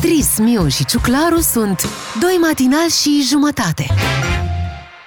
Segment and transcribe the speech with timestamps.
[0.00, 1.88] Beatrice, Miu și Ciuclaru sunt
[2.20, 3.86] doi matinali și jumătate.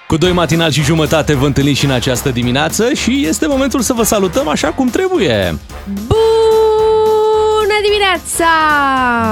[0.06, 3.92] Cu doi matinal și jumătate vă întâlniți și în această dimineață și este momentul să
[3.92, 5.58] vă salutăm așa cum trebuie.
[5.84, 8.46] Bună dimineața!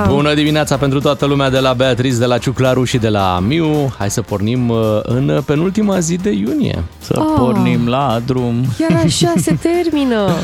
[0.08, 3.94] Bună dimineața pentru toată lumea de la Beatrice, de la Ciuclaru și de la Miu.
[3.98, 6.82] Hai să pornim uh, în penultima zi de iunie.
[7.00, 7.34] Să Oh.
[7.38, 10.32] pornim la drum, Chiar așa se termină.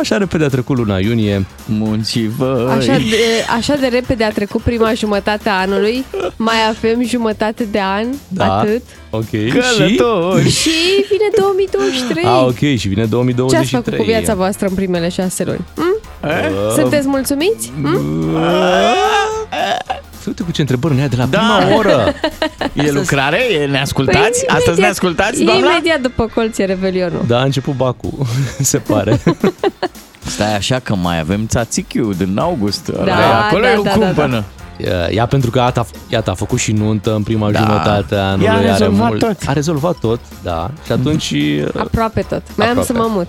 [0.00, 1.46] Așa repede a trecut luna iunie.
[1.66, 2.70] muncivă.
[2.78, 3.16] Așa de,
[3.56, 6.04] așa de repede a trecut prima jumătate a anului.
[6.36, 8.58] Mai avem jumătate de an, Da.
[8.58, 8.82] atât.
[9.10, 9.28] Ok.
[9.30, 9.52] Și...
[9.76, 10.48] Călători.
[10.50, 10.70] Și
[11.10, 12.24] vine 2023.
[12.24, 13.60] A, ok, și vine Ce 2023.
[13.60, 15.64] ați făcut cu viața voastră în primele șase luni?
[15.76, 16.00] Hm?
[16.24, 17.72] Uh, Sunteți mulțumiți?
[17.82, 17.98] Hm?
[20.26, 21.38] Uite cu ce întrebări ne de la Da.
[21.38, 22.12] prima oră.
[22.72, 23.38] E lucrare?
[23.52, 24.44] E, ne ascultați?
[24.46, 25.68] Păi, Astăzi ne imediat- ascultați, doamna?
[25.70, 27.24] Imediat după colț e Revelionul.
[27.26, 28.28] Da, a început Bacu,
[28.60, 29.20] se pare.
[30.26, 32.90] Stai așa că mai avem țațichiu din august.
[33.04, 34.44] Da, Acolo da, e o da, da, cumpănă.
[34.80, 37.58] Ea- Ea pentru că iată, iată, a făcut și nuntă în prima Da.
[37.58, 38.44] jumătate a anului.
[38.46, 39.36] Ea a are rezolvat tot.
[39.46, 40.70] A rezolvat tot, da.
[40.86, 41.34] Și atunci
[41.76, 42.42] Aproape tot.
[42.56, 43.12] Mai am să mă Aproape.
[43.16, 43.28] mut.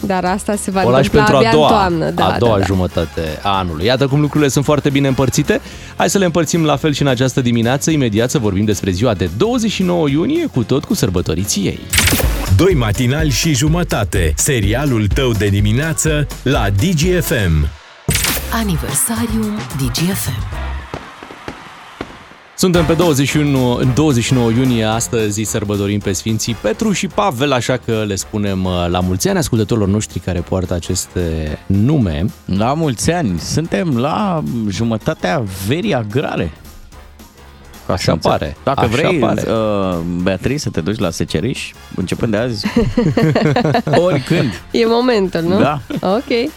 [0.00, 2.10] Dar asta se va o lași întâmpla pentru a abia doua, în toamnă.
[2.10, 2.64] Da, a doua da, da.
[2.64, 3.84] jumătate a anului.
[3.84, 5.60] Iată cum lucrurile sunt foarte bine împărțite.
[5.96, 7.90] Hai să le împărțim la fel și în această dimineață.
[7.90, 11.80] Imediat să vorbim despre ziua de 29 iunie, cu tot cu sărbătoriții ei.
[12.56, 14.32] Doi matinali și jumătate.
[14.36, 17.68] Serialul tău de dimineață la DGFM.
[18.52, 20.65] Aniversariul DGFM.
[22.58, 28.04] Suntem pe 21, în 29 iunie, astăzi sărbătorim pe Sfinții Petru și Pavel, așa că
[28.06, 32.24] le spunem uh, la mulți ani ascultătorilor noștri care poartă aceste nume.
[32.44, 33.38] La mulți ani.
[33.38, 36.52] Suntem la jumătatea verii agrare.
[37.86, 38.38] Ca Așa să înțeleg.
[38.38, 39.42] pare, Dacă așa vrei, pare.
[39.50, 42.66] Uh, Beatrice, să te duci la seceriș, începând de azi,
[44.06, 44.62] oricând.
[44.70, 45.58] E momentul, nu?
[45.58, 45.80] Da.
[46.00, 46.50] Ok.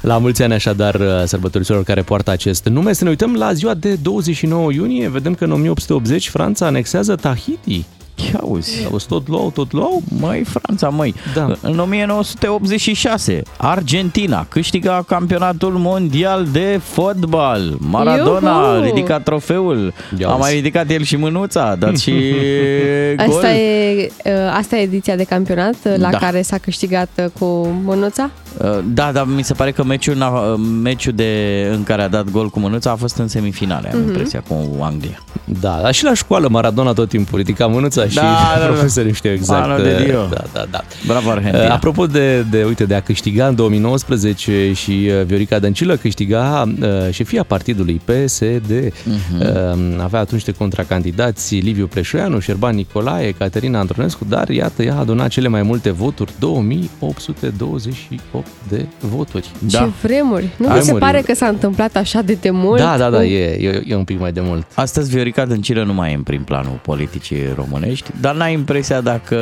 [0.00, 2.92] La mulți ani așadar uh, sărbătoriților care poartă acest nume.
[2.92, 5.08] Să ne uităm la ziua de 29 iunie.
[5.08, 7.84] Vedem că în 1880 Franța anexează Tahiti.
[8.32, 8.86] Ia auzi.
[8.90, 10.02] Auzi, tot luau, tot luau?
[10.20, 11.14] Măi, Franța, măi.
[11.34, 11.52] Da.
[11.60, 17.76] În 1986, Argentina câștiga campionatul mondial de fotbal.
[17.78, 18.84] Maradona Iuhu!
[18.84, 19.92] ridica trofeul.
[20.18, 20.40] Ia A uzi.
[20.40, 22.12] mai ridicat el și mânuța, a dat și
[23.26, 23.26] gol.
[23.34, 26.18] Asta e, uh, asta e ediția de campionat uh, la Da.
[26.18, 27.44] care s-a câștigat uh, cu
[27.84, 28.30] mânuța?
[28.64, 32.30] Uh, Da, dar mi se pare că meciul, n-a- meciul de, în care a dat
[32.30, 33.96] gol cu mânuța a fost în semifinale, Mhm.
[33.96, 35.24] am impresia, cu Anglia.
[35.60, 38.22] Da, dar și la școală Maradona tot timpul ridica mânuța și Da,
[38.54, 38.66] da, da.
[38.66, 39.68] profesorii știu exact.
[39.68, 40.26] Mano de Dio.
[40.30, 40.80] Da, da, da.
[41.06, 41.64] Bravo, Argentina.
[41.64, 46.64] Uh, Apropo de, de, uite, de a câștiga în 2019 și uh, Viorica Dăncilă câștiga
[46.82, 48.72] uh, șefia partidului PSD.
[48.72, 49.40] Uh-huh.
[49.40, 54.98] Uh, avea atunci de contracandidați Liviu Preșoianu, Șerban Nicolae, Caterina Antonescu, dar iată, ea a
[54.98, 59.50] adunat cele mai multe voturi, 2828 de voturi.
[59.68, 60.48] Ce vremuri!
[60.56, 60.72] Nu Da.
[60.72, 61.04] mi se Vremuri.
[61.04, 62.78] pare că s-a întâmplat așa de demult?
[62.78, 64.66] Da, da, da, Cu- e, e, e un pic mai de mult.
[64.74, 69.36] Astăzi Viorica Dăncilă nu mai e în prim planul politicii românești, dar n-ai impresia dacă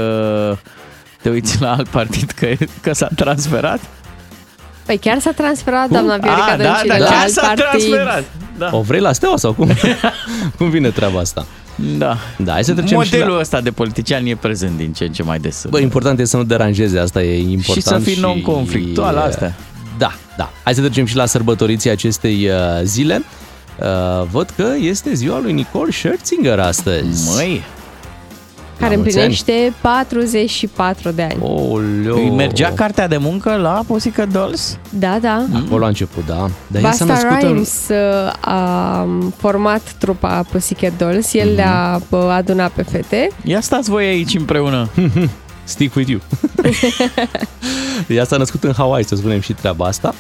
[1.23, 2.47] te uiți la alt partid că,
[2.81, 3.81] că s-a transferat?
[4.87, 7.65] Păi chiar s-a transferat doamna Viorica A, da, Dăncilă da, la chiar alt s-a partid.
[7.71, 8.25] transferat.
[8.59, 8.71] Da.
[8.73, 9.71] O vrei la steaua sau cum?
[10.59, 11.47] cum vine treaba asta?
[11.99, 12.17] da.
[12.37, 13.41] Da, hai să trecem și Modelul la...
[13.41, 15.67] ăsta de politician e prezent din ce în ce mai des.
[15.71, 17.77] Bă, important e să nu deranjeze, asta e important.
[17.77, 19.55] și să fii non-conflictual, asta.
[19.99, 20.51] Da, da.
[20.65, 23.23] Hai să trecem și la sărbătoriții acestei uh, zile.
[23.81, 27.35] Uh, văd că este ziua lui Nicole Scherzinger astăzi.
[27.35, 27.63] Măi,
[28.79, 31.43] Care La mulți împlinește 44 de ani.
[31.43, 32.17] Oleo.
[32.17, 34.79] îi mergea cartea de muncă la Pussycat Dolls?
[34.91, 35.45] Da, da.
[35.67, 36.51] Acolo a început, da.
[36.67, 37.49] Dar ea s-a Basta născut în...
[37.53, 39.07] Rhymes uh, a
[39.37, 41.33] format trupa Pussycat Dolls.
[41.35, 41.39] Mhm.
[41.47, 43.29] El le-a uh, adunat pe fete.
[43.45, 44.89] Ia stați voi aici împreună.
[45.65, 46.21] Stick with you.
[48.17, 50.15] ea s-a născut în Hawaii, să spunem și treaba asta.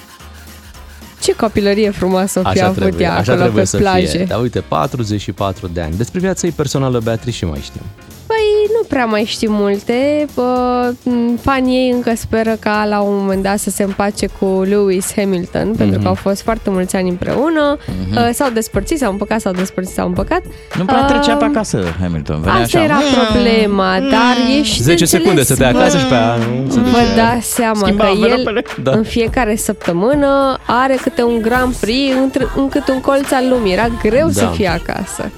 [1.22, 4.06] Ce copilărie frumoasă o fi Așa avut trebuie, ea așa acolo trebuie pe să plaje.
[4.06, 4.24] fie.
[4.24, 5.96] Dar uite, 44 de ani.
[5.96, 7.80] Despre viața ei personală, Beatrice, și mai știm.
[8.28, 8.46] Păi
[8.80, 10.26] nu prea mai știm multe.
[10.34, 14.62] Bă, m, fanii ei încă speră ca la un moment dat să se împace cu
[14.68, 16.02] Lewis Hamilton, pentru Mhm.
[16.02, 17.76] că au fost foarte mulți ani împreună.
[18.14, 20.42] Uh, S-au despărțit, s-au împăcat, s-au despărțit, s-au împăcat.
[20.78, 22.40] Nu prea Uh, trecea pe acasă Hamilton.
[22.40, 22.86] Venea Asta așa.
[22.86, 26.02] era problema, dar ești 10 secunde să te înțeles, acasă bă.
[26.02, 27.14] și pe aia nu se Vă duce.
[27.16, 28.62] dați seama Schimba că el învelopele.
[28.82, 28.90] Da.
[28.90, 33.72] în fiecare săptămână are câte un Grand Prix într- în cât un colț al lumii.
[33.72, 34.48] Era greu să Da.
[34.50, 35.30] fie acasă.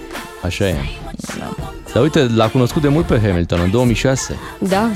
[0.44, 0.75] Așa e.
[1.92, 4.38] Dar uite, l-a cunoscut de mult pe Hamilton, în 2006.
[4.58, 4.90] Da.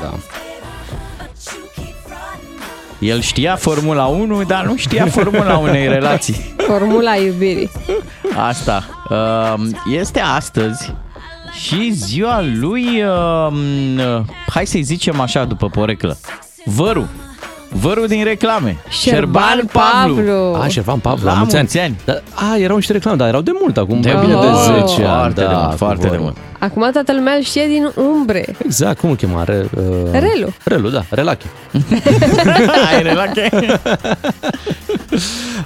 [0.00, 0.14] Da.
[2.98, 6.54] El știa Formula 1, dar nu știa Formula unei relații.
[6.56, 7.70] Formula iubirii.
[8.36, 8.84] Asta.
[9.56, 10.92] Um, Este astăzi
[11.66, 13.56] și ziua lui, um,
[14.48, 16.18] hai să-i zicem așa după poreclă,
[16.64, 17.08] Văru.
[17.70, 18.76] Vărul din reclame.
[18.88, 20.56] Șerban Pablo.
[20.62, 21.68] A, Șervan Pablo, La la mulți ani.
[21.72, 22.00] mulți ani.
[22.04, 22.20] Da,
[22.52, 24.88] a, erau niște reclame, dar erau de mult acum, De mai bine de mult.
[24.88, 25.32] 10 ani.
[25.32, 26.22] Foarte da, de mult, cu foarte de vorba.
[26.22, 26.36] mult.
[26.58, 28.44] Acum toată lumea îl știe din umbre.
[28.64, 29.44] Exact, cum îl chema?
[29.44, 29.82] Re, uh,
[30.12, 30.52] Relu.
[30.64, 31.46] Relu, da, Relache.
[32.94, 33.48] Ai relaxe?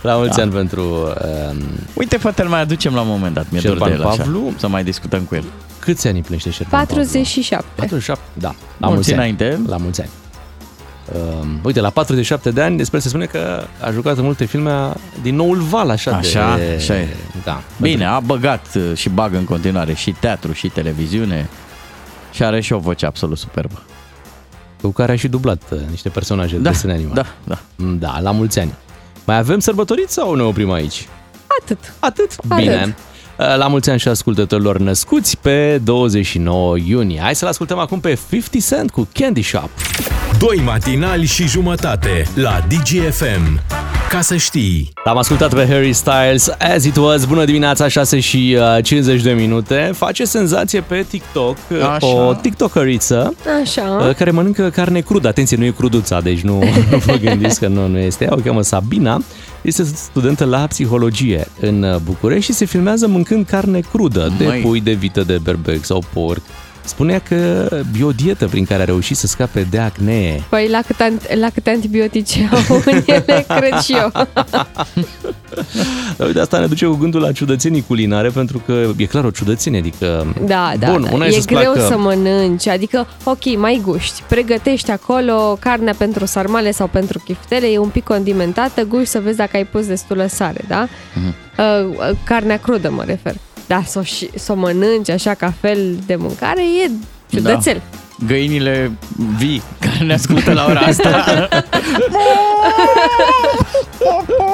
[0.03, 0.43] La mulți da.
[0.43, 0.83] ani pentru...
[1.51, 1.57] Uh,
[1.95, 3.47] Uite, poate îl mai aducem la un moment dat.
[3.51, 4.23] Mi-e dor de Șerban el așa.
[4.23, 4.53] Pavlu.
[4.57, 5.45] Să mai discutăm cu el.
[5.79, 6.95] câți ani împlinește Șerban Pablo?
[6.95, 7.65] 47.
[7.75, 8.49] 47, da.
[8.49, 8.55] La
[8.89, 9.19] Mulți mulți ani.
[9.19, 9.61] înainte.
[9.69, 10.11] La mulți ani.
[11.15, 14.93] Uh, uite, la 47 de ani, despre se spune că a jucat în multe filme
[15.23, 16.75] din noul val, așa, Așa, de...
[16.77, 17.09] așa e.
[17.45, 17.61] Da.
[17.81, 21.49] Bine, a băgat uh, și bagă în continuare și teatru și televiziune
[22.33, 23.83] și are și o voce absolut superbă.
[24.83, 27.21] Cu care a și dublat uh, niște personaje de Da, desene animate.
[27.45, 27.85] da, da.
[27.99, 28.75] Da, la mulți ani.
[29.25, 31.09] Mai avem sărbătoriți sau ne oprim aici?
[31.61, 31.79] Atât.
[31.99, 32.31] Atât?
[32.49, 32.57] Atât.
[32.57, 32.85] Bine.
[32.87, 32.93] Uh,
[33.57, 37.21] La mulți ani și ascultătorilor născuți pe 29 iunie.
[37.23, 39.71] Hai să-l ascultăm acum pe 50 Cent cu Candy Shop.
[40.39, 43.61] Doi matinali și jumătate la DGFM.
[44.11, 44.93] Ca să știi.
[45.05, 49.31] L-am ascultat pe Harry Styles, As It Was, bună dimineața, 6 și uh, 50 de
[49.33, 49.91] minute.
[49.95, 52.07] Face senzație pe TikTok, uh, Așa.
[52.07, 54.05] o TikTokeriță Așa.
[54.09, 55.29] uh, care mănâncă carne crudă.
[55.29, 56.59] Atenție, nu e cruduța, deci nu,
[56.91, 58.31] nu vă gândiți că nu, nu este ea.
[58.33, 59.23] O cheamă Sabina,
[59.63, 64.61] este studentă la psihologie în uh, București și se filmează mâncând carne crudă, de Măi.
[64.61, 66.43] pui, de vită, de berbec sau porc.
[66.91, 67.69] Spunea că
[68.01, 70.45] e o dietă prin care a reușit să scape de acne.
[70.49, 74.11] Păi la, cât an- la câte antibiotice au în ele, cred și eu.
[76.17, 79.31] Dar uite, asta ne duce cu gândul la ciudățenii culinare, pentru că e clar o
[79.31, 80.35] ciudățenie, adică...
[80.47, 81.11] Da, da, Bun, da.
[81.13, 85.95] una e e să-ți greu placă- să mănânci, adică, ok, mai guști, pregătești acolo carnea
[85.99, 89.87] pentru sarmale sau pentru chiftele, e un pic condimentată, guști să vezi dacă ai pus
[89.87, 90.89] destulă sare, da?
[91.15, 91.35] Mhm.
[91.59, 93.35] Uh, uh, carnea crudă mă refer.
[93.71, 96.91] Dar să o, și- să o mănânci așa ca fel de mâncare e
[97.31, 97.83] ciudățel.
[97.91, 98.27] Da.
[98.27, 98.93] Găinile
[99.37, 101.49] vii care ne ascultă la ora asta.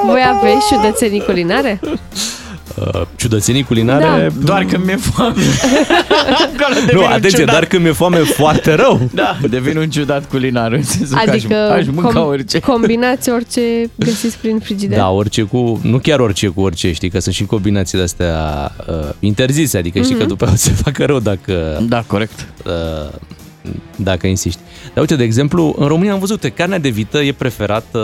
[0.05, 1.81] Voi aveți ciudățenii culinare?
[2.81, 4.05] Uh, ciudățenii culinare...
[4.05, 4.45] Da.
[4.45, 5.35] Doar când mi-e foame.
[6.43, 7.55] Acolo Nu, devin un atenție, ciudat.
[7.55, 9.01] dar când mi-e foame foarte rău.
[9.15, 12.59] Da, devin un ciudat culinar în sensul că Adică aș, aș mânca orice.
[12.59, 13.61] combinați orice
[13.95, 14.99] găsiți prin frigider?
[14.99, 15.81] Da, orice cu...
[15.83, 20.15] Nu chiar orice cu orice, știi, că sunt și combinații de-astea uh, interzise, adică știi
[20.17, 21.83] că după aia o să se facă rău dacă...
[21.89, 22.47] Da, corect.
[22.67, 23.13] Uh,
[23.97, 24.63] dacă insisti.
[24.87, 27.99] Dar uite, de exemplu, în România am văzut că carnea de vită e preferată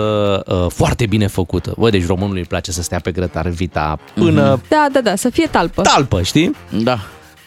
[0.47, 1.75] uh, foarte bine făcută.
[1.79, 5.31] Bă, deci românului îi place să stea pe grătar vita până Da, da, da, să
[5.31, 5.83] fie talpă.
[5.83, 6.57] talpă, știi?
[6.83, 6.99] Da.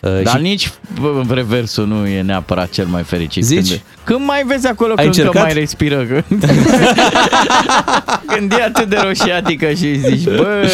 [0.06, 0.72] Uh, Dar și- nici
[1.02, 3.44] bă, reversul nu e neapărat cel mai fericit.
[3.44, 3.68] Zici?
[3.70, 5.44] Când, când mai vezi acolo Ai că încă încercat?
[5.44, 6.04] mai respiră.
[6.06, 6.46] Când,
[8.36, 10.68] când e atât de roșiatică și zici, băi,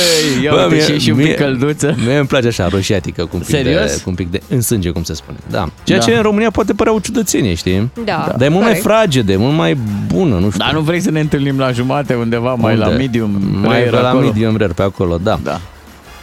[0.43, 1.95] ia Bă, uite mie- și, și un mie- pic călduță.
[2.05, 3.95] Mie îmi place așa, roșiatică, cu un pic, Serios?
[3.95, 5.37] de, cu un pic de în sânge, cum se spune.
[5.49, 5.69] Da.
[5.83, 6.05] Ceea Da.
[6.05, 7.91] ce în România poate părea o ciudățenie, știi?
[8.05, 8.81] Da, Dar e mult mai corect.
[8.81, 10.63] fragedă, e mult mai bună, nu știu.
[10.65, 12.97] Dar nu vrei să ne întâlnim la jumate undeva mai la Unde?
[12.97, 13.41] medium?
[13.63, 14.25] Mai rare pe la acolo?
[14.25, 15.39] medium rare, pe acolo, da.
[15.43, 15.59] Da.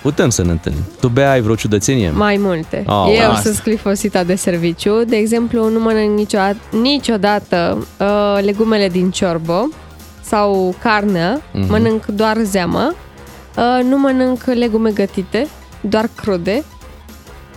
[0.08, 0.82] Putem să ne întâlnim.
[1.00, 2.10] Tu, Bea, ai vreo ciudățenie?
[2.10, 2.84] Mai multe.
[2.86, 3.40] Oh, Eu asta.
[3.40, 5.04] sunt sclifosita de serviciu.
[5.04, 9.68] De exemplu, nu mănânc niciodată, niciodată uh, legumele din ciorbă
[10.20, 11.40] sau carnea.
[11.52, 11.70] Mhm.
[11.70, 12.94] Mănânc doar zeama.
[13.56, 15.46] Uh, nu mănânc legume gătite,
[15.80, 16.64] doar crude.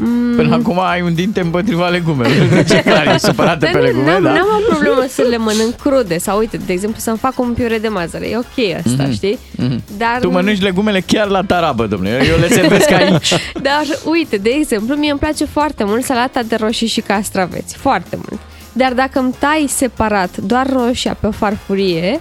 [0.03, 2.63] Mm, Până acum ai un dinte împotriva legumelor.
[2.69, 4.31] Ce clar, e supărată pe Dar nu- legume, n-am, da?
[4.31, 7.77] n-am o problemă să le mănânc crude sau uite, de exemplu, să-mi fac un piure
[7.77, 8.27] de mazăre.
[8.29, 9.11] E ok asta, Mhm.
[9.11, 9.39] știi?
[9.55, 9.83] Mhm.
[9.97, 12.25] Dar Tu mănânci legumele chiar la tarabă, domnule.
[12.29, 13.33] Eu le servesc aici.
[13.69, 17.75] Dar uite, de exemplu, mie îmi place foarte mult salata de roșii și castraveți.
[17.77, 18.39] Foarte mult.
[18.73, 22.19] Dar dacă îmi tai separat doar roșia pe o farfurie,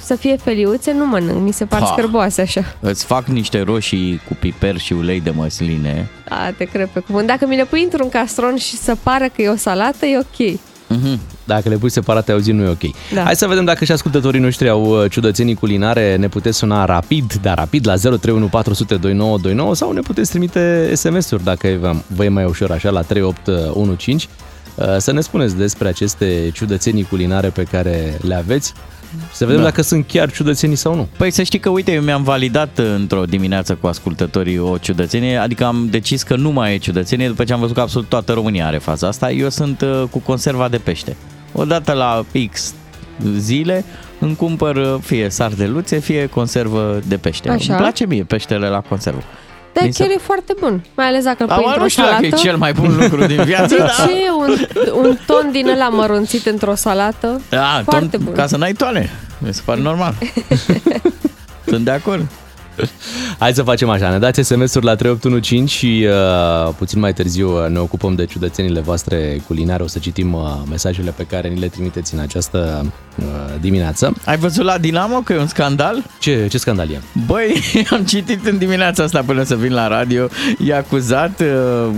[0.00, 1.42] să fie feliuțe, nu mănânc.
[1.42, 1.86] Mi se par Pa.
[1.86, 2.76] scârboase așa.
[2.80, 6.08] Îți fac niște roșii cu piper și ulei de măsline.
[6.28, 7.26] A, te cred pe cuvânt.
[7.26, 10.58] Dacă mi le pui într-un castron și să pară că e o salată, e ok.
[10.88, 11.20] Mhm.
[11.44, 13.12] Dacă le pui separate, auzi, nu e ok.
[13.14, 13.22] Da.
[13.22, 16.16] Hai să vedem dacă și ascultătorii noștri au uh, ciudățenii culinare.
[16.16, 21.44] Ne puteți suna rapid, dar rapid, la 031 400 2929 sau ne puteți trimite SMS-uri
[21.44, 24.28] dacă e- vă e mai ușor așa, la 3815
[24.74, 28.72] uh, să ne spuneți despre aceste ciudățenii culinare pe care le aveți.
[29.32, 29.66] Să vedem Da.
[29.68, 31.08] dacă sunt chiar ciudățenii sau nu.
[31.16, 35.64] Păi să știi că, uite, eu mi-am validat într-o dimineață cu ascultătorii o ciudățenie, adică
[35.64, 38.66] am decis că nu mai e ciudățenie după ce am văzut că absolut toată România
[38.66, 39.30] are faza asta.
[39.30, 41.16] Eu sunt uh, cu conserva de pește.
[41.52, 42.74] Odată la X
[43.36, 43.84] zile
[44.18, 47.48] îmi cumpăr uh, fie sardeluțe, fie conservă de pește.
[47.48, 47.72] Așa.
[47.72, 49.22] Îmi place mie peștele la conservă.
[49.76, 50.84] Dar Mi se- chiar e foarte bun.
[50.94, 52.36] Mai ales dacă îl pui Acum într-o nu știu dacă salată.
[52.36, 53.90] e cel mai bun lucru din viață, De dar...
[53.90, 54.12] ce?
[54.38, 54.56] Un,
[55.04, 57.40] un ton din ăla mărunțit într-o salată?
[57.48, 58.34] Da, Foarte tot, bun.
[58.34, 59.10] ca să n-ai toane.
[59.38, 60.14] Mi se pare normal.
[61.66, 62.26] Sunt de acord.
[63.38, 67.68] Hai să facem așa, ne dați SMS-uri la 3815 și uh, puțin mai târziu uh,
[67.68, 69.82] ne ocupăm de ciudățenile voastre culinare.
[69.82, 73.24] O să citim uh, mesajele pe care ni le trimiteți în această uh,
[73.60, 74.12] dimineață.
[74.24, 76.04] Ai văzut la Dinamo că e un scandal?
[76.18, 77.00] Ce, ce scandal e?
[77.26, 80.28] Băi, am citit în dimineața asta până să vin la radio,
[80.66, 81.90] e acuzat uh,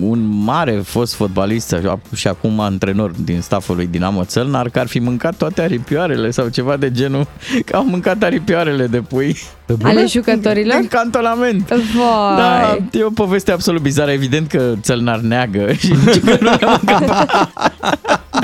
[0.00, 1.76] un mare fost fotbalist
[2.14, 6.48] și acum antrenor din staful lui Dinamo Țălnar că ar fi mâncat toate aripioarele sau
[6.48, 7.26] ceva de genul,
[7.64, 9.36] că au mâncat aripioarele de pui.
[9.82, 10.76] Ale jucătorilor?
[10.80, 11.68] În cantonament.
[11.68, 12.36] Vai.
[12.36, 14.10] Da, e o poveste absolut bizară.
[14.10, 17.30] Evident că Țălnar neagă și zice că nu le-a mâncat.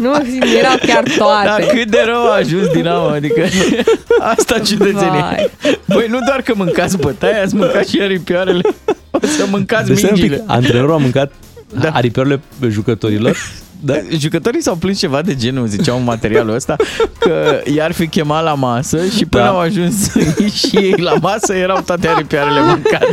[0.00, 0.10] Nu,
[0.58, 1.46] erau chiar toate.
[1.46, 3.42] Dar cât de rău a ajuns Dinamo, adică
[4.36, 5.20] asta ciudățenie.
[5.20, 5.50] Vai.
[5.86, 8.60] Băi, nu doar că mâncați bătaia, ați mâncat și aripioarele.
[9.10, 10.36] O să mâncați Deci stai un mingile.
[10.36, 11.32] pic, antrenorul a mâncat
[11.80, 11.88] da.
[11.88, 13.36] aripioarele jucătorilor?
[13.82, 16.76] Da, jucătorii s-au plâns ceva de genul, ziceau în materialul ăsta,
[17.18, 19.48] că i-ar fi chemat la masă și până Da.
[19.48, 20.12] au ajuns
[20.58, 23.06] și ei la masă erau toate aripioarele mâncate.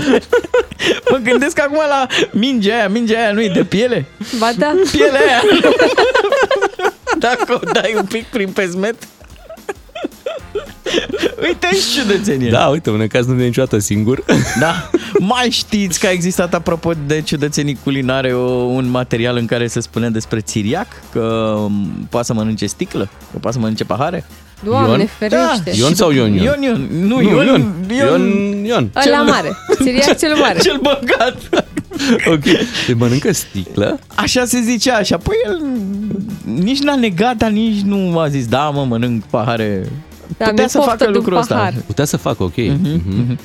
[1.12, 4.06] Mă gândesc acum la mingea aia, mingea aia nu-i de piele?
[4.38, 4.74] Ba da.
[4.92, 5.42] Pielea aia!
[7.20, 8.96] Dacă o dai un pic prin pesmet,
[11.48, 12.50] Uite și ciudățenie.
[12.50, 14.24] Da, uite, un caz nu vine niciodată singur.
[14.60, 14.89] Da.
[15.20, 19.79] Mai știți că a existat, apropo de ciudățenii culinare, o, un material în care se
[19.79, 20.88] spune despre țiriac?
[21.12, 23.10] Că m, poate să mănânce sticlă?
[23.32, 24.25] Că poate să mănânce pahare?
[24.63, 25.10] Doamne, Ion?
[25.17, 25.72] ferește.
[25.74, 26.44] Ion sau Ion Ion?
[26.44, 26.88] Ion, Ion.
[27.08, 27.74] Nu, Nu, Ion, Ion.
[27.89, 27.98] Ion.
[27.98, 28.91] Ion, Ion.
[28.96, 29.51] Ăla Cel- mare.
[29.79, 30.60] Siriac cel mare.
[30.60, 31.65] Cel băgat.
[32.32, 32.44] Ok.
[32.86, 34.00] Te mănâncă sticlă?
[34.15, 35.62] Așa se zicea, și apoi el
[36.63, 39.91] nici n-a negat, dar nici nu a zis, da, mă, mănânc pahare.
[40.38, 41.56] Da, Putea mi-e să poftă facă de un lucrul ăsta.
[41.56, 41.74] pahar.
[41.86, 42.56] Putea să facă, ok.
[42.58, 43.02] Mhm.
[43.06, 43.38] Mm,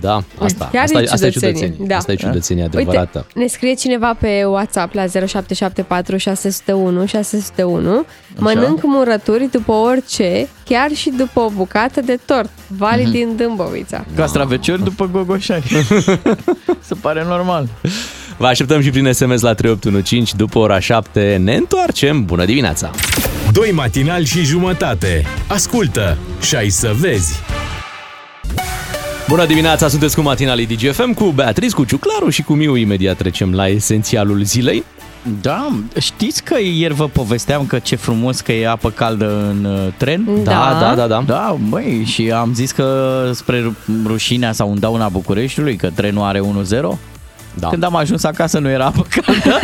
[0.00, 1.54] Da, asta, Chiar asta, e asta e ciudățenie.
[1.54, 1.86] ciudățenie.
[1.88, 1.96] Da.
[1.96, 3.18] Asta e ciudățenie adevărată.
[3.26, 8.04] Uite, ne scrie cineva pe WhatsApp la 0774 601 601
[8.36, 12.50] Mănânc murături după orice, chiar și după o bucată de tort.
[12.66, 13.10] Vali Mhm.
[13.10, 14.04] din Dâmbovița.
[14.16, 15.84] Castraveciori după gogoșari.
[16.88, 17.68] Se pare normal.
[18.36, 21.40] Vă așteptăm și prin SMS la 3815 după ora 7.
[21.44, 22.24] Ne întoarcem.
[22.24, 22.90] Bună dimineața!
[23.52, 25.24] Doi matinali și jumătate.
[25.46, 27.40] Ascultă și ai să vezi.
[29.32, 32.76] Bună dimineața, sunteți cu matinalii DGFM, cu Beatriz, cu Ciuclaru și cu Miu.
[32.76, 34.84] Imediat trecem la esențialul zilei.
[35.40, 39.92] Da, știți că ieri vă povesteam că ce frumos că e apă caldă în uh,
[39.96, 40.44] tren?
[40.44, 41.22] Da, da, da, da.
[41.26, 46.22] Da, băi, și am zis că spre ru- rușinea sau în dauna Bucureștiului, că trenul
[46.22, 46.42] are 1-0.
[47.54, 47.68] Da.
[47.68, 49.58] Când am ajuns acasă nu era apă caldă.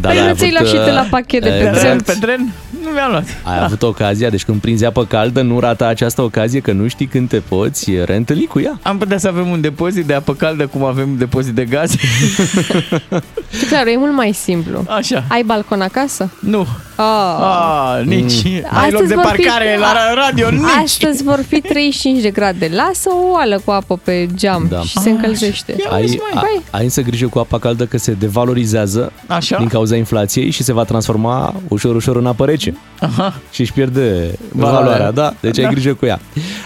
[0.00, 1.80] da, Păi ai nu ți-ai luat avut, și tu uh, la pachet de pe exact.
[1.80, 1.98] tren?
[2.04, 2.52] Pe tren
[2.84, 3.24] nu mi-am luat.
[3.42, 7.06] Ai avut ocazia, deci când prinzi apă caldă, nu rata această ocazie că nu știi
[7.06, 8.78] când te poți reîntâlni cu ea.
[8.82, 11.96] Am putea să avem un depozit de apă caldă cum avem un depozit de gaze.
[13.58, 14.84] Și clar, e mult mai simplu.
[14.88, 15.24] Așa.
[15.28, 16.30] Ai balcon acasă?
[16.40, 16.66] Nu.
[16.96, 17.38] Oh.
[17.40, 18.44] Ah, nici.
[18.44, 20.60] Ai loc Astăzi de vor fi- parcare la radio, nici.
[20.84, 22.70] Astăzi vor fi 35 de grade.
[22.74, 24.80] Lasă o oală cu apă pe geam Da.
[24.80, 25.74] și se încălzește.
[25.78, 26.32] Ia Ai, uzi, măi.
[26.34, 26.62] a, Băi.
[26.70, 29.58] ai însă grijă cu apa caldă că se devalorizează Așa?
[29.58, 32.76] din cauza inflației și se va transforma ușor, ușor în apă rece.
[33.00, 33.40] Aha.
[33.52, 34.80] și își pierde Valoarea.
[34.80, 35.34] valoarea, da?
[35.40, 35.70] Deci ai Da.
[35.70, 36.20] grijă cu ea.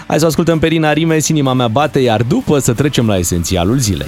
[0.07, 3.77] Hai să ascultăm pe Rina Rimes, inima mea bate, iar după să trecem la esențialul
[3.77, 4.07] zilei.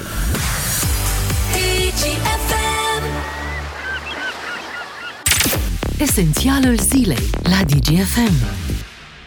[5.98, 8.34] Esențialul zilei la DGFM.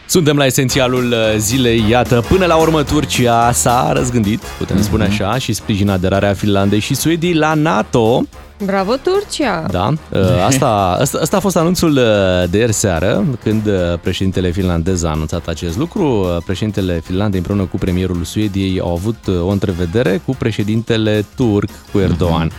[0.06, 5.38] Suntem la esențialul uh, zilei, iată, până la urmă Turcia s-a răzgândit, putem spune așa,
[5.38, 8.22] și sprijină aderarea Finlandei și Suediei la NATO.
[8.64, 9.66] Bravo, Turcia!
[9.70, 14.50] Da, uh, asta, asta, asta a fost anunțul uh, de ieri seară, când uh, președintele
[14.50, 16.02] finlandez a anunțat acest lucru.
[16.02, 21.70] Uh, Președintele Finlandei împreună cu premierul Suediei au avut uh, o întrevedere cu președintele turc,
[21.92, 22.50] cu Erdogan.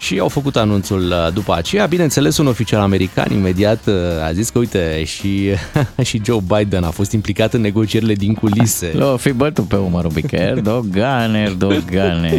[0.00, 1.86] Și au făcut anunțul uh, după aceea.
[1.86, 3.94] Bineînțeles, un oficial american imediat uh,
[4.28, 5.50] a zis că, uite, și,
[6.08, 8.92] și Joe Biden a fost implicat în negocierile din culise.
[8.96, 10.30] L-o fi bătut pe umăr un pic.
[10.32, 12.30] Erdogan, Erdogan.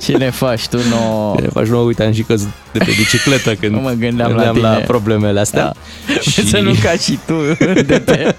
[0.00, 1.38] Ce ne faci tu nou?
[1.40, 4.34] Ne faci nou, uite, am și căzut de pe bicicletă când Nu mă gândeam la
[4.34, 4.84] gândeam la tine.
[4.86, 5.62] problemele astea.
[6.06, 6.20] Da.
[6.20, 6.46] Și...
[6.46, 7.34] Să nu ca și tu
[7.86, 8.34] de pe...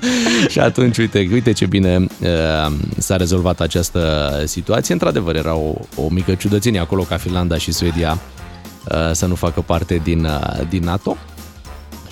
[0.48, 4.92] Și atunci, uite, uite ce bine uh, s-a rezolvat această situație.
[4.92, 8.18] Într-adevăr, era o, o mică ciudățenie acolo ca Finlanda și Suedia
[8.90, 11.16] uh, să nu facă parte din, uh, din NATO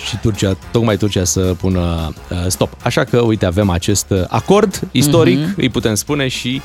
[0.09, 2.73] și Turcia, tocmai Turcia să pună uh, stop.
[2.83, 5.55] Așa că, uite, avem acest uh, acord istoric, Mhm.
[5.57, 6.61] îi putem spune, și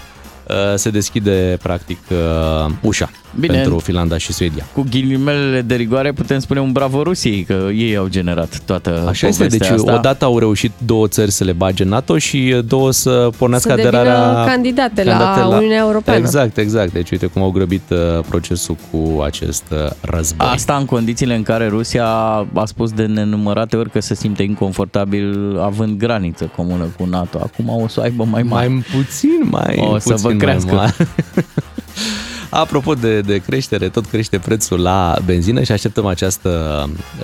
[0.47, 3.09] uh, se deschide practic uh, ușa
[3.39, 3.53] Bine.
[3.55, 4.65] pentru Finlanda și Suedia.
[4.73, 9.27] Cu ghilimelele de rigoare putem spune un bravo Rusiei, că ei au generat toată Așa
[9.27, 9.93] este, deci povestea asta.
[9.93, 13.75] odată au reușit două țări să le bage în NATO și două să pornească Să
[13.75, 16.19] devină aderarea candidate la Uniunea Europeană.
[16.19, 16.93] Exact, exact.
[16.93, 17.97] Deci uite cum au grăbit uh,
[18.29, 20.47] procesul cu acest uh, război.
[20.47, 22.05] Asta în condițiile în care Rusia
[22.53, 27.39] a spus de nenumărate ori că se simte inconfortabil având graniță comună cu NATO.
[27.43, 28.67] Acum o să o aibă mai mare.
[28.67, 30.93] Mai puțin, mai O să puțin vă mai crească.
[32.51, 32.63] mare.
[32.63, 36.49] Apropo de, de creștere, tot crește prețul la benzină și așteptăm această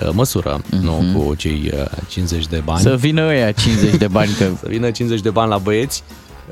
[0.02, 0.80] uh, măsură, mm-hmm.
[0.80, 2.80] nu cu cei uh, 50 de bani.
[2.80, 6.02] Să vină ăia 50 de bani, că Să vină 50 de bani la băieți.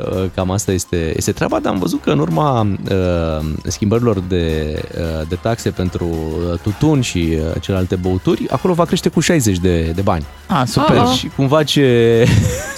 [0.01, 2.61] Uh, Cam asta este, este treaba, dar am văzut că în urma
[2.91, 8.85] uh, schimbărilor de, uh, de taxe pentru uh, tutun și uh, celelalte băuturi, acolo va
[8.85, 10.25] crește cu 60 de, de bani.
[10.47, 10.97] A, super.
[10.97, 11.05] Ah.
[11.09, 12.27] Deci cumva ce...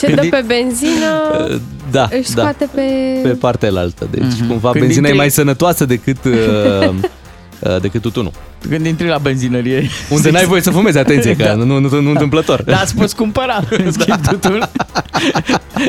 [0.00, 1.06] Ce dă pe benzină,
[1.50, 1.56] Uh,
[1.90, 2.82] da, își da, scoate pe...
[3.22, 4.08] pe partea altă.
[4.10, 4.48] Deci Mhm.
[4.48, 6.88] cumva Când benzina e intri- mai sănătoasă decât, uh,
[7.60, 8.32] uh, decât tutunul.
[8.68, 9.88] Când intri la benzinărie...
[10.10, 11.54] Unde n-ai voie să fumezi, atenție, că Da.
[11.54, 12.62] nu, nu, nu, nu întâmplător.
[12.62, 14.68] Dar îți poți cumpăra, în schimb, tutul.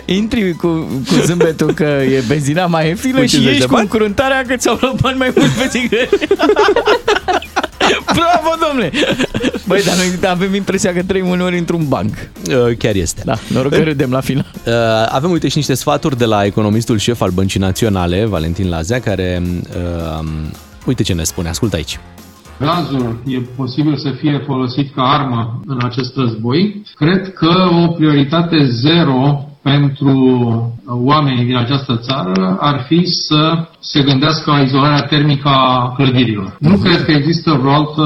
[0.05, 0.67] Intri cu,
[1.07, 3.83] cu zâmbetul că e benzina mai ieftină Cu și 50 de ieși cu bani?
[3.91, 6.09] încruntarea că ți-au luat bani mai mult pe țigări.
[8.15, 8.91] Bravo, domnule!
[9.67, 12.13] Băi, dar noi avem impresia că trăim uneori într-un banc.
[12.49, 13.21] Uh, Chiar este.
[13.25, 14.45] Da, noroc că râdem la final.
[14.65, 14.73] Uh,
[15.09, 19.41] avem, uite, și niște sfaturi de la economistul șef al Băncii Naționale, Valentin Lazea, care,
[20.19, 20.27] uh,
[20.85, 21.99] uite ce ne spune, ascultă aici.
[22.59, 26.81] Gazul e posibil să fie folosit ca armă în acest război.
[26.95, 30.13] Cred că o prioritate zero pentru
[30.87, 36.57] oamenii din această țară ar fi să se gândească la izolarea termică a clădirilor.
[36.59, 38.05] Nu cred că există vreo altă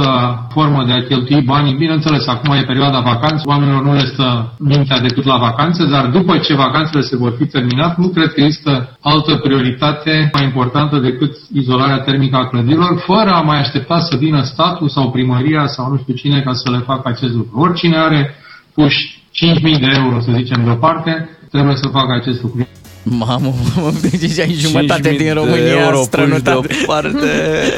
[0.49, 1.75] formă de a cheltui banii.
[1.75, 6.37] Bineînțeles, acum e perioada vacanței, oamenilor nu le stă mintea decât la vacanțe, dar după
[6.37, 11.31] ce vacanțele se vor fi terminat, nu cred că există altă prioritate mai importantă decât
[11.53, 15.97] izolarea termică a clădirilor, fără a mai aștepta să vină statul sau primăria sau nu
[15.97, 17.59] știu cine ca să le facă acest lucru.
[17.59, 18.35] Oricine are
[18.73, 22.67] puși 5.000 de euro, să zicem, deoparte, trebuie să facă acest lucru.
[23.05, 26.67] Mamă, mamă, deci ai jumătate 5.000 din de România euro puși strănutat.
[26.67, 27.17] deoparte.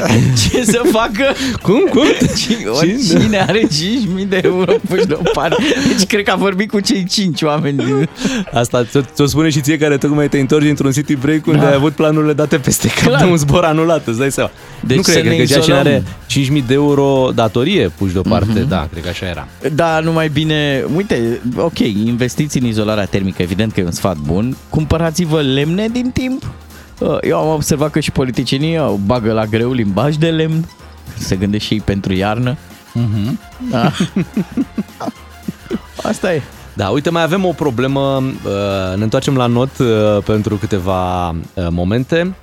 [0.52, 1.24] Ce să facă?
[1.62, 2.04] Cum, cum?
[2.38, 3.68] Ci- Oricine are 5.000
[4.28, 5.64] de euro puși deoparte.
[5.98, 8.10] Deci cred că a vorbit cu cei 5 oameni din...
[8.54, 11.68] Asta ți-o, ți-o spune și ție care tocmai te întorci dintr-un city break unde Da.
[11.68, 13.24] ai avut planurile date peste cap Clar.
[13.24, 14.52] de un zbor anulat, îți dai seama.
[14.88, 16.04] Deci nu să cred, ne cred că ceea ce izolăm.
[16.50, 19.48] are 5.000 de euro datorie puși deoparte, da, cred că așa era.
[19.74, 24.58] Da, numai bine, uite, ok, investiți în izolarea termică, evident că e un sfat bun.
[25.16, 26.44] Cumpărați-vă lemne din timp.
[27.00, 30.70] Uh, Eu am observat că și politicienii au bagă la greu limbaj de lemn.
[31.18, 32.58] Se gândesc și ei pentru iarnă.
[33.70, 33.92] Da.
[36.10, 36.42] Asta e.
[36.74, 41.36] Da, uite, mai avem o problemă, uh, ne întoarcem la not uh, pentru câteva uh,
[41.70, 42.36] momente,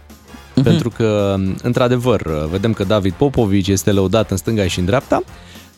[0.62, 5.22] pentru că, într-adevăr, uh, vedem că David Popovici este lăudat în stânga și în dreapta,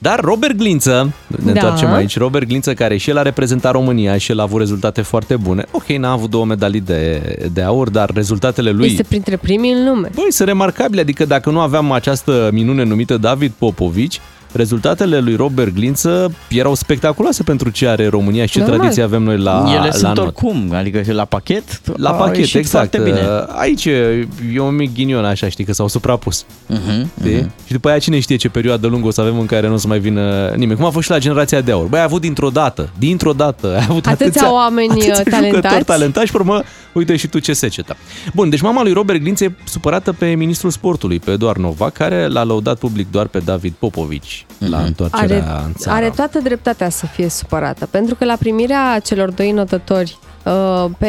[0.04, 1.50] dar Robert Glință, ne Da.
[1.50, 5.02] întoarcem aici, Robert Glință, care și el a reprezentat România și el a avut rezultate
[5.02, 5.64] foarte bune.
[5.70, 8.86] Ok, n-a avut două medalii de, de aur, dar rezultatele lui...
[8.86, 10.10] Este printre primii în lume.
[10.14, 14.20] Băi, sunt remarcabile, adică dacă nu aveam această minune numită David Popovici,
[14.56, 18.78] rezultatele lui Robert Glință erau spectaculoase pentru ce are România și ce Normal.
[18.78, 20.18] tradiție avem noi la, Ele la sunt not.
[20.18, 21.80] oricum, adică și la pachet.
[21.96, 22.94] La a pachet, ieșit exact.
[22.94, 23.26] Foarte bine.
[23.48, 26.44] Aici e un mic ghinion așa, știi, că s-au suprapus.
[26.44, 27.50] Uh-huh, Știi?
[27.66, 29.76] Și după aia cine știe ce perioadă lungă o să avem în care nu o
[29.76, 30.78] să mai vină nimeni.
[30.78, 31.86] Cum a fost și la generația de aur.
[31.86, 35.54] Băi, ai avut dintr-o dată, dintr-o dată, ai avut Atâția atâția, oameni, atâția uh, talentați.
[35.54, 36.62] jucători talentați și pe urmă,
[36.92, 37.96] uite și tu ce secetă.
[38.34, 42.26] Bun, deci mama lui Robert Glință e supărată pe ministrul sportului, pe Eduard Novac, care
[42.26, 45.96] l-a lăudat public doar pe David Popovici la întoarcerea Are, în țară.
[45.96, 51.06] are toată dreptatea să fie supărată, pentru că la primirea celor doi notători uh, pe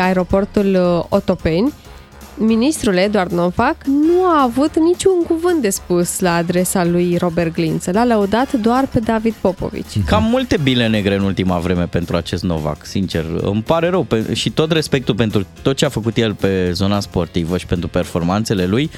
[0.00, 1.72] aeroportul uh, Otopeni,
[2.38, 7.90] ministrul Eduard Novak nu a avut niciun cuvânt de spus la adresa lui Robert Glință.
[7.90, 10.04] L-a lăudat doar pe David Popovici.
[10.06, 13.24] Cam multe bile negre în ultima vreme pentru acest Novak, sincer.
[13.40, 17.00] Îmi pare rău pe, și tot respectul pentru tot ce a făcut el pe zona
[17.00, 18.90] sportivă și pentru performanțele lui,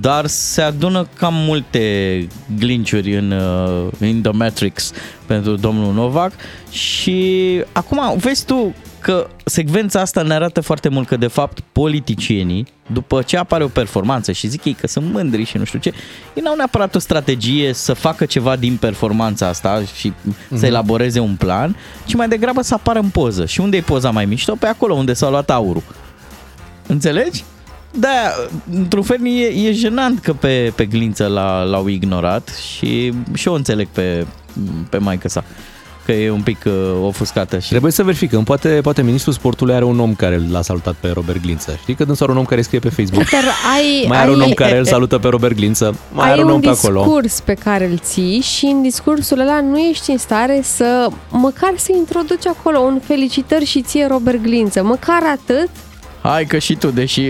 [0.00, 4.92] dar se adună cam multe glinciuri în, uh, in the Matrix
[5.26, 6.32] pentru domnul Novak
[6.70, 12.66] și acum vezi tu că secvența asta ne arată foarte mult că de fapt politicienii,
[12.86, 15.92] după ce apare o performanță și zic ei că sunt mândri și nu știu ce,
[16.34, 20.54] ei n-au neapărat o strategie să facă ceva din performanța asta și mm-hmm.
[20.54, 23.46] să elaboreze un plan, ci mai degrabă să apară în poză.
[23.46, 24.54] Și unde e poza mai mișto?
[24.54, 25.82] Pe acolo unde s-a luat aurul.
[26.86, 27.44] Înțelegi?
[27.98, 28.08] Da,
[28.74, 33.54] într-un fel e, e jenant că pe, pe glință l-a, l-au ignorat și și eu
[33.54, 34.26] înțeleg pe,
[34.88, 35.44] pe maică sa.
[36.04, 37.68] că e un pic uh, ofuscată și...
[37.68, 38.44] Trebuie să verificăm.
[38.44, 41.78] Poate, poate ministrul sportului are un om care l-a salutat pe Robert Glință.
[41.80, 43.30] Știi că dânsul are un om care scrie pe Facebook.
[43.30, 45.94] Dar ai, Mai are ai, un om care îl salută pe Robert Glință.
[46.12, 47.00] Mai ai are un om un pe acolo.
[47.02, 51.72] discurs pe care îl ții și în discursul ăla nu ești în stare să măcar
[51.76, 54.82] să introduci acolo un felicitări și ție Robert Glință.
[54.82, 55.68] Măcar atât
[56.28, 57.20] Hai că și tu, deși...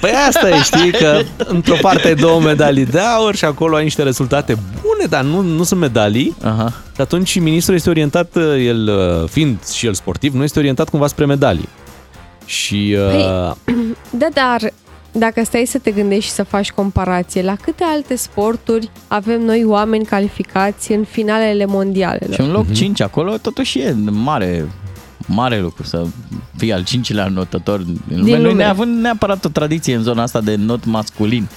[0.00, 3.82] Păi asta e, știi, că într-o parte ai două medalii de aur și acolo ai
[3.82, 6.36] niște rezultate bune, dar nu, nu sunt medalii.
[6.42, 6.72] Aha.
[6.94, 8.90] Și atunci ministrul este orientat, el
[9.30, 11.68] fiind și el sportiv, nu este orientat cumva spre medalii.
[12.44, 13.26] Și Păi,
[13.68, 13.74] uh,
[14.20, 14.72] Da, dar
[15.12, 19.64] dacă stai să te gândești și să faci comparație, la câte alte sporturi avem noi
[19.66, 22.34] oameni calificați în finalele mondialelor?
[22.34, 22.54] Și un Mhm.
[22.56, 24.68] loc 5 acolo totuși e mare,
[25.26, 26.04] mare lucru să
[26.56, 28.30] fii al cincilea notător din lume.
[28.30, 28.52] Noi lume.
[28.62, 31.48] neavând neapărat o tradiție în zona asta de not masculin.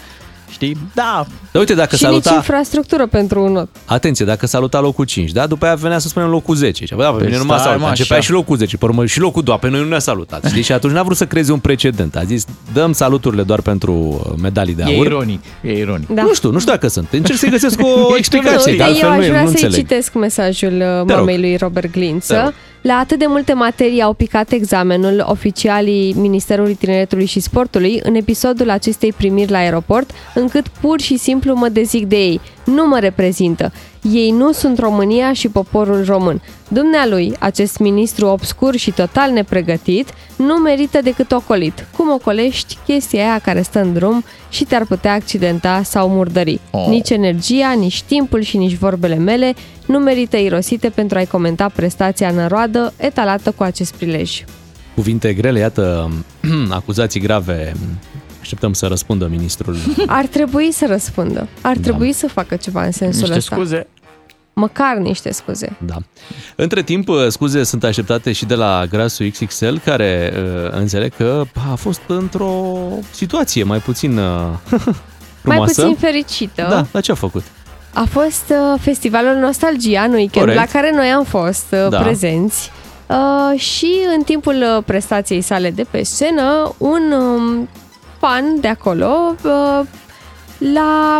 [0.51, 0.77] Știi?
[0.93, 3.69] Da, dar uite, dacă și nici saluta, infrastructură pentru un not.
[3.85, 6.85] atenție, dacă saluta locul 5, da, după aia venea să spunem locul 10.
[6.85, 8.25] Și, da, pe mine nu m-a stai, salutat, mă, începea așa.
[8.25, 10.45] și locul 10, pe urmă și locul 2, pe noi nu ne-a salutat.
[10.45, 10.61] Știi?
[10.61, 12.15] Și atunci n-a vrut să creeze un precedent.
[12.15, 15.05] A zis, dăm saluturile doar pentru uh, medalii de e aur.
[15.05, 15.41] ironic.
[15.61, 16.07] E ironic.
[16.09, 16.21] Da.
[16.21, 17.07] Nu știu, nu știu dacă sunt.
[17.11, 19.63] Încerc să-i găsesc o explicație, Nu, că altfel eu nu, aș e- vrea nu să-i
[19.63, 19.87] înțeleg.
[19.87, 21.09] citesc mesajul uh, Te rog.
[21.09, 22.53] mamei lui Robert Te Glință.
[22.87, 22.95] Rog.
[22.95, 28.69] La atât de multe materii au picat examenul oficialii Ministerului Tineretului și Sportului în episodul
[28.69, 32.41] acestei primiri la aeroport, încât pur și simplu mă dezic de ei.
[32.65, 33.71] Nu mă reprezintă.
[34.11, 36.41] Ei nu sunt România și poporul român.
[36.67, 41.87] Dumnealui, acest ministru obscur și total nepregătit, nu merită decât ocolit.
[41.97, 46.59] Cum ocolești chestia aia care stă în drum și te-ar putea accidenta sau murdări.
[46.71, 46.85] Oh.
[46.87, 49.53] Nici energia, nici timpul și nici vorbele mele
[49.85, 54.43] nu merită irosite pentru a-i comenta prestația în roadă etalată cu acest prilej.
[54.95, 56.11] Cuvinte grele, iată,
[56.69, 57.73] acuzații grave.
[58.41, 59.75] Așteptăm să răspundă ministrul.
[60.05, 61.47] Ar trebui să răspundă.
[61.61, 63.55] Ar trebui să facă ceva în sensul Niște ăsta.
[63.55, 63.87] scuze.
[64.59, 65.77] Măcar niște scuze.
[65.85, 65.95] Da.
[66.55, 71.75] Între timp, scuze sunt așteptate și de la Grasul XXL, care uh, înțeleg că a
[71.75, 72.77] fost într-o
[73.11, 74.25] situație mai puțin uh,
[75.41, 75.43] frumoasă.
[75.43, 76.65] Mai puțin fericită.
[76.69, 77.43] Da, dar ce a făcut?
[77.93, 80.57] A fost uh, festivalul Nostalgia în weekend Corect.
[80.57, 81.99] la care noi am fost uh, Da.
[81.99, 82.71] prezenți
[83.07, 87.69] uh, și în timpul uh, prestației sale de pe scenă un um,
[88.19, 89.85] fan de acolo uh,
[90.73, 91.17] l-a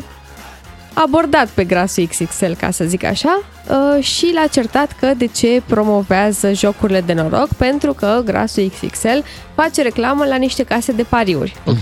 [1.03, 5.61] abordat pe grasul XXL, ca să zic așa, uh, și l-a certat că de ce
[5.65, 9.17] promovează jocurile de noroc, pentru că grasul XXL
[9.55, 11.55] face reclamă la niște case de pariuri.
[11.65, 11.77] Ok.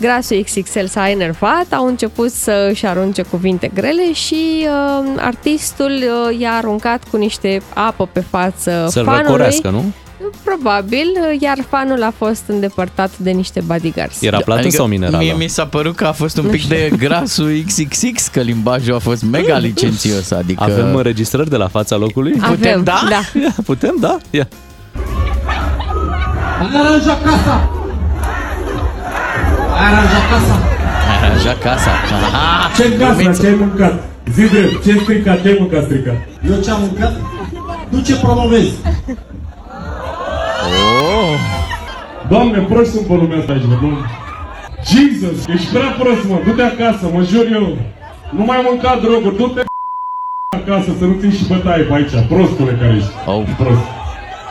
[0.00, 5.92] Grasul XXL s-a enervat, au început să își arunce cuvinte grele și uh, artistul
[6.30, 9.24] uh, i-a aruncat cu niște apă pe față Să-l fanului.
[9.26, 9.84] răcorească, nu?
[10.44, 14.22] Probabil, uh, iar fanul a fost îndepărtat de niște bodyguards.
[14.22, 15.16] Era plată sau minerală?
[15.16, 18.94] Adică Mie mi s-a părut că a fost un pic de grasul XXX, că limbajul
[18.94, 20.62] a fost mega licențios, adică...
[20.62, 22.34] Avem înregistrări de la fața locului?
[22.40, 23.00] Avem, da?
[23.08, 23.40] da.
[23.40, 24.18] Ia, putem, da?
[24.30, 24.48] Ia.
[26.74, 27.70] Aranja casa!
[29.74, 30.58] Aranja casa!
[31.20, 31.90] Aranja casa.
[32.32, 33.22] Aha, Ce în glumiță.
[33.28, 33.40] casă?
[33.42, 34.04] Ce ai mâncat?
[34.34, 35.42] Zi drept, ce stricat?
[35.42, 36.14] Ce ai mâncat stricat?
[36.48, 37.20] Eu ce am mâncat?
[37.90, 38.72] Tu ce promovezi?
[40.68, 41.34] Oh,
[42.28, 44.06] Doamne, proști sunt pe lumea asta aici, mă, Doamne.
[44.90, 47.76] Jesus, ești prea prost, mă, du-te acasă, mă jur eu.
[48.30, 49.62] Nu mai mânca droguri, du-te
[50.50, 53.10] acasă să nu ții și bătaie pe aici, prostule care ești.
[53.26, 53.42] oh.
[53.56, 53.80] Prost.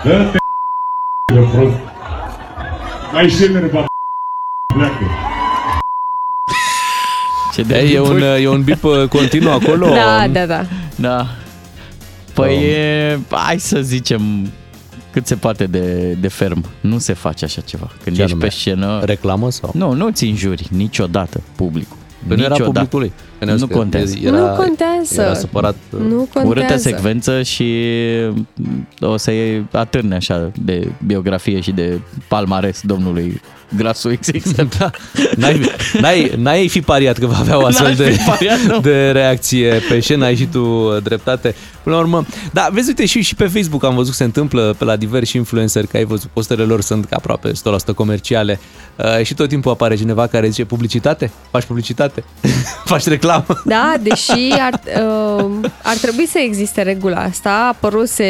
[0.03, 0.37] Dă-te
[1.33, 1.75] de prost.
[3.13, 3.85] Mai și enervat,
[4.73, 5.03] pleacă.
[7.53, 9.87] Ce de E, e, un, e un bip uh, continuu acolo?
[9.89, 10.65] Da, da, da.
[10.95, 11.25] Da.
[12.33, 14.21] Păi e, hai să zicem
[15.17, 16.65] cât se poate de, de ferm.
[16.81, 17.91] Nu se face așa ceva.
[18.03, 18.47] Când Ce ești anume?
[18.47, 19.01] pe scenă...
[19.03, 19.71] Reclamă sau?
[19.73, 21.97] Nu, nu ți înjuri niciodată publicul.
[22.27, 22.71] Că nu era Niciodată.
[22.71, 23.11] publicului.
[23.39, 24.15] Că ne-au Nu zis că contează.
[24.23, 25.21] Era, Nu contează.
[25.21, 25.75] Era supărat.
[25.91, 26.47] uh, Nu contează.
[26.47, 27.73] Urâtă secvență și
[28.99, 33.41] o să iei atârne așa de biografie și de palmares domnului
[33.77, 34.51] Grasul XX.
[34.77, 34.89] Da.
[35.35, 35.61] N-ai,
[36.01, 38.79] n-ai, n-ai fi pariat că va avea o astfel N-aș de, fi pariat, nu.
[38.79, 41.55] de reacție pe scenă, ai și tu uh, dreptate.
[41.83, 44.75] Până la urmă, da, vezi, uite, și, și pe Facebook am văzut că se întâmplă
[44.77, 47.51] pe la diversi influenceri, că ai văzut, postele lor sunt aproape
[47.91, 48.59] 100% comerciale
[48.95, 51.31] uh, și tot timpul apare cineva care zice publicitate?
[51.51, 52.23] Faci publicitate?
[52.85, 53.26] Faci reclamă?
[53.65, 55.49] Da, deși ar, uh,
[55.83, 58.23] ar trebui să existe regula asta, a apăruse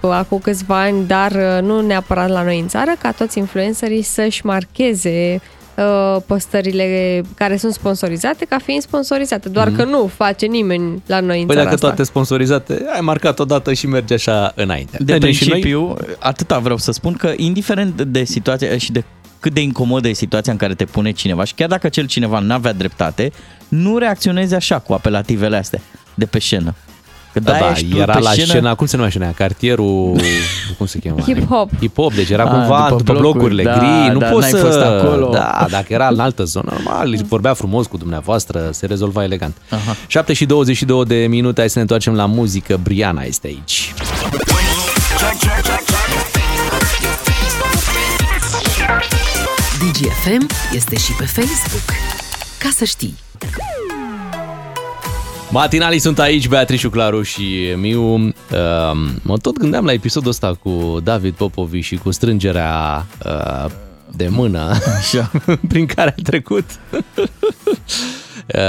[0.00, 4.02] uh, acum câțiva ani, dar uh, nu neapărat la noi în țară, ca toți influencerii
[4.02, 5.40] să-și marcheze
[5.76, 11.40] uh, postările care sunt sponsorizate ca fiind sponsorizate, doar că nu face nimeni la noi
[11.40, 11.46] în Mhm.
[11.46, 11.86] Păi țara dacă asta.
[11.86, 14.96] toate sponsorizate, ai marcat odată și merge așa înainte.
[15.00, 15.60] De Mergem și noi?
[15.60, 19.04] principiu, atâta vreau să spun că indiferent de situația și de
[19.40, 22.38] cât de incomodă e situația în care te pune cineva și chiar dacă acel cineva
[22.38, 23.32] n-avea dreptate,
[23.68, 25.80] nu reacționezi așa cu apelativele astea
[26.14, 26.74] de pe scenă.
[27.32, 29.32] Că Da, da, da, ești era pe la scenă, scena, cum se numește scena?
[29.32, 30.20] Cartierul,
[30.78, 31.20] cum se cheamă?
[31.20, 31.78] Hip-hop.
[31.78, 34.60] Hip-hop, deci era A, cumva după după, blocuri, blocurile da, gri, nu da, poți n-ai
[34.60, 34.66] să...
[34.66, 35.30] fost acolo.
[35.32, 39.56] Da, dacă era în altă zonă, normal, își vorbea frumos cu dumneavoastră, se rezolva elegant.
[39.70, 39.96] Aha.
[40.06, 42.80] 7 și 22 de minute, hai să ne întoarcem la muzică.
[42.82, 43.94] Briana este aici.
[50.00, 51.84] DGFM este și pe Facebook.
[52.58, 53.14] Ca să știi.
[55.50, 58.14] Matinalii sunt aici, Beatrice Claru și Miu.
[58.14, 58.32] Uh,
[59.22, 63.70] mă tot gândeam la episodul ăsta cu David Popovi și cu strângerea uh,
[64.16, 65.30] de mână Așa.
[65.68, 66.64] prin care a trecut.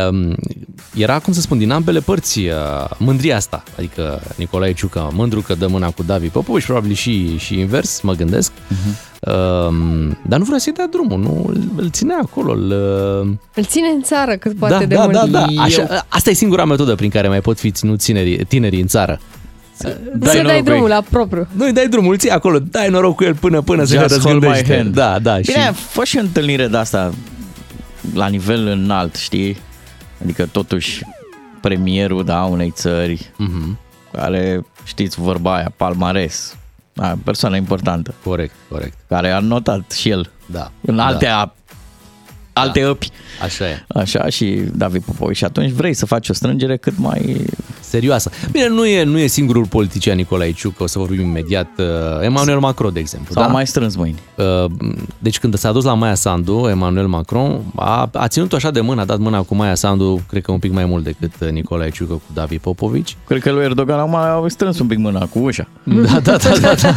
[0.09, 0.35] Um,
[0.95, 2.53] era, cum să spun, din ambele părți uh,
[2.97, 3.63] mândria asta.
[3.77, 8.13] Adică Nicolae Ciucă mândru că dă mâna cu David Popovici, probabil și, și invers, mă
[8.13, 8.51] gândesc.
[8.51, 9.09] Uh-huh.
[9.19, 12.51] Um, dar nu vrea să-i dea drumul, nu, îl, îl ținea acolo.
[12.51, 12.71] Îl,
[13.21, 15.13] uh, Îl ține în țară cât poate da, de da, mult.
[15.13, 15.45] da, da.
[15.61, 18.87] Așa, Eu- asta e singura metodă prin care mai pot fi ținuți tinerii, tinerii în
[18.87, 19.19] țară.
[19.81, 19.97] Să
[20.35, 20.93] noroc dai cu drumul ei.
[20.95, 21.47] la propriu.
[21.51, 24.19] Nu îi dai drumul, îl ții acolo, dai noroc cu el până, până se Just
[24.19, 24.75] hold my răzgândește.
[24.75, 24.93] hand.
[24.93, 25.37] Da, da.
[25.39, 25.67] Bine, și...
[25.67, 27.13] a fost și o întâlnire de asta
[28.13, 29.57] la nivel înalt, știi?
[30.23, 31.01] Adică totuși
[31.61, 33.77] premierul da, unei țări Mhm.
[34.11, 36.55] care, știți, vorba aia, palmares,
[36.93, 38.97] da, persoană importantă, Corect, corect.
[39.07, 40.71] care a notat și el Da.
[40.81, 41.05] în da.
[41.05, 41.53] alte, da.
[42.53, 43.09] alteăpi.
[43.43, 43.85] Așa e.
[43.87, 45.37] Așa și David Popovici.
[45.37, 47.45] Și atunci vrei să faci o strângere cât mai...
[47.91, 48.31] Serioasă.
[48.51, 51.67] Bine, nu e, nu e singurul politician Nicolae Ciucă, o să vorbim imediat.
[51.77, 51.85] Uh,
[52.21, 53.33] Emmanuel Macron, de exemplu.
[53.33, 53.49] Sau da?
[53.49, 54.19] mai strâns mâini.
[54.35, 54.65] Uh,
[55.19, 59.01] Deci când s-a dus la Maia Sandu, Emmanuel Macron a, a ținut așa de mână,
[59.01, 61.89] a dat mâna cu Maia Sandu, cred că un pic mai mult decât uh, Nicolae
[61.89, 63.17] Ciucă cu David Popovici.
[63.27, 65.67] Cred că lui Erdogan acum au strâns un pic mâna cu ușa.
[65.83, 66.73] Da, da, da, da.
[66.81, 66.93] da.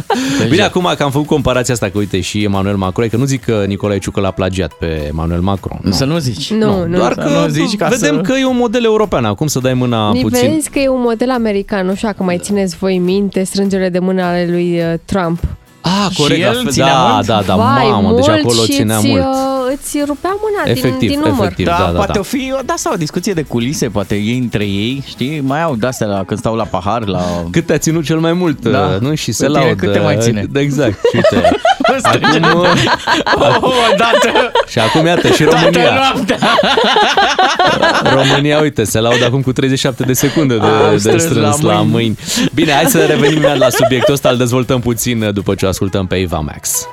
[0.50, 3.44] Bine, acum că am făcut comparația asta, că uite și Emmanuel Macron, că nu zic
[3.44, 5.78] că Nicolae Ciucă l-a plagiat pe Emmanuel Macron.
[5.82, 5.90] Nu.
[5.90, 6.50] Să nu zici.
[6.52, 6.96] Nu, nu.
[6.96, 9.58] Doar Să că nu zici ca vedem să- că e un model european acum să
[9.58, 10.54] dai mâna Ni puțin.
[10.54, 13.98] Vezi că e un model american, nu știu dacă mai țineți voi minte strângere de
[13.98, 15.38] mână ale lui uh, Trump.
[15.80, 16.40] Ah, Și corect.
[16.40, 16.70] el la fel.
[16.70, 17.26] ținea da, mult?
[17.26, 19.22] da, da, Vai, mamă, mult deci acolo și ținea îți, mult.
[19.22, 21.44] uh, îți rupea mâna Efectiv, din, din număr.
[21.44, 21.66] efectiv.
[21.66, 22.18] Da, da, da, poate da.
[22.18, 25.40] o fi o, da, sau o discuție de culise, poate ei între ei, știi?
[25.40, 27.22] Mai au de-astea la, când stau la pahar, la...
[27.50, 28.90] Cât te-a ținut cel mai mult, Da.
[28.94, 29.14] uh, nu?
[29.14, 29.74] Și se Pe tine laudă.
[29.80, 30.46] cât te mai ține?
[30.52, 30.98] Da, Exact.
[31.08, 31.48] Și uite,
[32.02, 32.84] acum, uh,
[33.60, 35.94] Oh, odată, și acum iată și toată România.
[35.94, 36.38] noaptea!
[38.14, 41.72] România, uite, se laudă acum cu 37 de secunde de, Am de strâns strâns la
[41.72, 41.90] la mâini.
[41.90, 42.18] mâini.
[42.54, 45.68] Bine, hai să revenim imediat la subiectul ăsta, îl dezvoltăm puțin uh, după ce o
[45.68, 46.86] ascultăm pe Eva Max.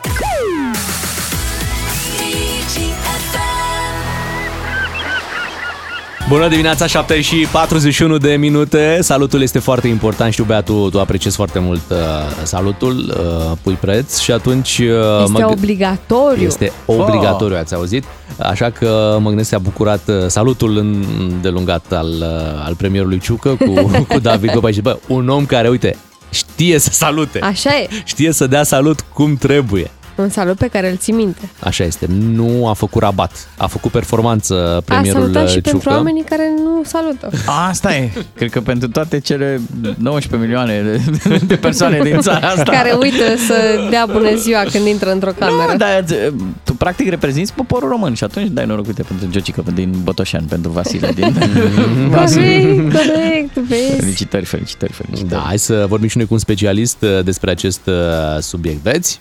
[6.30, 8.98] Bună dimineața, 7 și 41 de minute.
[9.02, 10.32] Salutul este foarte important.
[10.32, 11.98] Știu, Bea, tu, tu apreciezi foarte mult uh,
[12.44, 14.78] salutul, uh, pui preț și atunci...
[14.80, 16.46] Uh, Este mă gâ- obligatoriu.
[16.46, 18.04] este obligatoriu, ați auzit?
[18.40, 20.78] Așa că mă gândesc că a bucurat uh, salutul
[21.20, 23.74] îndelungat al, uh, al premierului Ciucă cu,
[24.14, 25.98] cu David Gopa și bă, un om care, uite,
[26.30, 27.88] știe să salute, Așa e.
[28.04, 29.92] știe să dea salut cum trebuie.
[30.24, 31.50] Un salut pe care îl ții minte.
[31.60, 35.70] Așa este, nu a făcut rabat, a făcut performanță A premierul salutat și Ciucă.
[35.70, 37.30] pentru oamenii care nu salută.
[37.70, 38.12] Asta e.
[38.36, 39.62] Cred că pentru toate cele
[39.98, 40.82] 19 milioane
[41.28, 42.64] de, de persoane din țara asta.
[42.72, 45.72] Care uită să dea bună ziua când intră într-o cameră.
[45.72, 46.16] Nu, dar ți-
[46.64, 50.72] tu practic reprezinți poporul român și atunci dai noroc uite, pentru Giocică din Botoșan, pentru
[50.72, 51.34] Vasile din
[52.16, 53.96] Corect, corect, vezi.
[54.00, 55.32] Felicitări, felicitări, felicitări.
[55.32, 57.94] Da, hai să vorbim și noi cu un specialist uh, despre acest uh,
[58.40, 59.20] subiect, veți?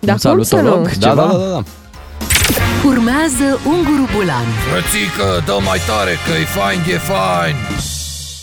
[0.00, 0.62] Dar Un cum să nu?
[0.62, 0.88] salutolog?
[0.98, 1.26] Da, Ceva?
[1.26, 1.62] da, da, da.
[2.86, 7.54] Urmează Unguru Bulan Frățică, dă mai tare că e fain, e fain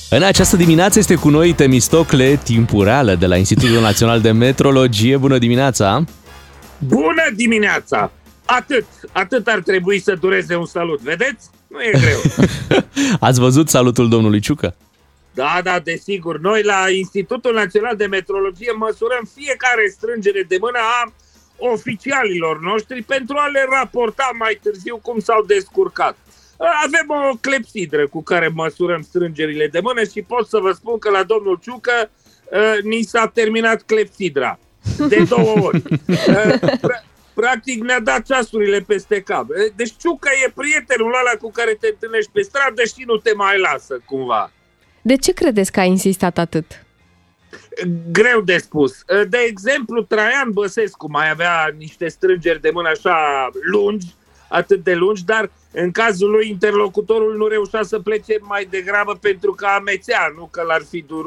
[0.10, 5.18] În această dimineață este cu noi Temistocle Timpureală de la Institutul Național de Metrologie.
[5.18, 6.04] Bună dimineața!
[6.78, 8.12] Bună dimineața!
[8.46, 11.50] Atât, atât ar trebui să dureze un salut, vedeți?
[11.68, 12.48] Nu e greu.
[13.28, 14.76] Ați văzut salutul domnului Ciucă?
[15.34, 16.40] Da, da, desigur.
[16.40, 21.14] Noi la Institutul Național de Metrologie măsurăm fiecare strângere de mână a
[21.58, 26.18] oficialilor noștri pentru a le raporta mai târziu cum s-au descurcat.
[26.86, 31.10] Avem o clepsidră cu care măsurăm strângerile de mână și pot să vă spun că
[31.10, 32.10] la domnul Ciucă
[32.52, 34.60] uh, ni s-a terminat clepsidra
[35.08, 35.84] de două ori.
[36.08, 36.54] Uh,
[36.88, 39.50] pra- Practic ne-a dat ceasurile peste cap.
[39.50, 43.34] Uh, Deci Ciucă e prietenul ăla cu care te întâlnești pe stradă și nu te
[43.34, 44.52] mai lasă cumva.
[45.02, 46.86] De ce credeți că a insistat atât?
[48.12, 49.04] Greu de spus.
[49.30, 54.06] De exemplu, Traian Băsescu mai avea niște strângeri de mână așa lungi,
[54.50, 59.52] atât de lungi, dar în cazul lui interlocutorul nu reușea să plece mai degrabă pentru
[59.52, 61.26] că amețea, nu că l-ar fi dur,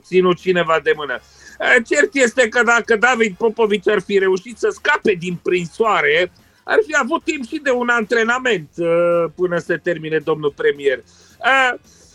[0.00, 1.20] ținut cineva de mână.
[1.86, 6.32] Cert este că dacă David Popovici ar fi reușit să scape din prinsoare,
[6.64, 11.02] ar fi avut timp și de un antrenament uh, până se termine domnul premier.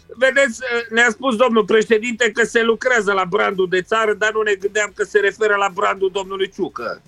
[0.07, 4.41] Uh, Vedeți, ne-a spus domnul președinte că se lucrează la brandul de țară, dar nu
[4.41, 7.01] ne gândeam că se referă la brandul domnului Ciucă.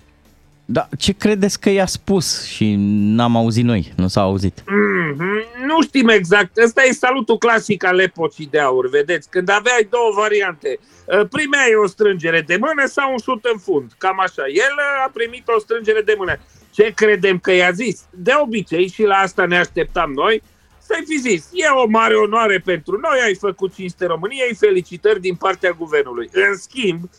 [0.70, 4.60] Da, ce credeți că i-a spus și n-am auzit noi, nu s-a auzit?
[4.60, 5.66] Mm-hmm.
[5.66, 6.58] Nu știm exact.
[6.58, 9.30] Ăsta e salutul clasic al epocii de aur, vedeți?
[9.30, 10.80] Când aveai două variante.
[11.30, 13.92] Primeai o strângere de mână sau un șut în fund.
[13.98, 14.44] Cam așa.
[14.48, 16.40] El a primit o strângere de mână.
[16.72, 18.06] Ce credem că i-a zis?
[18.10, 20.42] De obicei, și la asta ne așteptam noi,
[20.88, 25.36] să-i fi zis, e o mare onoare pentru noi, ai făcut cinste României, felicitări din
[25.36, 26.30] partea guvernului.
[26.32, 27.10] În schimb,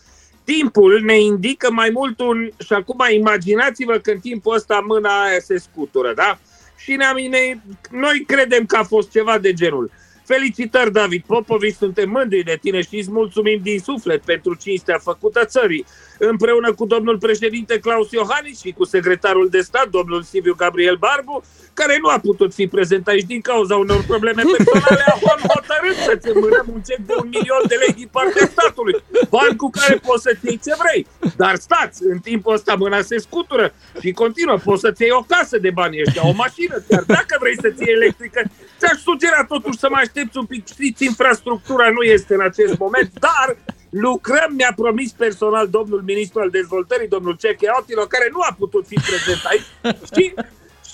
[0.44, 2.48] timpul ne indică mai mult un...
[2.64, 6.38] Și acum imaginați-vă că în timpul ăsta mâna aia se scutură, da?
[6.76, 7.58] Și ne, ne,
[7.90, 9.90] noi credem că a fost ceva de genul.
[10.24, 15.44] Felicitări, David Popovici, suntem mândri de tine și îți mulțumim din suflet pentru cinstea făcută
[15.44, 15.84] țării.
[16.18, 21.44] Împreună cu domnul președinte Claus Iohannis și cu secretarul de stat, domnul Siviu Gabriel Barbu,
[21.74, 25.18] care nu a putut fi prezent aici din cauza unor probleme personale, a
[25.52, 28.94] hotărât să-ți mânăm un cec de un milion de lei din partea statului.
[29.28, 31.06] Bani cu care poți să-ți iei ce vrei.
[31.36, 34.56] Dar stați, în timpul ăsta mâna se scutură și continuă.
[34.64, 37.94] Poți să-ți iei o casă de bani ăștia, o mașină, chiar dacă vrei să-ți iei
[37.94, 38.40] electrică.
[38.78, 40.66] Ți-aș sugera totuși să mai aștepți un pic.
[40.66, 43.56] Știți, infrastructura nu este în acest moment, dar
[43.90, 48.86] lucrăm, mi-a promis personal domnul ministru al dezvoltării, domnul Ceche Otilo, care nu a putut
[48.86, 49.96] fi prezent aici.
[50.10, 50.34] Știi?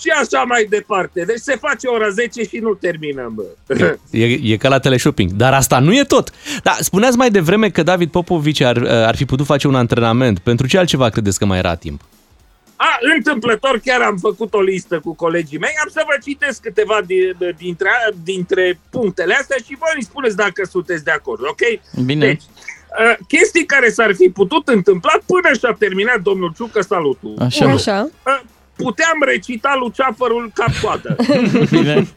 [0.01, 1.23] și așa mai departe.
[1.23, 3.33] Deci se face ora 10 și nu terminăm.
[3.35, 3.97] Bă.
[4.11, 5.31] E, e ca la teleshopping.
[5.31, 6.31] Dar asta nu e tot.
[6.63, 10.39] Da, spuneați mai devreme că David Popovici ar, ar fi putut face un antrenament.
[10.39, 12.01] Pentru ce altceva credeți că mai era timp?
[12.75, 15.73] A, întâmplător chiar am făcut o listă cu colegii mei.
[15.83, 16.99] Am să vă citesc câteva
[17.57, 17.89] dintre,
[18.23, 21.61] dintre punctele astea și voi îmi spuneți dacă sunteți de acord, ok?
[22.05, 22.25] Bine.
[22.25, 22.43] Deci,
[23.27, 27.33] chestii care s-ar fi putut întâmpla până și-a terminat domnul Ciucă salutul.
[27.39, 27.65] Așa.
[27.65, 28.09] Așa.
[28.75, 31.15] Puteam recita luceafărul cap-coadă.
[31.71, 32.07] Bine.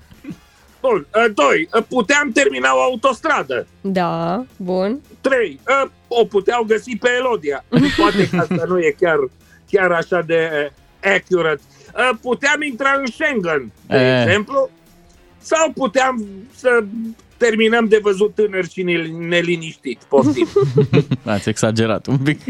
[0.81, 1.07] Bun.
[1.35, 3.67] Doi, puteam termina o autostradă.
[3.81, 5.01] Da, bun.
[5.21, 5.61] Trei,
[6.09, 7.65] o puteau găsi pe Elodia.
[7.97, 9.17] Poate că asta nu e chiar,
[9.71, 10.73] chiar așa de
[11.17, 11.61] accurate.
[12.21, 14.23] Puteam intra în Schengen, de E.
[14.23, 14.71] exemplu,
[15.39, 16.25] sau puteam
[16.57, 16.85] să
[17.39, 18.83] terminăm de văzut tânăr și
[19.29, 19.99] neliniștit.
[20.09, 20.49] Poftim.
[21.25, 22.41] Ați exagerat un pic.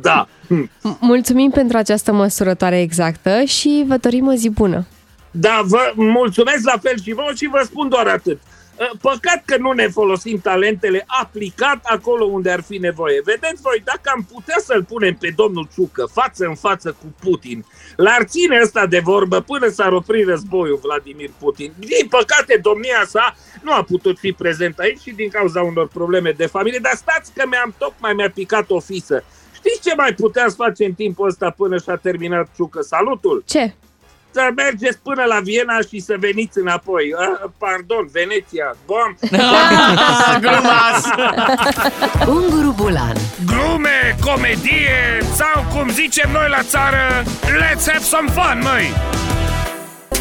[0.00, 0.28] Da.
[0.28, 0.68] M-
[1.00, 4.86] Mulțumim pentru această măsurătoare exactă și vă dorim o zi bună.
[5.30, 8.40] Da, vă mulțumesc la fel și vouă și vă spun doar atât.
[9.00, 13.20] Păcat că nu ne folosim talentele aplicat acolo unde ar fi nevoie.
[13.24, 17.64] Vedeți voi, dacă am putea să-l punem pe domnul Ciucă față în față cu Putin,
[17.96, 21.72] l-ar ține ăsta de vorbă până s-ar opri războiul Vladimir Putin.
[21.78, 26.30] Din păcate, domnia sa nu a putut fi prezent aici și din cauza unor probleme
[26.30, 29.24] de familie, dar stați că mi-am tocmai mi-a picat o fisă.
[29.54, 33.42] Știți ce mai puteați face în timpul ăsta până și-a terminat Ciucă salutul?
[33.46, 33.74] Ce?
[34.34, 37.14] Să mergeți până la Viena și să veniți înapoi.
[37.18, 38.76] Uh, pardon, Veneția.
[38.86, 39.14] Bom.
[42.36, 43.16] Unguru Bulan
[43.46, 48.92] Glume, comedie sau cum zicem noi la țară, let's have some fun, măi!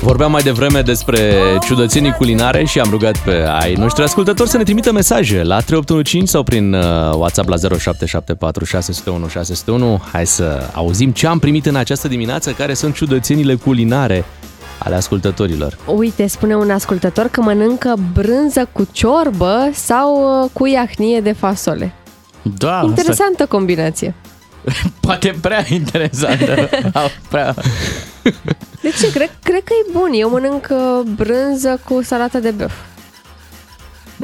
[0.04, 1.34] Vorbeam mai devreme despre
[1.66, 6.32] ciudățenii culinare și am rugat pe ai noștri ascultători să ne trimită mesaje la 3815
[6.32, 6.82] sau prin uh,
[7.16, 10.02] WhatsApp la 0774 601 601.
[10.12, 14.26] Hai să auzim ce am primit în această dimineață, care sunt ciudățenile culinare
[14.78, 15.78] ale ascultătorilor.
[15.96, 21.94] Uite, spune un ascultător că mănâncă brânză cu ciorbă sau uh, cu iahnie de fasole.
[22.58, 24.16] Da, asta Interesantă combinație.
[25.06, 26.70] poate prea interesantă.
[27.30, 27.56] prea...
[28.82, 29.12] De ce?
[29.12, 30.10] Cred, cred că e bun.
[30.14, 32.74] Eu mănânc uh, brânză cu salată de băf.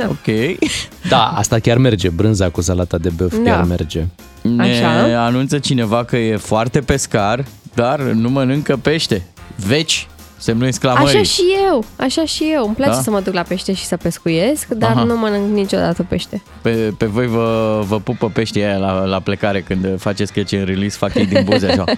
[0.08, 0.58] Ok.
[1.10, 3.52] Da, asta chiar merge, brânza cu salata de băf Da.
[3.52, 4.06] chiar merge.
[4.42, 5.24] Ne Așa.
[5.26, 9.26] anunță cineva că e foarte pescar, dar nu mănâncă pește.
[9.68, 10.08] Veci,
[10.40, 11.08] semnul exclamării.
[11.08, 12.66] Așa și eu, așa și eu.
[12.66, 13.02] Îmi place Da?
[13.02, 15.04] să mă duc la pește și să pescuiesc, dar Aha.
[15.04, 16.42] nu mănânc niciodată pește.
[16.62, 20.66] Pe, pe voi vă, vă pupă peștii aia la, la plecare când faceți sketch în
[20.66, 21.84] release, fac ei din buze așa.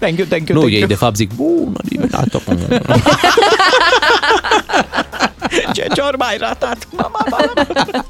[0.00, 0.86] thank you, thank you, Nu, thank ei you.
[0.88, 2.38] de fapt zic, bună dimineața.
[5.72, 6.88] Ce ciorba ai ratat?
[6.90, 7.52] Mama, mama.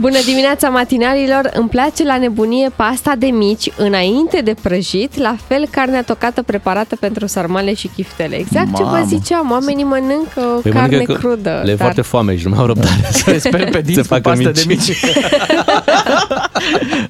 [0.00, 1.50] Bună dimineața matinalilor!
[1.54, 6.96] Îmi place la nebunie pasta de mici înainte de prăjit, la fel carnea tocată preparată
[6.96, 8.36] pentru sarmale și chiftele.
[8.36, 9.06] Exact ce vă Mamă.
[9.06, 11.60] ziceam, oamenii mănâncă Păi carne mănâncă că crudă.
[11.64, 11.76] Le e dar...
[11.76, 13.08] foarte foame și nu mai au răbdare.
[13.24, 14.86] Te speli pe dinți cu facă pastă de mici.
[14.86, 14.96] mici.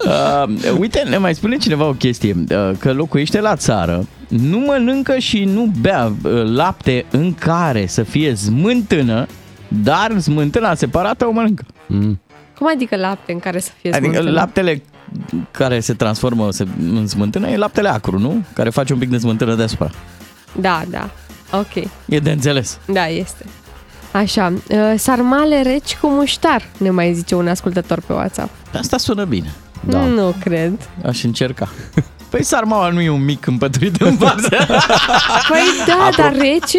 [0.07, 2.37] uh, uite, ne mai spune cineva o chestie.
[2.51, 8.03] Uh, că locuiește la țară, nu mănâncă și nu bea uh, lapte în care să
[8.03, 9.27] fie smântână,
[9.68, 11.64] dar smântâna separată o mănâncă.
[11.87, 12.20] Mm.
[12.59, 14.35] Cum adică lapte în care să fie Adică smântână?
[14.35, 14.83] laptele
[15.51, 18.44] care se transformă se- în smântână e laptele acru, nu?
[18.52, 19.90] Care face un pic de smântână deasupra.
[20.61, 21.11] Da, da.
[21.52, 21.85] Ok.
[22.07, 22.79] E de înțeles.
[22.87, 23.44] Da, este.
[24.13, 28.50] Așa, uh, sarmale reci cu muștar, ne mai zice un ascultător pe WhatsApp.
[28.79, 29.52] Asta sună bine.
[29.85, 29.98] Da.
[29.98, 30.73] Nu cred.
[31.07, 31.69] Aș încerca.
[32.31, 34.48] Păi sarmaua nu e un mic împăturit în varză.
[35.48, 36.79] Păi da, dar rece?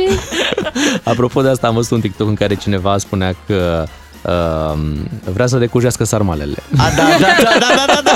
[1.12, 3.90] Apropo de asta, am văzut un TikTok în care cineva spunea că uh,
[5.34, 6.56] vrea să decujească sarmalele.
[6.78, 8.16] A, da, da, da, da, da, da, da.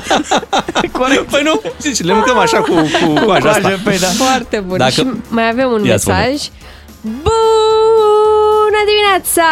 [1.00, 1.24] Corect.
[1.30, 3.62] Păi nu, zici, le mâncăm așa cu, cu coaja asta.
[3.62, 4.08] Coajă, Păi da.
[4.08, 4.78] Foarte bun.
[4.78, 6.18] Dacă- Și mai avem un Ia spune.
[6.18, 6.48] mesaj.
[7.02, 9.44] Bună dimineața!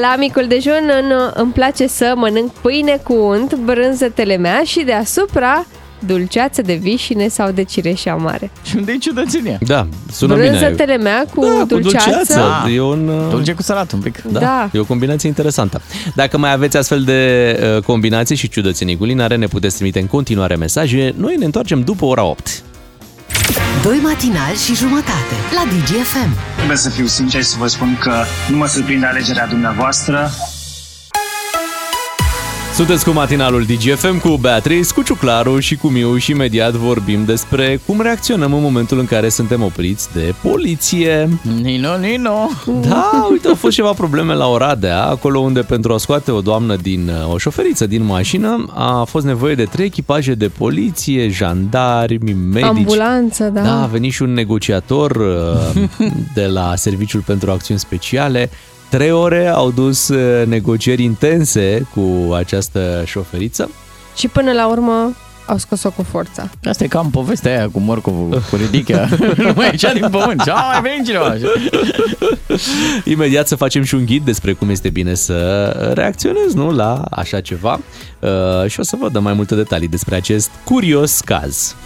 [0.00, 5.66] La micul dejun în, îmi place să mănânc pâine cu unt, brânză telemea și deasupra
[5.98, 8.50] dulceață de vișine sau de cireșe amare.
[8.64, 9.58] Și unde e ciudățenia?
[9.60, 10.70] Da, sună brânză bine.
[10.70, 12.08] telemea cu Da, cu dulceață.
[12.10, 12.68] dulceață.
[12.74, 14.22] E un, uh, Dulce cu salat un pic.
[14.22, 14.70] Da, Da.
[14.72, 15.80] e o combinație interesantă.
[16.14, 17.20] Dacă mai aveți astfel de
[17.76, 21.14] uh, combinații și ciudățenii culinare, ne puteți trimite în continuare mesaje.
[21.16, 22.62] Noi ne întoarcem după ora 8.
[23.82, 26.36] Doi matinali și jumătate la DGFM.
[26.56, 28.12] Trebuie să fiu sincer și să vă spun că
[28.50, 30.30] nu mă surprinde alegerea dumneavoastră.
[32.76, 37.80] Sunteți cu matinalul DGFM cu Beatrice, cu Ciuclaru și cu Miu și imediat vorbim despre
[37.86, 41.28] cum reacționăm în momentul în care suntem opriți de poliție.
[41.62, 42.50] Nino, Nino.
[42.88, 46.76] Da, uite, au fost ceva probleme la Oradea, acolo unde pentru a scoate o doamnă
[46.76, 52.36] din, uh, o șoferiță din mașină, a fost nevoie de trei echipaje de poliție, jandarmi,
[52.52, 52.68] medici.
[52.68, 53.60] Ambulanță, da.
[53.60, 55.82] Da, a venit și un negociator uh,
[56.34, 58.50] de la Serviciul pentru Acțiuni Speciale.
[58.88, 63.70] Trei ore au dus uh, negocieri intense cu această șoferiță.
[64.16, 65.16] Și până la urmă
[65.46, 66.50] au scos-o cu forța.
[66.64, 69.08] Asta e cam povestea aia cu morcovul, cu ridichea.
[69.36, 70.42] nu mai ieșea din pământ.
[70.42, 71.34] Ce mai venit cineva.
[73.04, 77.40] Imediat să facem și un ghid despre cum este bine să reacționezi nu, la așa
[77.40, 77.80] ceva
[78.20, 81.76] uh, și o să vă dăm mai multe detalii despre acest curios caz.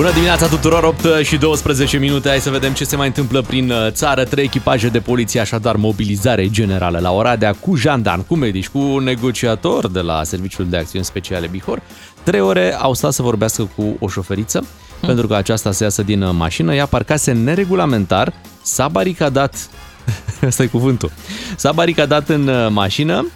[0.00, 2.28] Bună dimineața tuturor, 8 și 12 minute.
[2.28, 4.24] Hai să vedem ce se mai întâmplă prin uh, țară.
[4.24, 9.88] Trei echipaje de poliție, așadar mobilizare generală la Oradea, cu jandarmi, cu medici, cu negociator
[9.88, 11.82] de la Serviciul de Acțiuni Speciale Bihor.
[12.22, 14.66] Trei ore au stat să vorbească cu o șoferiță,
[15.00, 16.74] pentru că aceasta să iasă din uh, mașină.
[16.74, 18.32] Ea parcase neregulamentar,
[18.62, 19.68] s-a baricadat,
[20.46, 21.12] ăsta e cuvântul,
[21.56, 23.26] s-a baricadat în uh, mașină,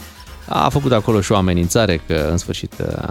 [0.49, 3.09] a făcut acolo și o amenințare că în sfârșit uh,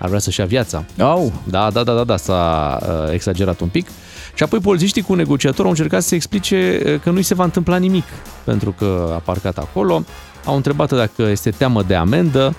[0.00, 0.84] ar vrea să-și ia viața.
[0.98, 1.32] Au.
[1.44, 3.88] Da, da, da, da, da, s-a uh, exagerat un pic.
[4.34, 7.76] Și apoi polițiștii cu negociatorul au încercat să explice uh, că nu-i se va întâmpla
[7.76, 8.04] nimic,
[8.44, 10.04] pentru că a parcat acolo.
[10.44, 12.54] Au întrebat dacă este teamă de amendă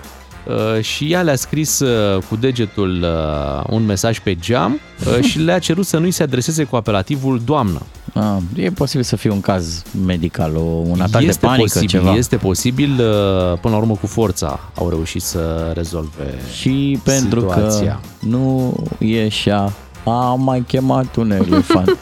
[0.46, 4.80] uh, și ea le-a scris uh, cu degetul uh, un mesaj pe geam
[5.18, 7.82] uh, și le-a cerut să nu-i se adreseze cu apelativul doamnă.
[8.14, 11.88] Ah, e posibil să fie un caz medical, o, un atac este de panică, posibil,
[11.88, 12.14] ceva.
[12.14, 18.00] este posibil, uh, până la urmă cu forța au reușit să rezolve Și pentru situația.
[18.20, 19.72] că nu ieșea,
[20.04, 21.98] am mai chemat un elefant.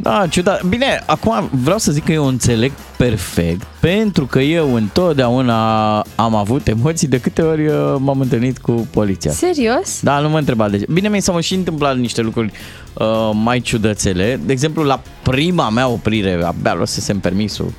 [0.00, 0.64] Da, ciudat.
[0.64, 6.68] Bine, acum vreau să zic că eu înțeleg perfect, pentru că eu întotdeauna am avut
[6.68, 9.30] emoții de câte ori uh, m-am întâlnit cu poliția.
[9.30, 10.00] Serios?
[10.02, 10.86] Da, nu mă întreba de ce.
[10.92, 12.52] Bine, mi s-au și întâmplat niște lucruri
[12.94, 14.40] uh, mai ciudățele.
[14.44, 17.72] De exemplu, la prima mea oprire, abia luasesem permisul,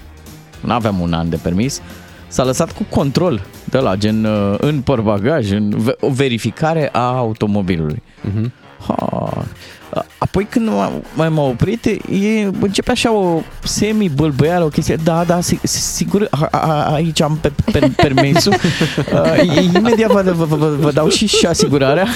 [0.61, 1.81] nu aveam un an de permis,
[2.27, 6.99] s-a lăsat cu control de la gen uh, în portbagaj, în ve- o verificare a
[7.17, 8.01] automobilului.
[8.21, 8.51] Mhm.
[8.87, 9.43] Ha.
[10.17, 11.99] Apoi când m-a, mai m-a oprit, e,
[12.61, 17.37] începe așa o semi-bâlbăială, o chestie, da, da, si- si- sigur, a, a, aici am
[17.41, 18.53] pe, pe, permisul,
[19.13, 22.07] uh, imediat vă, vă, vă, vă dau și, și asigurarea.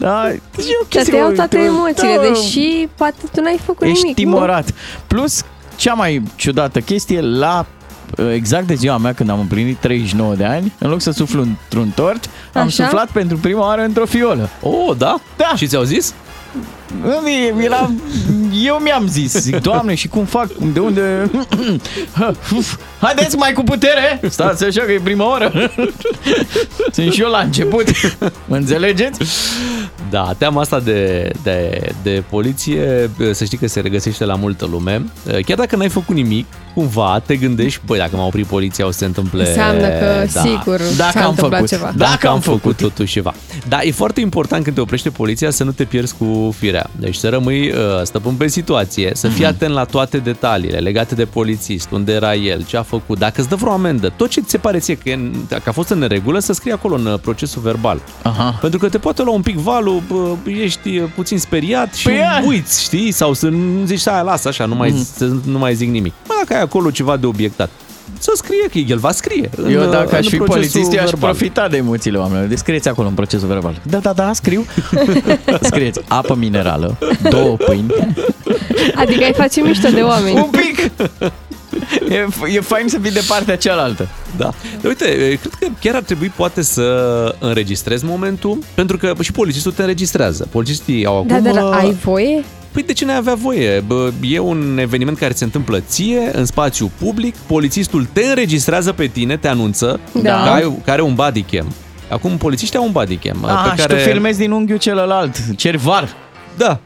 [0.00, 0.22] Da,
[0.56, 3.40] deci e o Dar chestie, te iau o- toate o- emoțiile, da, deși poate tu
[3.40, 4.18] n-ai făcut Ești nimic.
[4.18, 4.30] nu?
[4.32, 4.74] timorat.
[5.06, 5.44] Plus,
[5.76, 7.66] cea mai ciudată chestie, la
[8.32, 11.92] exact de ziua mea când am împlinit 39 de ani, în loc să suflu într-un
[11.94, 12.84] tort, am Așa?
[12.84, 14.48] suflat pentru prima oară într-o fiolă.
[14.60, 15.20] Oh, da?
[15.36, 15.52] Da.
[15.56, 16.14] Și ți-au zis?
[17.64, 17.90] Era,
[18.64, 21.30] eu mi-am zis, zic, doamne, și cum fac, de unde...
[22.56, 24.20] Uf, Haideți mai cu putere!
[24.28, 25.52] Stați așa că e prima oră.
[26.92, 27.84] Sunt și eu la început.
[28.46, 29.20] Mă înțelegeți?
[30.10, 35.04] Da, teama asta de, de, de poliție, să știi că se regăsește la multă lume.
[35.46, 38.98] Chiar dacă n-ai făcut nimic, cumva te gândești, băi, dacă m-a oprit poliția o să
[38.98, 39.48] se întâmple...
[39.48, 40.40] Înseamnă că da.
[40.40, 41.68] sigur Dacă s-a am întâmplat făcut.
[41.68, 41.84] ceva.
[41.84, 43.34] Dacă, dacă am făcut totuși ceva.
[43.68, 46.77] Da, e foarte important când te oprește poliția să nu te pierzi cu firea.
[46.96, 51.24] Deci să rămâi uh, stăpân pe situație, să fii atent la toate detaliile legate de
[51.24, 54.50] polițist, unde era el, ce a făcut, dacă îți dă vreo amendă, tot ce ți
[54.50, 57.06] se pare ție că, e, în- că a fost în neregulă, să scrie acolo în
[57.06, 58.00] uh, procesul verbal.
[58.22, 58.58] Aha.
[58.60, 62.14] Pentru că te poate lua un pic valul, bă, ești uh, puțin speriat și Păi
[62.16, 62.42] ia.
[62.46, 63.10] uiți, știi?
[63.10, 66.12] Sau să nu zici, aia, lasă așa, nu mai, să, nu mai zic nimic.
[66.26, 67.70] Bă, dacă ai acolo ceva de obiectat.
[68.22, 69.50] Să scrie, că el va scrie.
[69.56, 71.30] în, Eu dacă în aș fi procesul polițist, eu aș verbal.
[71.30, 72.46] profita de emoțiile oamenilor.
[72.48, 73.80] Descrieți acolo în procesul verbal.
[73.82, 74.66] Da, da, da, scriu.
[75.70, 76.98] Scrieți apă minerală,
[77.30, 77.94] două pâini.
[78.94, 80.36] Adică ai face mișto de oameni.
[80.36, 80.90] Un pic!
[82.08, 84.08] E, e fain să fii de partea cealaltă.
[84.36, 84.54] Da.
[84.80, 85.04] Dar uite,
[85.40, 86.82] cred că chiar ar trebui poate să
[87.38, 90.48] înregistrezi momentul, pentru că și polițistul te înregistrează.
[90.50, 91.42] Polițistii au acum...
[91.42, 92.44] Da, dar ai voie?
[92.72, 93.80] Păi de ce n-ai avea voie?
[93.86, 99.06] Bă, e un eveniment care se întâmplă ție, în spațiu public, polițistul te înregistrează pe
[99.06, 100.42] tine, te anunță Da.
[100.42, 101.72] că, ai, că are un bodycam.
[102.10, 103.44] Acum polițiștii au un bodycam.
[103.44, 103.94] Ah, pe și care...
[104.02, 105.36] tu filmezi din unghiul celălalt.
[105.56, 106.08] Ceri var.
[106.56, 106.80] Da.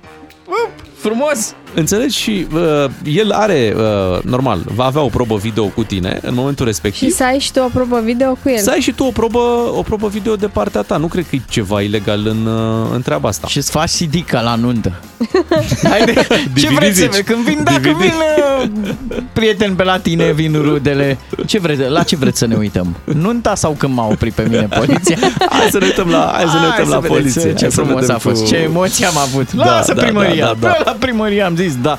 [0.94, 1.54] Frumos!
[1.74, 2.18] Înțelegi?
[2.18, 6.66] Și uh, el are, uh, normal, va avea o probă video cu tine în momentul
[6.66, 7.08] respectiv.
[7.08, 8.58] Și să ai și tu o probă video cu el.
[8.58, 9.38] Să ai și tu o probă,
[9.74, 10.96] o probă video de partea ta.
[10.96, 13.46] Nu cred că e ceva ilegal în, uh, în treaba asta.
[13.46, 14.92] Și îți faci CD ca la nuntă.
[15.90, 16.12] Haide,
[16.56, 17.10] ce DVD vreți să zici?
[17.10, 17.22] vezi?
[17.22, 17.96] Când vin, dacă DVD.
[18.00, 18.41] vin uh,
[19.32, 22.96] prieteni pe la tine, vin rudele, ce vreți, la ce vreți să ne uităm?
[23.04, 25.16] Nunta sau când m-a oprit pe mine poliția?
[25.50, 27.42] Hai să ne uităm la, hai să ne uităm la vedeți poliție.
[27.54, 29.52] Ce Hai să frumos vedem a fost, cu- ce emoții am avut.
[29.52, 30.74] Da, Lasă da, primăria, da, da, da.
[30.78, 31.98] Bă, la primărie am zis da.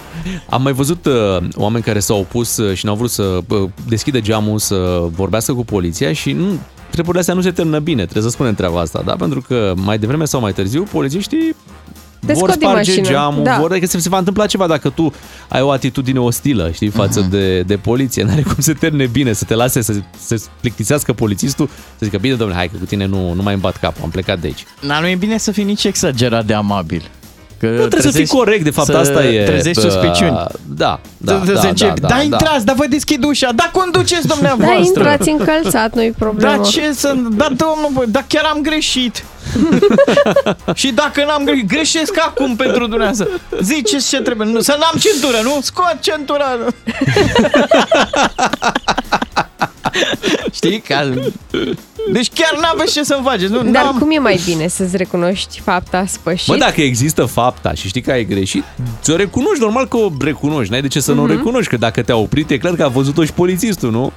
[0.50, 1.14] Am mai văzut uh,
[1.56, 4.76] oameni care s-au opus uh, și n-au vrut să uh, deschidă geamul să
[5.12, 6.46] vorbească cu poliția și nu,
[6.90, 9.14] treburile astea nu se termină bine, trebuie să spunem treaba asta, da?
[9.14, 11.56] Pentru că mai devreme sau mai târziu polițiștii
[12.26, 13.58] Te vor scot din sparge mașină, geamul, da.
[13.60, 15.14] vor, adică se, se va întâmpla ceva dacă tu
[15.50, 17.30] ai o atitudine ostilă, știi, față Mhm.
[17.30, 18.24] de, de poliție.
[18.28, 22.34] N-are cum să termine bine, să te lase să se plictisească polițistul, să zică, bine,
[22.36, 24.66] domnule, hai că cu tine nu, nu mai îmi bat capul, am plecat de aici.
[24.88, 27.10] Dar nu e bine să fii nici exagerat de amabil.
[27.64, 29.44] Că Nu, trebuie să fii corect, de fapt, asta e...
[29.46, 30.46] Trezești bă, suspiciuni.
[30.76, 33.70] Da, da, Să- să da, începi, da, da, da, intrați, da, vă deschid ușa, da,
[33.74, 35.04] conduceți dumneavoastră.
[35.04, 36.56] Da, intrați încălțat, nu-i problemă.
[36.56, 37.14] Da, ce să...
[37.30, 39.24] Da, domnul, bă, da, chiar am greșit.
[40.82, 43.28] și dacă n-am greșit, greșesc acum pentru dumneavoastră.
[43.62, 44.48] Ziceți ce trebuie.
[44.48, 45.60] Nu, să n-am centură, nu?
[45.62, 46.46] Scot centura.
[50.52, 50.80] Știi?
[50.80, 51.10] Ca...
[52.12, 53.52] Deci chiar n-aveți ce să-mi faceți.
[53.52, 53.98] Nu, Dar n-am...
[53.98, 56.48] cum e mai bine să-ți recunoști fapta spășit?
[56.48, 58.64] Bă, dacă există fapta și știi că ai greșit,
[59.02, 61.36] ți-o recunoști, normal că o recunoști, n-ai de ce să nu o Mhm.
[61.36, 64.12] recunoști, că dacă te-a oprit, e clar că a văzut-o și polițistul, nu?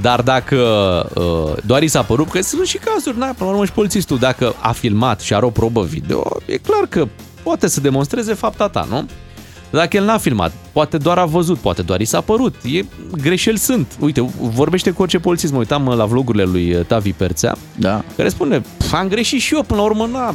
[0.00, 0.56] Dar dacă
[1.14, 4.18] uh, doar i s-a părut, că sunt și cazuri, na, până la urmă și polițistul,
[4.18, 7.08] dacă a filmat și are o probă video, e clar că
[7.42, 9.06] poate să demonstreze fapta ta, nu?
[9.72, 12.54] Dacă el n-a filmat, poate doar a văzut, poate doar i s-a părut.
[12.64, 12.84] E,
[13.22, 13.92] greșeli sunt.
[14.00, 15.52] Uite, vorbește cu orice polițist.
[15.52, 18.02] Mă uitam uh, la vlogurile lui uh, Tavi Perțea, da.
[18.16, 20.34] care spune, "Pf, am greșit și eu, până la urmă, na,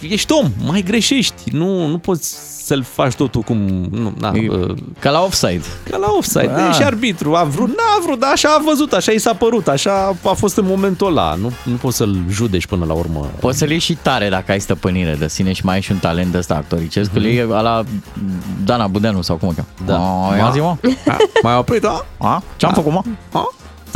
[0.00, 1.34] ești om, mai greșești.
[1.52, 3.56] Nu, nu poți să-l faci totul cum...
[3.90, 5.62] Nu, na, uh, Ca la offside.
[5.90, 6.52] ca la offside.
[6.56, 6.68] Ah.
[6.70, 7.34] E și arbitru.
[7.34, 10.56] A vrut, n-a vrut, dar așa a văzut, așa i s-a părut, așa a fost
[10.56, 11.34] în momentul ăla.
[11.34, 13.30] Nu, nu poți să-l judeci până la urmă.
[13.40, 15.98] Poți să-l ieși și tare dacă ai stăpânire de sine și mai ai și un
[15.98, 17.10] talent de ăsta actoricesc.
[17.10, 17.14] Mm-hmm.
[17.14, 17.84] Îl iei ala
[18.66, 19.68] Dana Budeanu sau cum o cheamă.
[19.86, 20.00] Da.
[20.00, 20.76] Oh, ia zi, mă.
[21.42, 22.04] Mai oprit, da?
[22.18, 22.42] A?
[22.56, 23.02] Ce-am făcut, mă?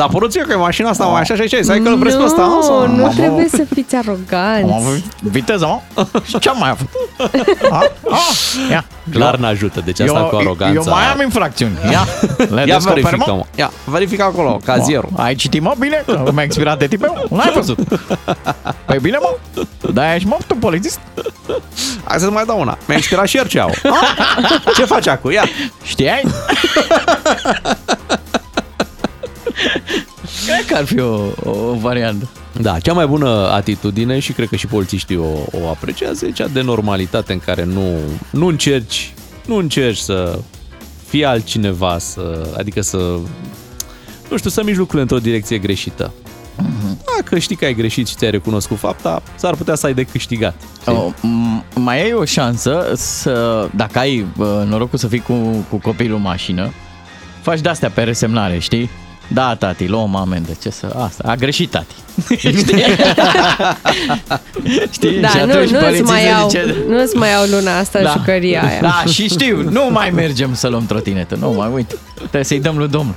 [0.00, 0.06] A?
[0.06, 1.56] Ți-a părut ție că e mașina asta mai așa și așa?
[1.62, 2.42] Să ai călăpresc pe ăsta?
[2.42, 3.12] Nu, Sau- nu Mamă.
[3.16, 4.72] trebuie să fiți Am aroganți.
[4.74, 6.06] avut viteză, mă?
[6.24, 6.88] Și ce-am mai avut?
[7.70, 7.76] A?
[8.10, 8.18] A?
[8.70, 8.84] Ia.
[9.12, 10.80] Clar n-ajută, deci asta eu, cu aroganța.
[10.86, 11.78] Eu mai am infracțiuni.
[11.90, 12.06] Ia.
[12.50, 13.36] Le Ia descoper, verifică, mă.
[13.36, 13.44] mă.
[13.54, 15.08] Ia, verifică acolo, ca Mă, zero.
[15.16, 16.02] Ai citit, mă, bine?
[16.06, 17.26] Că mi-a expirat de tipeu?
[17.30, 17.78] N-ai văzut.
[18.86, 19.36] Păi bine, mă.
[19.92, 21.00] Da, ești, mă, tu polițist?
[22.04, 22.78] Hai să mai dau una.
[22.86, 23.74] Mi-a inspirat și RCA-ul.
[24.76, 25.30] Ce faci acum?
[25.30, 25.44] Ia.
[25.84, 26.22] Știai?
[30.70, 32.28] că ar fi o, o variantă.
[32.60, 35.28] Da, cea mai bună atitudine și cred că și polițiștii o,
[35.62, 37.96] o apreciază e cea de normalitate în care nu,
[38.30, 39.12] nu încerci
[39.46, 40.38] nu încerci să
[41.08, 42.96] fii altcineva, să, adică să
[44.30, 46.12] nu știu, să miști lucrurile într-o direcție greșită.
[47.16, 50.54] Dacă știi că ai greșit și ți-ai recunoscut fapta, s-ar putea să ai de câștigat.
[50.86, 55.34] O, m- mai ai o șansă să, dacă ai uh, norocul să fii cu,
[55.68, 56.72] cu copilul în mașină,
[57.42, 58.90] faci de-astea pe resemnare, știi?
[59.32, 60.50] Da, tati, luăm amendă.
[60.62, 60.86] Ce să...
[61.04, 61.94] Asta, a greșit tati.
[62.36, 62.84] Știi?
[64.92, 65.20] Știi?
[65.20, 68.00] Da, Și nu, atunci nu-ți părinții mai, se iau, zice- nu-ți mai iau luna asta
[68.02, 68.10] da.
[68.16, 68.78] jucăria aia.
[68.80, 71.36] Da, și știu, nu mai mergem să luăm trotinetă.
[71.40, 71.94] Nu mai, uite.
[72.14, 73.14] Trebuie să-i dăm lui domnul.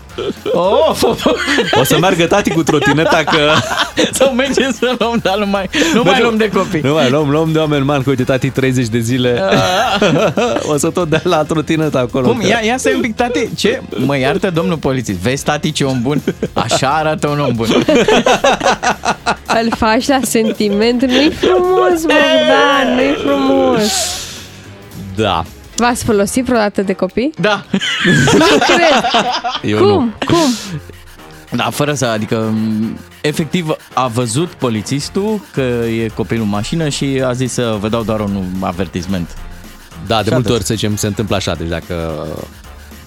[0.53, 0.99] Oh,
[1.79, 3.51] O să meargă tati cu trotineta că...
[4.11, 6.81] Sau mergem să luăm, dar nu mai, nu mai luăm de copii.
[6.83, 9.41] Nu mai luăm, luăm de oameni mari, că uite tati 30 de zile
[10.67, 12.27] o să tot dea la trotineta acolo.
[12.27, 12.37] Cum?
[12.39, 13.49] că- Ia, ia să un pic, tati.
[13.55, 13.81] Ce?
[14.05, 15.17] Mă iartă domnul polițist.
[15.19, 16.21] Vezi, tati, ce om bun?
[16.53, 17.67] Așa arată un om bun.
[19.61, 23.81] Îl faci la sentiment, nu-i frumos, Bogdan, nu-i frumos.
[25.15, 25.43] Da.
[25.75, 27.31] V-ați folosit vreodată de copii?
[27.39, 27.63] Da.
[28.33, 29.11] Nu cred.
[29.71, 29.87] Eu Cum?
[29.87, 30.11] nu.
[30.25, 30.53] Cum?
[31.51, 35.61] Da, fără să, adică, m, efectiv, a văzut polițistul că
[36.03, 39.29] e copilul în mașină și a zis să vă dau doar un avertisment.
[40.07, 40.49] Da, de Și multe atât.
[40.59, 41.53] ori, să zicem, se întâmplă așa.
[41.55, 42.25] Deci dacă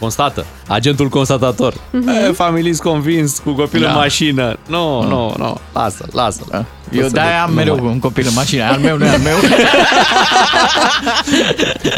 [0.01, 0.47] Constată.
[0.69, 1.75] Agentul constatator.
[1.91, 2.09] Mhm.
[2.09, 3.95] E, familist convins cu copil în Da.
[3.95, 4.57] mașină.
[4.69, 5.59] Nu, nu, nu.
[5.73, 6.65] Lasă, lasă.
[6.93, 8.63] Eu de-aia am mereu un copil în mașină.
[8.63, 9.37] Al meu nu e al meu.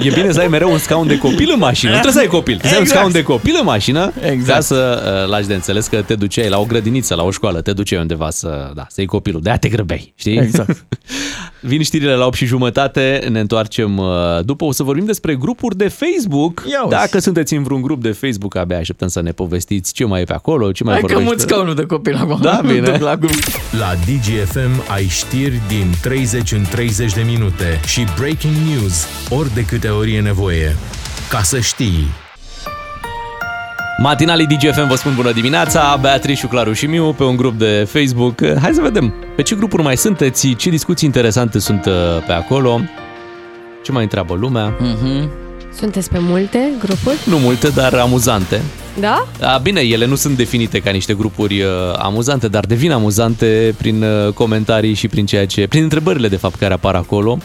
[0.02, 1.90] E bine să ai mereu un scaun de copil în mașină.
[1.90, 2.56] Nu trebuie să ai copil.
[2.58, 2.98] Trebuie să ai un Exact.
[2.98, 4.48] scaun de copil în mașină Exact.
[4.58, 7.60] ca să uh, lași de înțeles că te duceai la o grădiniță, la o școală,
[7.60, 9.40] te duceai undeva să, da, să iei copilul.
[9.42, 10.36] De-aia te grăbeai, știi?
[10.38, 10.84] Exact.
[11.60, 14.06] Vin știrile la 8 și jumătate, ne întoarcem uh,
[14.44, 14.64] după.
[14.64, 16.62] O să vorbim despre grupuri de Facebook.
[16.70, 16.94] Ia uzi.
[16.94, 20.24] Dacă sunteți în vreun grup de Facebook, abia așteptăm să ne povestiți ce mai e
[20.24, 21.34] pe acolo, ce mai Hai că vorbește.
[21.34, 22.38] mut scaunul de copil acum.
[22.42, 22.80] Da, bine.
[22.90, 23.32] Duc La grup.
[23.78, 29.64] La DGFM ai știri din 30 în 30 de minute și breaking news ori de
[29.64, 30.76] câte ori e nevoie.
[31.28, 32.06] Ca să știi.
[34.02, 38.40] Matinalii DGFM vă spun bună dimineața, Beatrice, Claru și Miu pe un grup de Facebook.
[38.60, 41.92] Hai să vedem pe ce grupuri mai sunteți, ce discuții interesante sunt uh,
[42.26, 42.80] pe acolo,
[43.82, 44.76] ce mai întreabă lumea.
[44.78, 45.30] Mhm.
[45.74, 47.16] Sunteți pe multe grupuri?
[47.26, 48.60] Nu multe, dar amuzante.
[49.00, 49.26] Da?
[49.40, 54.02] A, bine, ele nu sunt definite ca niște grupuri uh, amuzante, dar devin amuzante prin
[54.02, 57.38] uh, comentarii și prin ceea ce, prin întrebările de fapt care apar acolo.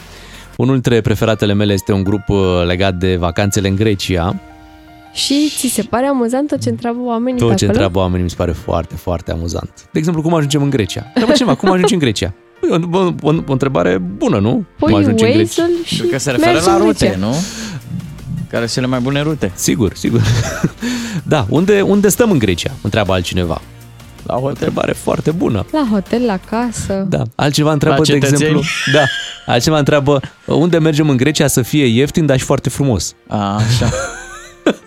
[0.56, 4.40] Unul dintre preferatele mele este un grup uh, legat de vacanțele în Grecia.
[5.12, 7.70] Și ți se pare amuzant tot ce întreabă oamenii Tot pe ce acolo?
[7.78, 9.70] întreabă oamenii mi se pare foarte, foarte amuzant.
[9.92, 11.04] De exemplu, cum ajungem în Grecia?
[11.06, 12.32] Întreabă cineva, cum ajungi în Grecia?
[12.60, 14.64] Păi, o, o, o, o întrebare bună, nu?
[14.78, 15.62] Pui cum ajungi în Grecia?
[15.62, 17.18] Waze-ul și Cred că se referă mergi la în rute, Grecia.
[17.26, 17.34] nu?
[18.54, 19.52] Care sunt cele mai bune rute?
[19.54, 20.20] Sigur, sigur.
[21.34, 22.70] da, unde, unde stăm în Grecia?
[22.82, 23.60] Întreabă altcineva.
[24.26, 24.48] La O hotel.
[24.50, 25.66] întrebare foarte bună.
[25.72, 27.06] La hotel, la casă.
[27.08, 27.22] Da.
[27.34, 28.40] Altcineva întreabă, La de cetățeni.
[28.42, 29.04] exemplu, da.
[29.46, 33.14] Altcineva întreabă unde mergem în Grecia să fie ieftin, dar și foarte frumos.
[33.28, 33.88] A, așa.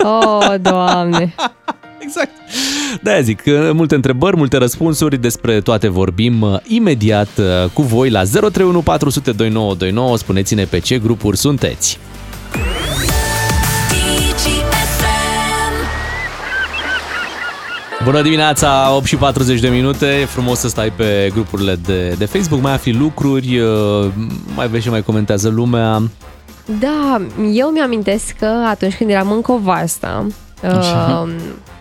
[0.03, 1.35] Oh, doamne.
[1.99, 2.29] Exact.
[3.01, 8.09] De-aia zic, uh, multe întrebări, multe răspunsuri, despre toate vorbim uh, imediat uh, cu voi
[8.09, 10.17] la 031 400 2929.
[10.17, 11.99] Spuneți-ne pe ce grupuri sunteți.
[18.07, 22.25] Bună dimineața, 8 și 40 de minute, e frumos să stai pe grupurile de, de
[22.25, 24.11] Facebook, mai afli lucruri, uh,
[24.55, 26.01] mai vezi și mai comentează lumea.
[26.79, 27.21] Da,
[27.53, 30.25] eu mi-amintesc că atunci când eram în Covasta,
[30.63, 31.29] uh,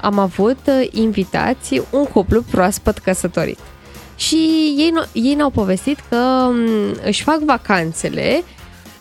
[0.01, 3.59] am avut uh, invitați un cuplu proaspăt căsătorit.
[4.17, 4.37] Și
[4.79, 6.17] ei, n- ei ne-au povestit că
[6.49, 6.57] um,
[7.05, 8.43] își fac vacanțele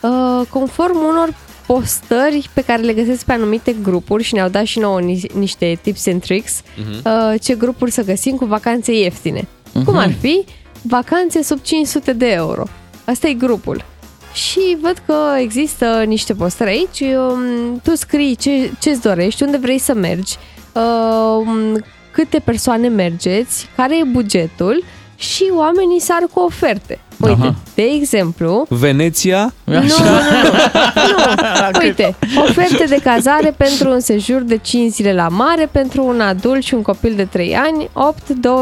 [0.01, 1.29] uh, conform unor
[1.67, 5.79] postări pe care le găsesc pe anumite grupuri și ne-au dat și nouă ni- niște
[5.81, 6.61] tips and tricks
[7.05, 9.47] uh, ce grupuri să găsim cu vacanțe ieftine.
[9.85, 10.43] Cum ar fi
[10.81, 12.63] vacanțe sub 500 de euro.
[13.05, 13.85] Asta e grupul.
[14.33, 19.77] Și văd că există niște postări aici, um, tu scrii ce, ce-ți dorești, unde vrei
[19.79, 20.35] să mergi,
[20.73, 24.83] um, câte persoane mergeți, care e bugetul
[25.15, 26.99] și oamenii sar cu oferte.
[27.19, 27.55] Uite, Aha.
[27.75, 31.79] de exemplu, Veneția, nu, nu, nu, nu.
[31.83, 32.15] Uite,
[32.47, 36.73] oferte de cazare pentru un sejur de 5 zile la mare pentru un adult și
[36.73, 38.53] un copil de 3 ani, 8, do,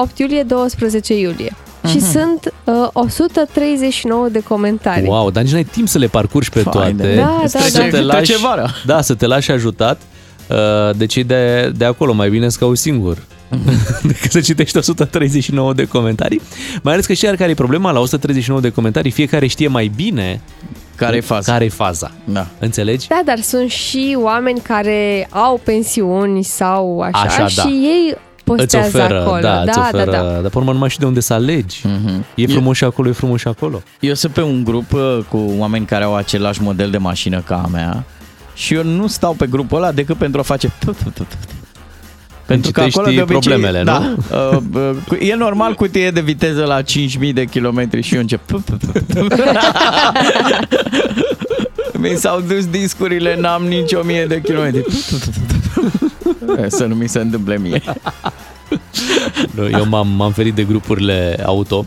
[0.00, 1.52] 8 iulie, 12 iulie.
[1.88, 5.08] Și sunt uh, 139 de comentarii.
[5.08, 6.92] Wow, dar nici n-ai timp să le parcurgi pe Fai toate.
[6.92, 7.82] de- Da, da, Să da.
[7.82, 8.70] te Trece lași, vara.
[8.86, 10.00] da, să te lași ajutat
[10.48, 10.56] uh,
[10.96, 12.12] de cei de, de acolo.
[12.12, 13.16] Mai bine să cauți singur
[14.02, 16.40] decât să citești 139 de comentarii.
[16.82, 17.90] Mai ales că știi care e problema?
[17.90, 20.40] La 139 de comentarii fiecare știe mai bine
[20.94, 21.52] Care e faza?
[21.52, 22.10] care e faza.
[22.24, 22.46] Da.
[22.58, 23.08] Înțelegi?
[23.08, 27.46] Da, dar sunt și oameni care au pensiuni sau așa, Așa, da.
[27.62, 29.40] și ei Îți postează oferă, acolo.
[29.40, 30.40] da, îți da, oferă, da, da.
[30.40, 31.80] dar pe urmă numai și de unde să alegi.
[31.84, 32.24] Mhm.
[32.34, 33.82] E frumos și acolo, e frumos și acolo.
[34.00, 37.62] Eu sunt pe un grup uh, cu oameni care au același model de mașină ca
[37.64, 38.04] a mea
[38.54, 40.72] și eu nu stau pe grupul ăla decât pentru a face
[42.46, 44.16] pentru că citești acolo de obicei, problemele, da, nu?
[44.52, 48.40] uh, uh, cu- e normal cutie de viteză la 5000 de kilometri și eu încep
[51.98, 54.84] Mi s-au dus discurile, n-am nici 1000 de kilometri.
[56.58, 57.82] Eh, Să nu mi se întâmple mie.
[59.50, 61.86] Nu, Eu m-am, m-am ferit de grupurile auto.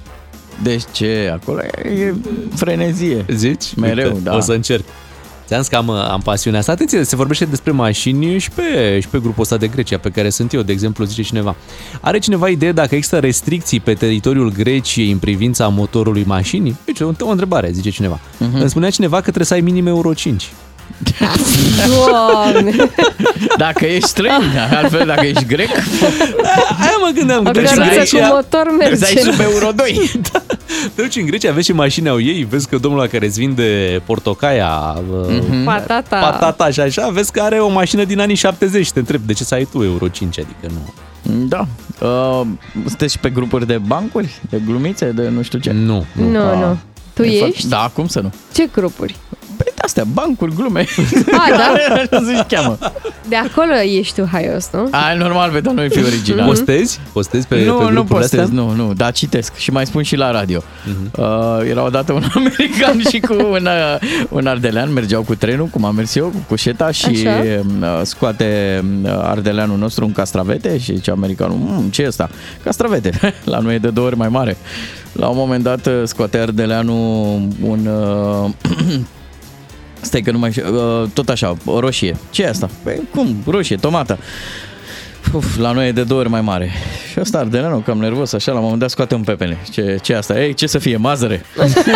[0.63, 1.29] Deci ce?
[1.33, 2.13] Acolo e
[2.55, 3.25] frenezie.
[3.29, 3.63] Zici?
[3.75, 4.35] Mereu, Uite, da.
[4.35, 4.83] O să încerc.
[5.49, 6.71] Ți-am zis că am, am pasiunea asta.
[6.71, 10.29] Atenție, se vorbește despre mașini și pe, și pe grupul ăsta de Grecia, pe care
[10.29, 11.55] sunt eu, de exemplu, zice cineva.
[12.01, 16.77] Are cineva idee dacă există restricții pe teritoriul Greciei în privința motorului mașinii?
[16.85, 18.19] Deci, o, o întrebare, zice cineva.
[18.37, 18.49] Mhm.
[18.49, 18.59] Uh-huh.
[18.59, 20.51] Îmi spunea cineva că trebuie să ai minim Euro 5.
[21.87, 22.75] Doamne!
[23.57, 24.41] Dacă ești străin,
[24.75, 25.69] altfel dacă ești grec,
[26.79, 27.39] Aia mă gândeam.
[27.39, 29.31] O că căruță în cu motor trebuie să ai merge.
[29.31, 30.11] sub Euro 2.
[30.95, 33.39] Te duci în Grecia, vezi ce mașini au ei, vezi că domnul la care îți
[33.39, 35.63] vinde portocaia, mm-hmm.
[35.65, 36.17] Patata.
[36.19, 39.33] patata și așa, vezi că are o mașină din anii 70 și te întreb de
[39.33, 40.93] ce să ai tu Euro 5, adică nu.
[41.47, 41.67] Da.
[42.07, 42.41] Uh,
[42.87, 45.71] sunteți și pe grupuri de bancuri, de glumițe, de nu știu ce.
[45.71, 46.29] Nu, nu.
[46.29, 46.77] Nu, nu.
[47.13, 47.39] Tu E ești?
[47.39, 48.33] foarte- Da, cum să nu?
[48.53, 49.15] Ce grupuri?
[49.79, 50.85] Păi astea, bancuri, glume.
[51.31, 51.73] A, da?
[51.93, 52.77] Așa se cheamă.
[53.27, 54.87] De acolo ești tu haios, nu?
[54.91, 56.47] A, normal, vedem noi fi original.
[56.51, 56.99] Postezi?
[57.11, 58.55] Postezi pe, nu, pe nu grupurile postez, astea?
[58.55, 60.59] nu, nu, dar citesc și mai spun și la radio.
[60.59, 61.11] Uh-huh.
[61.17, 65.85] Uh, era odată un american și cu un, uh, un ardelean, mergeau cu trenul, cum
[65.85, 67.43] am mers eu, cu cușeta și Așa.
[67.81, 72.29] uh, scoate uh, ardeleanul nostru un castravete și zice americanul, mmm, ce e asta?
[72.63, 74.57] Castravete, la noi e de două ori mai mare.
[75.11, 77.85] La un moment dat uh, scoate ardeleanul un...
[77.85, 78.49] Uh,
[80.01, 82.17] Stai că nu mai știu, uh, tot așa, o roșie.
[82.29, 82.69] Ce e asta?
[82.83, 83.43] Păi, cum?
[83.47, 84.19] Roșie, tomată.
[85.33, 86.71] Uf, la noi e de două ori mai mare.
[87.11, 89.57] Și ăsta ardeleanul cam nervos, așa, la un moment dat scoate un pepene.
[89.71, 90.41] Ce, ce e asta?
[90.41, 91.45] Ei, ce să fie, mazăre?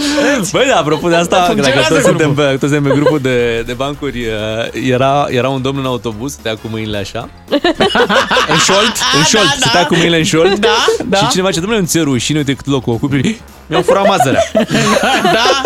[0.52, 2.44] Băi, da, apropo de asta, că dacă Funcționează toți suntem, grupul.
[2.44, 6.32] pe, toți suntem pe grupul de, de bancuri, uh, era, era un domn în autobuz,
[6.32, 7.28] stătea cu mâinile așa,
[8.52, 9.66] în șold, în șold, da, da.
[9.66, 10.68] stătea cu mâinile în șold Da,
[11.08, 11.16] da.
[11.16, 14.42] și cineva ce, domnule, nu ți rușine, uite cât loc ocupi, mi-au furat mazărea.
[15.22, 15.62] da?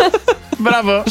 [0.59, 1.03] Bravo!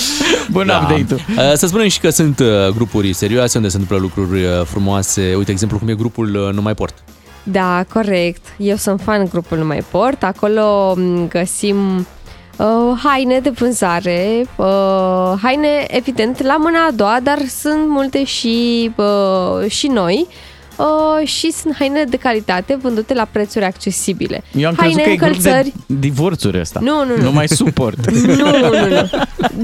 [0.52, 0.78] Bun Da.
[0.82, 1.20] update-ul.
[1.38, 5.34] Uh, Să spunem și că sunt uh, grupuri serioase unde se întâmplă lucruri uh, frumoase.
[5.38, 6.94] Uite, exemplu, cum e grupul uh, Nu mai port.
[7.44, 8.46] Da, corect.
[8.58, 10.24] Eu sunt fan grupul Nu mai port.
[10.24, 12.08] Acolo m, găsim
[12.58, 18.92] uh, haine de vânzare, uh, haine, evident, la mâna a doua, dar sunt multe și,
[18.96, 20.28] uh, și noi.
[20.78, 24.44] Uh, și sunt haine de calitate vândute la prețuri accesibile.
[24.58, 25.74] Eu am haine, crezut că e grup de încălțări.
[26.00, 26.80] divorțuri ăsta.
[26.84, 27.24] Nu, nu, nu.
[27.24, 28.10] Nu mai suport.
[28.26, 29.10] Nu, nu, nu, nu.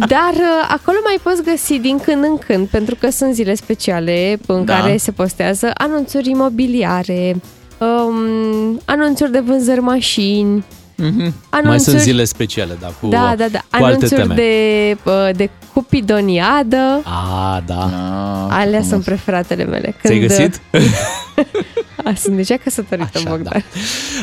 [0.07, 4.39] Dar uh, acolo mai poți găsi din când în când, pentru că sunt zile speciale
[4.47, 4.79] în Da.
[4.79, 7.35] care se postează anunțuri imobiliare,
[7.77, 10.63] um, anunțuri de vânzări mașini,
[11.01, 11.33] Mhm.
[11.49, 11.65] anunțuri...
[11.67, 13.59] Mai sunt zile speciale, da, cu, da, da, da.
[13.59, 14.33] cu alte Anunțuri teme.
[14.33, 17.01] de, uh, de cupidoniadă.
[17.03, 17.83] A, da.
[17.83, 18.87] Ah, Alea frumos.
[18.87, 19.95] sunt preferatele mele.
[20.03, 20.61] Ți-ai găsit?
[22.03, 23.63] A, sunt deja căsătorită, Așa, Bogdan.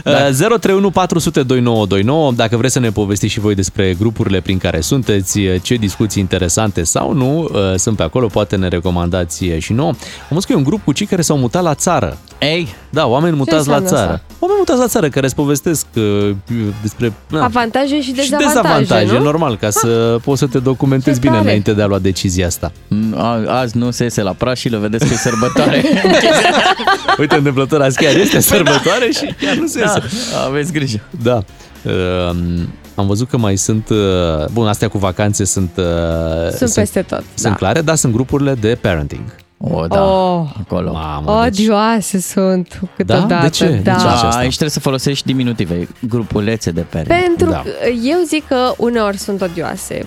[0.04, 0.30] Da.
[0.30, 5.40] 031 400 2929 Dacă vreți să ne povestiți și voi despre grupurile prin care sunteți,
[5.62, 9.88] ce discuții interesante sau nu uh, sunt pe acolo, poate ne recomandați și nouă.
[9.88, 9.96] Am
[10.28, 12.18] văzut că e un grup cu cei care s-au mutat la țară.
[12.38, 14.00] Ei, Da, oameni mutați la înseamnă țară.
[14.12, 14.22] asta?
[14.38, 16.30] Oameni mutați la țară care îți povestesc uh,
[16.82, 19.22] despre na, Avantaje și și dezavantaje, dezavantaje, nu?
[19.22, 21.44] normal, ca să poți să te documentezi Ce bine tare.
[21.44, 22.72] înainte de a lua decizia asta.
[23.14, 25.82] a- azi nu se iese la prașilă, vedeți că e sărbătoare.
[27.18, 30.06] Uite, întâmplător azi chiar este sărbătoare și chiar nu se da, iese.
[30.46, 31.00] aveți grijă.
[31.22, 31.42] Da.
[31.82, 32.36] Uh,
[32.94, 33.88] am văzut că mai sunt...
[33.88, 33.96] Uh,
[34.52, 35.70] bun, astea cu vacanțe sunt...
[35.76, 35.84] Uh,
[36.56, 37.22] Sunt peste tot.
[37.34, 37.58] Sunt da.
[37.58, 39.22] clare, dar sunt grupurile de parenting.
[39.60, 40.46] O, da, Oh.
[40.60, 40.92] acolo.
[40.92, 43.42] Mamă, deci, Odioase sunt câteodată.
[43.42, 43.66] De ce?
[43.66, 43.92] De Da.
[43.94, 44.38] ce Da, face asta?
[44.40, 47.20] aici trebuie să folosești diminutive, grupulețe de pere.
[47.26, 47.56] Pentru Da.
[47.62, 47.68] că
[48.04, 50.06] eu zic că uneori sunt odioase.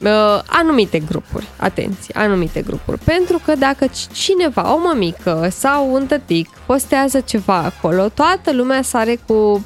[0.00, 0.08] Uh,
[0.46, 2.98] anumite grupuri, atenție, anumite grupuri.
[3.04, 8.82] Pentru că dacă c- cineva, o mămică sau un tătic, postează ceva acolo, toată lumea
[8.82, 9.64] sare cu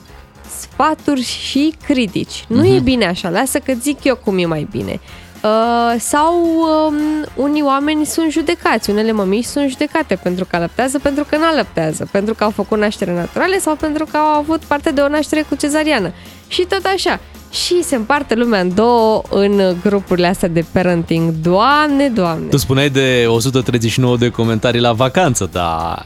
[0.59, 2.45] sfaturi și critici.
[2.49, 2.72] Nu Mhm.
[2.74, 5.01] e bine așa, lasă că zic eu cum e mai bine.
[5.47, 6.42] Uh, sau
[6.88, 6.97] um,
[7.44, 12.09] unii oameni sunt judecați, unele mămici sunt judecate pentru că alăptează, pentru că nu alăptează,
[12.11, 15.44] pentru că au făcut naștere naturale sau pentru că au avut parte de o naștere
[15.49, 16.12] cu cezariană.
[16.49, 17.20] Și tot așa.
[17.51, 21.32] Și se împarte lumea în două în grupurile astea de parenting.
[21.42, 26.05] Doamne, doamne, tu spuneai de 139 de comentarii la vacanță, dar...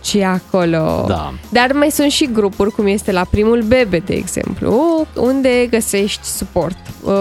[0.00, 1.04] ce acolo.
[1.08, 1.34] Da.
[1.48, 6.78] Dar mai sunt și grupuri, cum este la primul bebe, de exemplu, unde găsești suport.
[7.02, 7.12] Uh,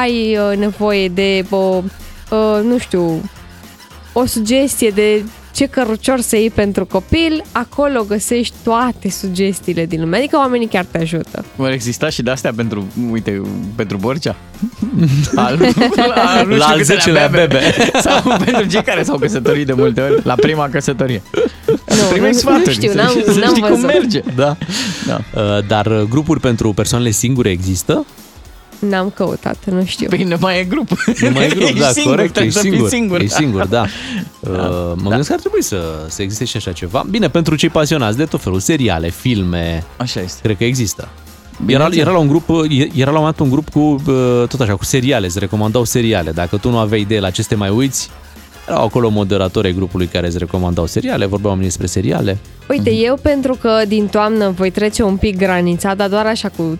[0.00, 3.22] ai uh, nevoie de, o, uh, nu știu,
[4.12, 10.16] o sugestie de ce cărucior să iei pentru copil, acolo găsești toate sugestiile din lume.
[10.16, 11.44] Adică oamenii chiar te ajută.
[11.56, 13.42] Vor exista și de-astea pentru, uite,
[13.74, 14.36] pentru Borcea?
[15.34, 15.58] Al,
[16.14, 17.60] al, nu La știu al câtelea 10-lea bebe.
[18.00, 21.22] Sau pentru cei care s-au căsătorit de multe ori, la prima căsătorie.
[21.88, 23.86] Nu, Primești nu, sfaturi, nu știu, să- n-am, să n-am știi cum văzut.
[23.86, 24.20] merge.
[24.36, 24.56] Da.
[25.06, 25.20] Da.
[25.34, 28.06] Uh, Dar uh, grupuri pentru persoanele singure există?
[28.78, 30.08] N-am căutat, nu știu.
[30.08, 30.88] Păi nu mai e grup.
[31.20, 33.20] Nu mai e grup, Ești da, singur, corect, trebuie ești să fii singur, singur.
[33.20, 33.84] ești singur, da.
[34.40, 34.58] Uh,
[34.96, 37.04] mă gândesc că ar trebui să, să existe și așa ceva.
[37.10, 40.38] Bine, pentru cei pasionați de tot felul, seriale, filme, Așa este.
[40.42, 41.08] cred că există.
[41.08, 41.96] Era, Bineînțeles.
[41.98, 42.48] era, la un grup,
[42.94, 45.84] era la un moment dat un grup cu, uh, tot așa, cu seriale, îți recomandau
[45.84, 46.30] seriale.
[46.30, 48.10] Dacă tu nu aveai idee la ce să te mai uiți,
[48.68, 52.38] erau acolo moderatori ai grupului care îți recomandau seriale, vorbeau oamenii despre seriale.
[52.68, 56.78] Uite, eu pentru că din toamnă voi trece un pic granița, dar doar așa cu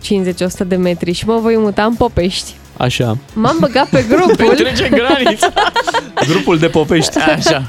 [0.65, 2.53] 50-100 de metri și mă voi muta în Popești.
[2.77, 3.17] Așa.
[3.35, 4.55] M-am băgat pe grupul.
[4.55, 5.53] Trece granița.
[6.33, 7.19] Grupul de popești.
[7.19, 7.63] Așa.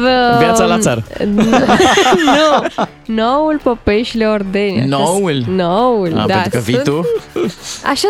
[0.00, 1.04] Vă- Viața la țară.
[2.24, 2.66] nu,
[3.14, 4.84] noul Popești Leordeni.
[4.86, 5.44] Noul?
[5.48, 6.32] Noul, A, da.
[6.34, 7.06] pentru că vii sunt- tu?
[7.84, 8.08] Așa,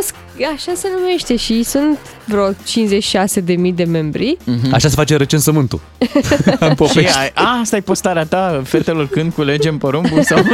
[0.55, 4.36] așa se numește și sunt vreo 56 de mii de membri.
[4.72, 5.80] Așa se face recensământul.
[6.61, 7.18] în Și popești.
[7.18, 10.39] ai, a, asta e postarea ta, fetelor când culegem porumbul sau...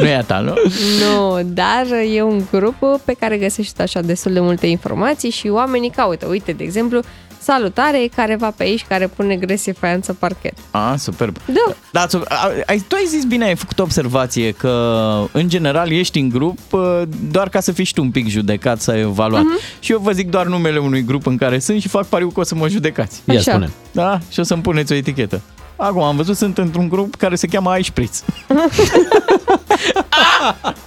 [0.00, 0.54] nu e a ta, nu?
[1.00, 2.74] Nu, dar e un grup
[3.04, 6.26] pe care găsești așa destul de multe informații și oamenii caută.
[6.26, 7.00] Uite, de exemplu,
[7.42, 10.54] salutare, care va pe aici, care pune gresie faianță parchet.
[10.70, 11.36] Ah, superb.
[11.46, 11.74] Da.
[11.92, 12.22] Da, tu,
[12.66, 16.58] ai, tu ai zis bine, ai făcut o observație că în general ești în grup
[16.70, 19.42] uh, doar ca să fii și tu un pic judecat, să ai evaluat.
[19.42, 19.78] Uh-huh.
[19.80, 22.40] Și eu vă zic doar numele unui grup în care sunt și fac pariu că
[22.40, 23.22] o să mă judecați.
[23.24, 23.50] Ia Așa.
[23.50, 23.70] spune.
[23.92, 24.18] Da?
[24.30, 25.40] Și o să-mi puneți o etichetă.
[25.76, 28.22] Acum am văzut, sunt într-un grup care se cheamă Aișpriț.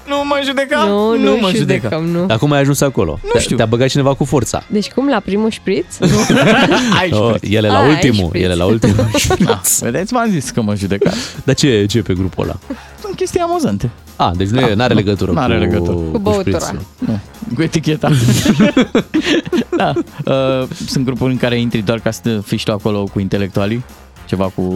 [0.08, 0.84] nu mă judeca?
[0.84, 2.20] Nu, nu, nu mă judecăm, judeca.
[2.20, 2.26] nu.
[2.26, 3.20] Dar cum ai ajuns acolo?
[3.34, 3.56] Nu știu.
[3.56, 4.64] Te-a băgat cineva cu forța.
[4.68, 5.86] Deci cum, la primul șpriț?
[7.12, 8.96] Oh, ele la Ah, ultimul, ai ele la ultimul.
[9.48, 11.12] Ah, vedeți, v-am zis că mă judeca.
[11.44, 12.56] Dar ce, ce e pe grupul ăla?
[13.02, 13.90] Sunt chestii amuzante.
[14.16, 15.92] A, deci nu Ah, are nu, legătură n-are cu, legătură.
[15.96, 16.58] Cu băutura.
[16.58, 16.82] șprițul.
[17.00, 17.20] Nu,
[17.56, 18.10] cu eticheta.
[19.78, 19.94] da.
[20.26, 23.84] Uh, sunt grupuri în care intri doar ca să fii și tu acolo cu intelectualii.
[24.26, 24.74] Ceva cu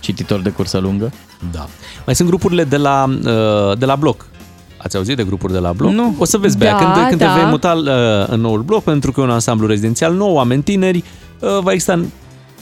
[0.00, 1.12] cititori de cursă lungă.
[1.52, 1.66] Da.
[2.04, 4.26] Mai sunt grupurile de la, uh, de la bloc.
[4.76, 5.92] Ați auzit de grupuri de la bloc?
[5.92, 6.14] Nu.
[6.18, 7.34] O să vezi, Bea, Da, când, când da.
[7.34, 10.62] te vei muta uh, în noul bloc, pentru că e un ansamblu rezidențial nou, oameni
[10.62, 11.04] tineri,
[11.40, 11.92] uh, va exista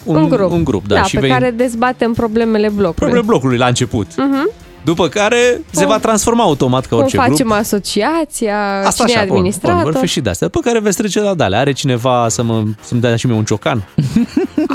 [0.05, 0.51] un, un grup.
[0.51, 1.31] Un grup da, da și pe vei...
[1.31, 2.95] care dezbatem problemele blocului.
[2.95, 4.07] Problemele blocului la început.
[4.07, 4.64] Uh-huh.
[4.85, 7.51] După care se va transforma automat ca Cum orice facem grup.
[7.53, 9.82] asociația, Asta cine e așa, bun, administrator.
[9.82, 10.47] bun, vor fi și de astea.
[10.47, 11.57] După care veți trece la dale.
[11.57, 13.82] Are cineva să mă, să-mi dea și mie un ciocan?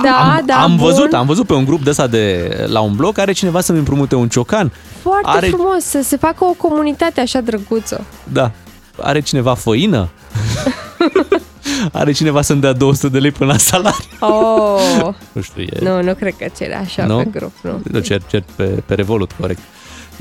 [0.04, 0.86] Da, am, da, am bun.
[0.86, 3.78] văzut, am văzut pe un grup de ăsta de la un bloc, are cineva să-mi
[3.78, 4.72] împrumute un ciocan.
[5.02, 8.06] Foarte are, frumos, să se facă o comunitate așa drăguță.
[8.24, 8.52] Da.
[9.02, 10.10] Are cineva făină?
[11.92, 14.06] are cineva să-mi dea 200 de lei până la salariu?
[14.20, 15.78] Oh, Nu știu, e...
[15.82, 17.18] nu, nu cred că cere așa Nu?
[17.18, 17.82] pe grup, nu.
[17.92, 19.60] Nu, cer, cer pe, pe Revolut, corect.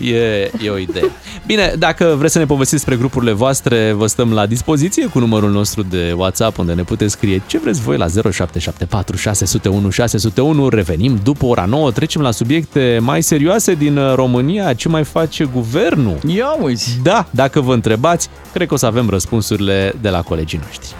[0.00, 1.10] E, e o idee.
[1.46, 5.50] Bine, dacă vreți să ne povestiți despre grupurile voastre, vă stăm la dispoziție cu numărul
[5.50, 10.68] nostru de WhatsApp, unde ne puteți scrie ce vreți voi la 0774 601 601.
[10.68, 14.72] Revenim după ora 9, trecem la subiecte mai serioase din România.
[14.72, 16.18] Ce mai face guvernul?
[16.26, 16.98] Ia uiți!
[17.02, 20.94] Da, dacă vă întrebați, cred că o să avem răspunsurile de la colegii noștri.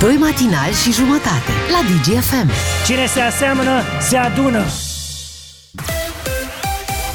[0.00, 2.50] Doi matinali și jumătate la DGFM.
[2.86, 4.62] Cine se aseamănă, se adună.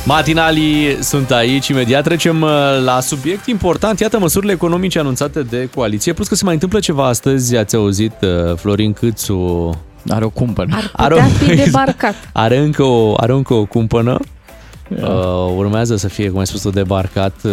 [0.05, 2.49] Matinalii sunt aici, imediat trecem uh,
[2.83, 3.99] la subiect important.
[3.99, 8.11] Iată măsurile economice anunțate de coaliție, plus că se mai întâmplă ceva astăzi, ați auzit,
[8.21, 9.69] uh, Florin Câțu
[10.09, 10.75] Are o cumpănă.
[10.93, 12.15] Ar putea fi debarcat.
[12.33, 14.19] are încă o, are încă o cumpănă.
[14.89, 17.51] Uh, urmează să fie, cum ai spus, debarcat uh,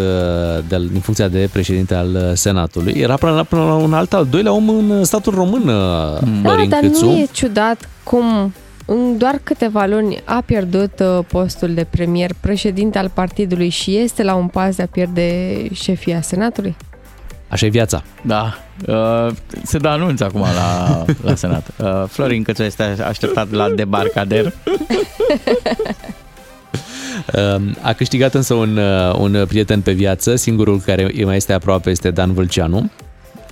[0.68, 2.92] de, din funcția de președinte al uh, Senatului.
[2.96, 6.20] Era până la, până la un alt, al doilea om în uh, statul român, uh,
[6.42, 7.04] Da, Florin dar Câțu.
[7.04, 8.52] nu e ciudat cum
[8.92, 14.22] în doar câteva luni a pierdut uh, postul de premier, președinte al partidului și este
[14.22, 16.76] la un pas de a pierde șefia Senatului?
[17.48, 18.02] Așa e viața.
[18.22, 18.54] Da.
[18.86, 21.66] Uh, se dă anunț acum la, la Senat.
[21.76, 24.52] Uh, Florin Cățu este așteptat la debarcader.
[27.56, 31.52] Um, A câștigat însă un, uh, un prieten pe viață, singurul care îi mai este
[31.52, 32.90] aproape este Dan Vâlceanu.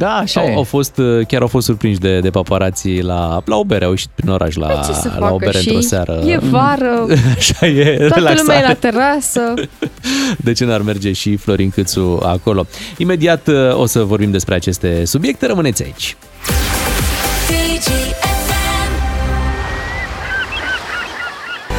[0.01, 0.55] Da, așa au, e.
[0.55, 3.91] au fost, uh, chiar au fost surprinși de, de paparații la, la o bere, au
[3.91, 6.21] ieșit prin oraș la, Păi ce să la o facă bere și într-o seară.
[6.27, 8.67] e vară, Așa e, toată lumea e relaxare.
[8.67, 9.55] la terasă.
[10.47, 12.67] De ce n-ar merge și Florin Câțu acolo?
[12.97, 16.17] Imediat uh, o să vorbim despre aceste subiecte, rămâneți aici.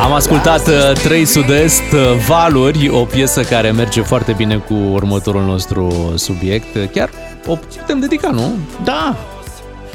[0.02, 5.44] Am ascultat uh, 3 Sud-Est, uh, Valuri, o piesă care merge foarte bine cu următorul
[5.44, 6.92] nostru subiect.
[6.94, 7.10] Chiar
[7.48, 8.60] o putem dedica, nu?
[8.82, 9.16] Da,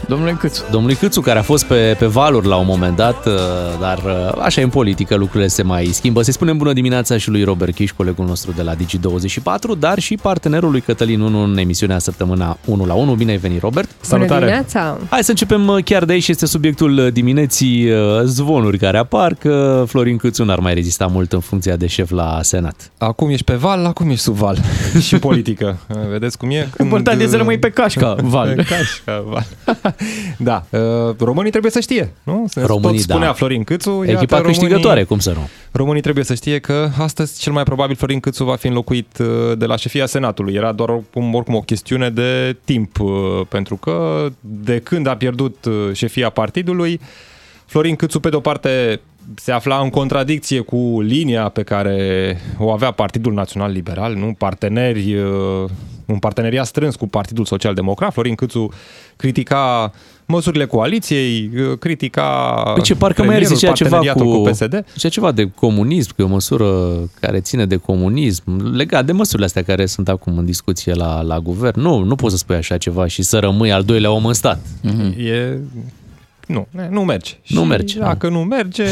[0.08, 0.64] domnule Câțu.
[0.70, 3.32] Domnului Câțu, care a fost pe, pe valuri la un moment dat, uh,
[3.80, 6.22] dar uh, așa e în politică, lucrurile se mai schimbă.
[6.22, 10.14] Să-i spunem bună dimineața și lui Robert Chiș, colegul nostru de la Digi24, dar și
[10.14, 13.14] partenerul lui Cătălin 1 în emisiunea Săptămâna 1 la 1.
[13.14, 13.88] Bine ai venit, Robert!
[14.08, 14.98] Bună dimineața!
[15.10, 19.34] Hai să începem uh, chiar de aici, este subiectul uh, dimineții uh, zvonuri care apar
[19.34, 22.90] că Florin Câțu n-ar mai rezista mult în funcția de șef la Senat.
[22.98, 24.58] Acum ești pe val, acum ești sub val.
[25.00, 25.78] și politică.
[26.10, 26.68] Vedeți cum e?
[26.80, 28.52] Important e să rămâi pe cașca, val.
[28.54, 29.46] Pe cașca, val.
[30.38, 30.64] da.
[30.70, 30.80] uh,
[31.18, 32.44] Românii trebuie să știe, nu?
[32.48, 33.32] Se Românii, tot spunea da.
[33.32, 34.02] Florin Câțu.
[34.06, 35.48] Echipa iată, câștigătoare, cum să nu?
[35.72, 39.58] Românii trebuie să știe că astăzi cel mai probabil Florin Câțu va fi înlocuit uh,
[39.58, 40.54] de la șefia Senatului.
[40.54, 43.10] Era doar oricum, oricum o chestiune de timp, uh,
[43.48, 47.00] pentru că de când a pierdut uh, șefia partidului,
[47.66, 49.00] Florin Câțu, pe de-o parte,
[49.34, 54.34] se afla în contradicție cu linia pe care o avea Partidul Național Liberal, nu?
[54.38, 55.64] Parteneri, uh,
[56.06, 58.12] un parteneriat strâns cu Partidul Social Democrat.
[58.12, 58.68] Florin Câțu
[59.16, 59.92] critica
[60.26, 64.50] măsurile coaliției, uh, critica Păi ce, parcă mai are premierul, zicea ceva cu, parteneriatul cu
[64.50, 64.84] PSD.
[64.94, 69.46] Zicea ceva de comunism, că e o măsură care ține de comunism, legat de măsurile
[69.46, 71.80] astea care sunt acum în discuție la, la guvern.
[71.80, 74.60] Nu, nu poți să spui așa ceva și să rămâi al doilea om în stat.
[75.18, 75.58] E...
[76.46, 77.32] Nu, nu merge.
[77.46, 78.84] Nu și merge, Dacă nu merge,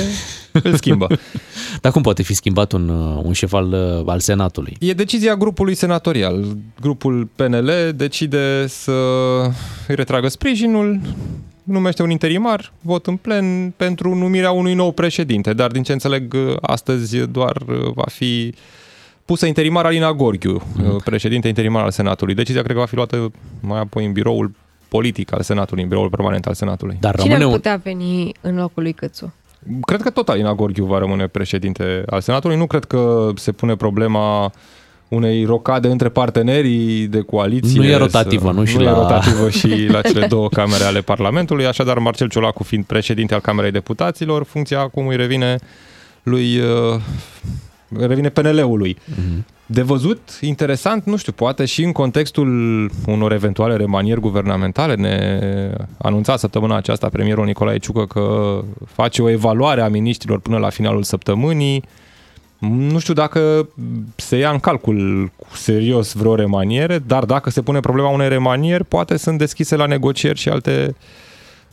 [0.63, 1.07] îl schimbă.
[1.81, 4.77] Dar cum poate fi schimbat un, uh, un șef al, uh, al Senatului?
[4.81, 6.57] E decizia grupului senatorial.
[6.81, 8.93] Grupul PNL decide să
[9.89, 11.01] îi retragă sprijinul,
[11.63, 16.37] numește un interimar, vot în plen pentru numirea unui nou președinte, dar din ce înțeleg
[16.61, 17.63] astăzi doar
[17.95, 18.55] va fi
[19.25, 21.01] pusă interimar Alina Gorghiu, mm.
[21.05, 22.35] președinte interimar al Senatului.
[22.35, 24.53] Decizia cred că va fi luată mai apoi în biroul
[24.97, 26.97] politic al Senatului, în biroul permanent al Senatului.
[27.01, 27.57] Dar Cine rămâne ar un...
[27.57, 29.33] putea veni în locul lui Cățu?
[29.87, 32.57] Cred că tot Alina Gorghiu va rămâne președinte al Senatului.
[32.57, 34.53] Nu cred că se pune problema
[35.09, 37.81] unei rocade între partenerii de coaliție.
[37.81, 41.01] Nu e rotativă, nu și nu la- e rotativă și la cele două camere ale
[41.01, 41.67] Parlamentului.
[41.67, 45.59] Așadar, Marcel Ciolacu fiind președinte al Camerei Deputaților, funcția acum îi revine
[46.23, 47.01] lui uh,
[47.99, 48.97] revine PNL-ului.
[49.05, 49.45] Mhm.
[49.67, 52.49] De văzut, interesant, nu știu, poate și în contextul
[53.07, 55.41] unor eventuale remanieri guvernamentale, ne
[55.99, 61.03] anunța săptămâna aceasta premierul Nicolae Ciucă că face o evaluare a miniștrilor până la finalul
[61.03, 61.85] săptămânii.
[62.59, 63.69] Nu știu dacă
[64.17, 68.85] se ia în calcul cu serios vreo remaniere, dar dacă se pune problema unei remanieri,
[68.85, 70.95] poate sunt deschise la negocieri și alte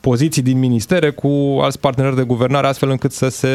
[0.01, 3.49] poziții din ministere cu alți parteneri de guvernare, astfel încât să se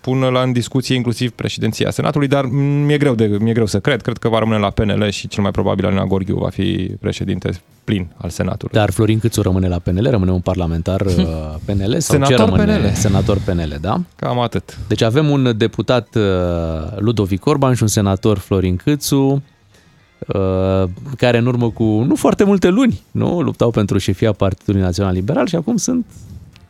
[0.00, 2.44] pună la în discuție inclusiv președinția Senatului, dar
[2.84, 4.02] mi-e greu, de, mi-e greu să cred.
[4.02, 7.50] Cred că va rămâne la PNL și cel mai probabil Alina Gorghiu va fi președinte
[7.84, 8.74] plin al Senatului.
[8.74, 11.14] Dar Florin Câțu rămâne la PNL, rămâne un parlamentar uh,
[11.64, 12.76] PNL sau ce Senator rămâne?
[12.76, 12.92] PNL.
[12.94, 14.00] Senator PNL, da?
[14.16, 14.78] Cam atât.
[14.88, 16.22] Deci avem un deputat uh,
[16.98, 19.40] Ludovic Orban și un senator Florin Câțu, uh,
[21.16, 25.46] care în urmă cu nu foarte multe luni nu luptau pentru șefia Partidului Național Liberal
[25.46, 26.06] și acum sunt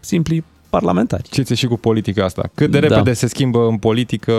[0.01, 1.23] simpli parlamentari.
[1.31, 2.51] Ce ți și cu politica asta?
[2.55, 2.87] Cât de Da.
[2.87, 4.33] repede se schimbă în politică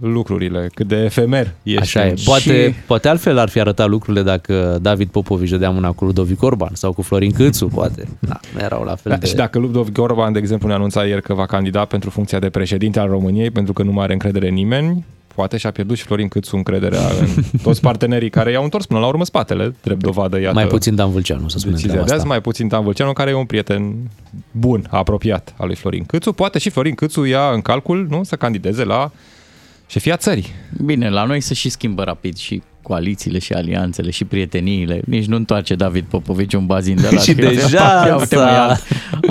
[0.00, 1.80] lucrurile, cât de efemer ești.
[1.80, 2.14] Așa e.
[2.24, 6.70] Poate, poate altfel ar fi arătat lucrurile dacă David Popovici dădea mâna cu Ludovic Orban
[6.72, 8.08] sau cu Florin Câțu, poate.
[8.18, 9.26] Da, nu erau la fel Da, de...
[9.26, 12.48] Și dacă Ludovic Orban, de exemplu, ne anunța ieri că va candida pentru funcția de
[12.48, 15.04] președinte al României pentru că nu mai are încredere în nimeni,
[15.34, 19.06] poate și-a pierdut și Florin Câțu încrederea în toți partenerii care i-au întors până la
[19.06, 20.54] urmă spatele, drept dovadă, iată.
[20.54, 22.28] Mai puțin Dan Vâlceanu, să spunem decizia treaba de azi, asta.
[22.28, 23.94] mai puțin Dan Vâlceanu, care e un prieten
[24.50, 26.32] bun, apropiat al lui Florin Câțu.
[26.32, 29.10] Poate și Florin Câțu ia în calcul nu, să candideze la
[29.86, 30.46] șefia țării.
[30.84, 35.00] Bine, la noi se și schimbă rapid și coalițiile și alianțele și prieteniile.
[35.06, 38.50] Nici nu întoarce David Popovici un bazin de la Și deja Ia uite, s-a- mă,
[38.50, 38.78] ia,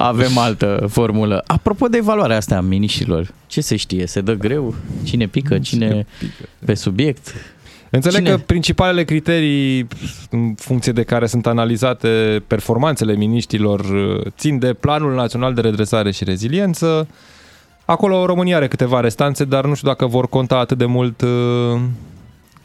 [0.04, 1.44] avem altă formulă.
[1.48, 4.08] Apropo de evaluarea asta a miniștrilor, ce se știe?
[4.08, 4.76] Se dă greu?
[5.04, 5.60] Cine pică?
[5.60, 6.06] Cine
[6.66, 7.34] pe subiect?
[7.90, 8.30] Înțeleg Cine?
[8.30, 9.88] că principalele criterii
[10.30, 13.82] în funcție de care sunt analizate performanțele miniștilor
[14.38, 17.08] țin de Planul Național de Redresare și Reziliență.
[17.86, 21.80] Acolo România are câteva restanțe, dar nu știu dacă vor conta atât de mult uh,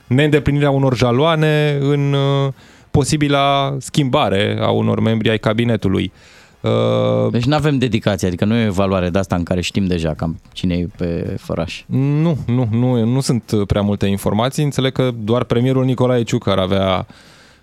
[0.09, 2.53] neîndeplinirea unor jaloane în uh,
[2.91, 6.13] posibila schimbare a unor membri ai cabinetului.
[6.61, 9.87] Uh, Deci nu avem dedicație, adică nu e o evaluare de asta în care știm
[9.87, 11.83] deja cam cine e pe făraș.
[11.87, 14.65] Nu, nu, nu, nu sunt prea multe informații.
[14.65, 17.07] Înțeleg că doar premierul Nicolae Ciucă ar avea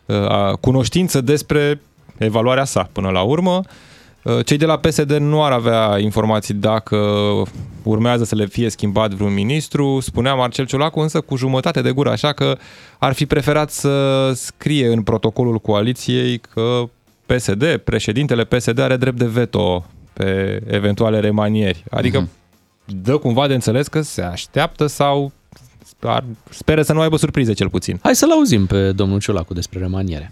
[0.05, 1.81] uh, a, cunoștință despre
[2.17, 3.61] evaluarea sa până la urmă.
[3.63, 3.65] Uh,
[4.45, 6.97] Cei de la PSD nu ar avea informații dacă
[7.83, 9.99] urmează să le fie schimbat vreun ministru.
[9.99, 12.57] Spunea Marcel Ciolacu însă cu jumătate de gură, așa că
[12.99, 16.81] ar fi preferat să scrie în protocolul coaliției că
[17.25, 21.83] PSD, președintele PSD are drept de veto pe eventuale remanieri.
[21.89, 22.29] Adică Mhm.
[23.03, 25.31] dă cumva de înțeles că se așteaptă sau
[26.01, 27.99] ar, speră să nu aibă surprize cel puțin.
[28.03, 30.31] Hai să-l auzim pe domnul Ciolacu despre remaniere.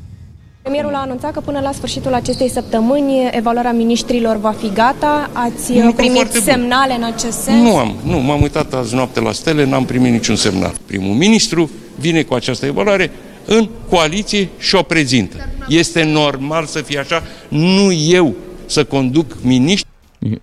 [0.64, 5.30] Premierul a anunțat că până la sfârșitul acestei săptămâni evaluarea ministrilor va fi gata.
[5.34, 6.48] Ați Un lucru primit foarte bun.
[6.48, 7.62] semnale în acest sens?
[7.62, 10.74] Nu am, nu, m-am uitat azi noapte la stele, n-am primit niciun semnal.
[10.86, 13.12] Primul ministru vine cu această evaluare
[13.46, 15.38] în coaliție și o prezintă.
[15.68, 18.34] Este normal să fie așa, nu eu
[18.66, 19.90] să conduc miniștri.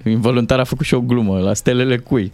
[0.04, 2.32] Involuntar a făcut și o glumă la stelele cui.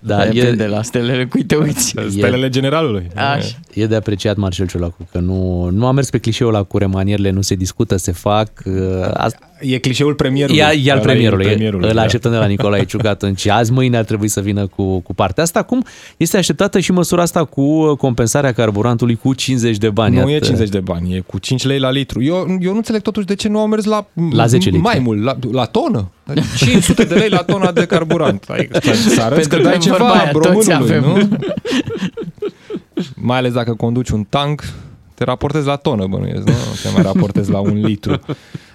[0.00, 1.94] Da, Depinde, la stelele cui te uiți.
[2.10, 3.06] Stelele generalului.
[3.14, 3.56] Așa.
[3.74, 7.30] E de apreciat Marcel Ciolacu, că nu, nu a mers pe clișeul ăla cu remanierele,
[7.30, 8.48] nu se discută, se fac.
[8.64, 8.72] uh,
[9.14, 10.58] Asta, E clișeul premierului.
[10.60, 11.46] E, e al Ăla premierului.
[11.46, 12.00] premierului Îl da.
[12.02, 13.46] așteptăm de la Nicolae Ciucă atunci.
[13.48, 15.62] Azi, mâine ar trebui să vină cu, cu partea asta.
[15.62, 15.84] Cum
[16.16, 20.16] este așteptată și măsura asta cu compensarea carburantului cu 50 de bani?
[20.16, 20.44] Nu e Iată.
[20.44, 22.22] 50 de bani, e cu 5 lei la litru.
[22.22, 24.82] Eu, eu nu înțeleg totuși de ce nu au mers la, La 10 litri.
[24.84, 26.08] mai mult, la, la tonă.
[26.56, 28.44] 500 de lei la tona de carburant.
[28.48, 31.28] Adică să arăți că Pentru dai că vorba ceva aia, toți românului, avem.
[31.28, 31.38] nu?
[33.28, 34.62] Mai ales dacă conduci un tank,
[35.14, 36.52] te raportezi la tonă, bănuiesc, nu?
[36.82, 38.20] Te mai raportezi la un litru.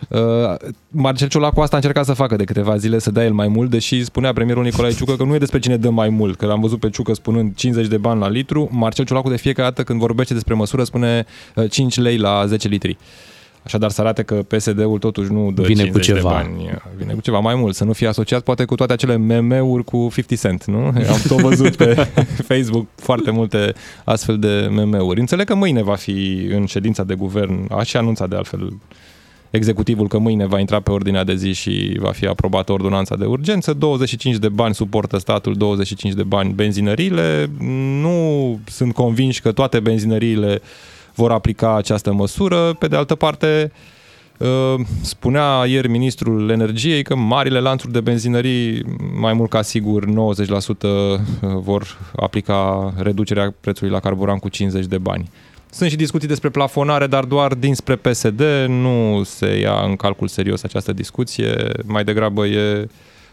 [0.07, 0.19] Uh,
[0.87, 3.69] Marcel Ciolacu asta a încercat să facă de câteva zile, să dea el mai mult,
[3.69, 6.61] deși spunea premierul Nicolae Ciucă că nu e despre cine dă mai mult, că l-am
[6.61, 9.99] văzut pe Ciucă spunând 50 de bani la litru, Marcel Ciolacu de fiecare dată când
[9.99, 11.25] vorbește despre măsură spune
[11.55, 12.97] uh, 5 lei la 10 litri.
[13.63, 16.29] Așadar să arate că PSD-ul totuși nu dă Vine cu 50 ceva.
[16.29, 16.79] de bani,
[17.11, 20.11] vine cu ceva mai mult, să nu fie asociat poate cu toate acele meme-uri cu
[20.13, 20.85] 50 Cent, nu?
[21.13, 22.07] Am tot văzut pe
[22.49, 25.19] Facebook foarte multe astfel de meme-uri.
[25.19, 28.73] Înțeleg că mâine va fi în ședința de guvern, a și anunțat de altfel
[29.49, 33.25] executivul că mâine va intra pe ordinea de zi și va fi aprobată ordonanța de
[33.25, 33.73] urgență.
[33.73, 37.49] 25 de bani suportă statul, 25 de bani benzinăriile.
[38.01, 40.61] Nu sunt convinși că toate benzinăriile
[41.15, 42.73] vor aplica această măsură.
[42.79, 44.00] Pe de altă parte, uh,
[45.01, 48.83] spunea ieri ministrul energiei că marile lanțuri de benzinării,
[49.19, 50.09] mai mult ca sigur, 90%
[51.39, 55.29] vor aplica reducerea prețului la carburant cu 50 de bani.
[55.69, 60.63] Sunt și discuții despre plafonare, dar doar dinspre PSD nu se ia în calcul serios
[60.63, 61.67] această discuție.
[61.85, 62.87] Mai degrabă e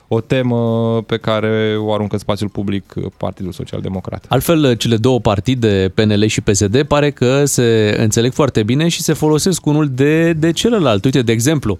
[0.08, 4.24] o temă pe care o aruncă în spațiul public Partidul Social Democrat.
[4.28, 9.12] Altfel, cele două partide, PNL și PSD, pare că se înțeleg foarte bine și se
[9.12, 11.04] folosesc unul de, de celălalt.
[11.04, 11.78] Uite, de exemplu,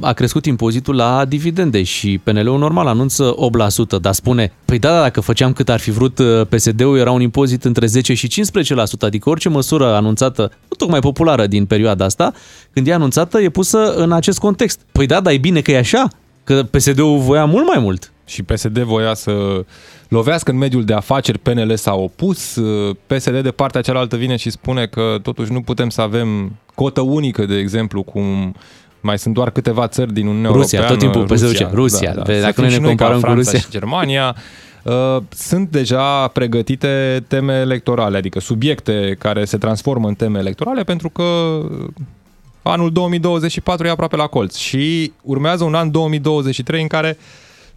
[0.00, 3.34] a crescut impozitul la dividende și PNL-ul normal anunță
[3.96, 7.20] 8%, dar spune, păi da, da, dacă făceam cât ar fi vrut PSD-ul, era un
[7.20, 8.40] impozit între 10 și 15%,
[9.00, 12.32] adică orice măsură anunțată, nu tocmai populară din perioada asta,
[12.72, 14.80] când e anunțată, e pusă în acest context.
[14.92, 16.08] Păi da, dar e bine că e așa,
[16.48, 18.12] că PSD-ul voia mult mai mult.
[18.26, 19.64] Și PSD voia să
[20.08, 22.58] lovească în mediul de afaceri, PNL s-a opus,
[23.06, 27.46] PSD de partea cealaltă vine și spune că totuși nu putem să avem cotă unică,
[27.46, 28.54] de exemplu, cum
[29.00, 31.02] mai sunt doar câteva țări din Uniunea Rusia, Europeană.
[31.02, 32.14] tot timpul PSD zice Rusia.
[32.14, 32.40] Da, da.
[32.40, 33.58] Dacă noi ne comparăm cu Rusia.
[33.58, 34.36] și Germania,
[34.82, 41.08] uh, sunt deja pregătite teme electorale, adică subiecte care se transformă în teme electorale pentru
[41.08, 41.22] că
[42.62, 47.18] anul 2024 e aproape la colț și urmează un an 2023 în care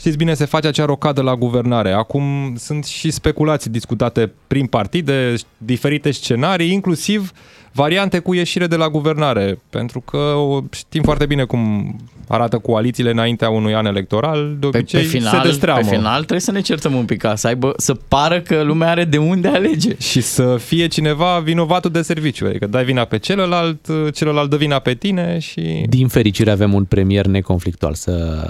[0.01, 1.91] Știți bine, se face acea rocadă la guvernare.
[1.91, 7.31] Acum sunt și speculații discutate prin partide, diferite scenarii, inclusiv
[7.71, 10.35] variante cu ieșire de la guvernare, pentru că
[10.71, 11.95] știm foarte bine cum
[12.31, 15.79] arată coalițiile înaintea unui an electoral, de obicei pe, pe final, se destreamă.
[15.79, 18.89] Pe final trebuie să ne certăm un pic ca să aibă, să pară că lumea
[18.89, 19.95] are de unde alege.
[19.97, 24.79] Și să fie cineva vinovatul de serviciu, adică dai vina pe celălalt, celălalt dă vina
[24.79, 25.85] pe tine și...
[25.89, 28.43] Din fericire avem un premier neconflictual să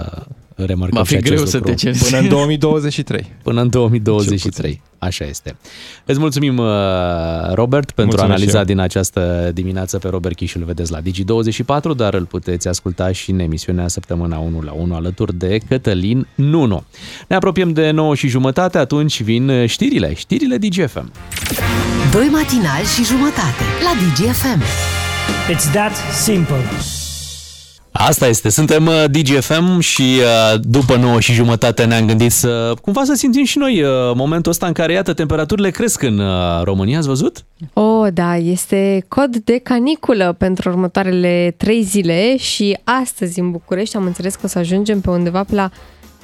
[0.64, 1.58] remarcăm Va fi și acest greu lucru.
[1.58, 1.98] să te ceri.
[1.98, 3.32] Până în 2023.
[3.42, 4.82] Până în 2023.
[4.98, 5.56] Așa este.
[6.04, 6.66] Îți mulțumim, uh,
[7.54, 8.64] Robert, pentru Mulțumesc analiza și eu.
[8.64, 9.98] din această dimineață.
[9.98, 14.38] Pe Robert Chiș îl vedeți la Digi24, dar îl puteți asculta și în emisiunea Săptămâna
[14.38, 16.84] 1 la 1 alături de Cătălin Nuno.
[17.28, 21.12] Ne apropiem de 9 și jumătate, atunci vin știrile, știrile DGFM.
[22.12, 24.62] Doi matinali și jumătate la DGFM.
[25.52, 25.92] It's that
[26.22, 27.01] simple.
[28.06, 33.04] Asta este, suntem uh, DGFM și uh, după 9 și jumătate ne-am gândit să cumva
[33.04, 36.98] să simțim și noi uh, momentul ăsta în care, iată, temperaturile cresc în uh, România,
[36.98, 37.44] ați văzut?
[37.72, 44.04] Oh, da, este cod de caniculă pentru următoarele trei zile și astăzi în București am
[44.04, 45.70] înțeles că o să ajungem pe undeva pe la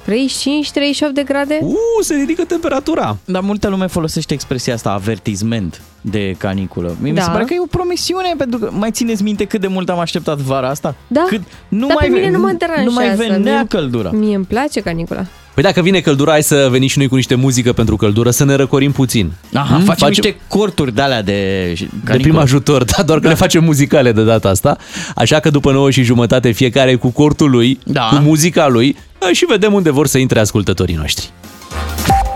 [0.09, 1.59] 35-38 de grade.
[1.61, 3.17] Uh, se ridică temperatura.
[3.25, 6.95] Dar multă lume folosește expresia asta, avertisment de caniculă.
[7.01, 7.19] Mie Da.
[7.19, 9.89] mi se pare că e o promisiune, pentru că mai țineți minte cât de mult
[9.89, 10.95] am așteptat vara asta?
[11.07, 12.89] Da, Cât nu dar mai pe mine ve- nu mă deranjează.
[12.89, 14.09] Nu mai venea Mie- căldura.
[14.11, 15.25] Mie îmi place canicula.
[15.59, 18.43] Păi dacă vine căldura, hai să venim și noi cu niște muzică pentru căldură, să
[18.45, 19.31] ne răcorim puțin.
[19.53, 19.83] Aha, Hmm?
[19.83, 24.11] facem, niște corturi de alea de de prim ajutor, da, doar că le facem muzicale
[24.11, 24.77] de data asta.
[25.15, 28.01] Așa că după 9 și jumătate fiecare cu cortul lui, Da.
[28.01, 28.95] cu muzica lui
[29.31, 31.29] și vedem unde vor să intre ascultătorii noștri.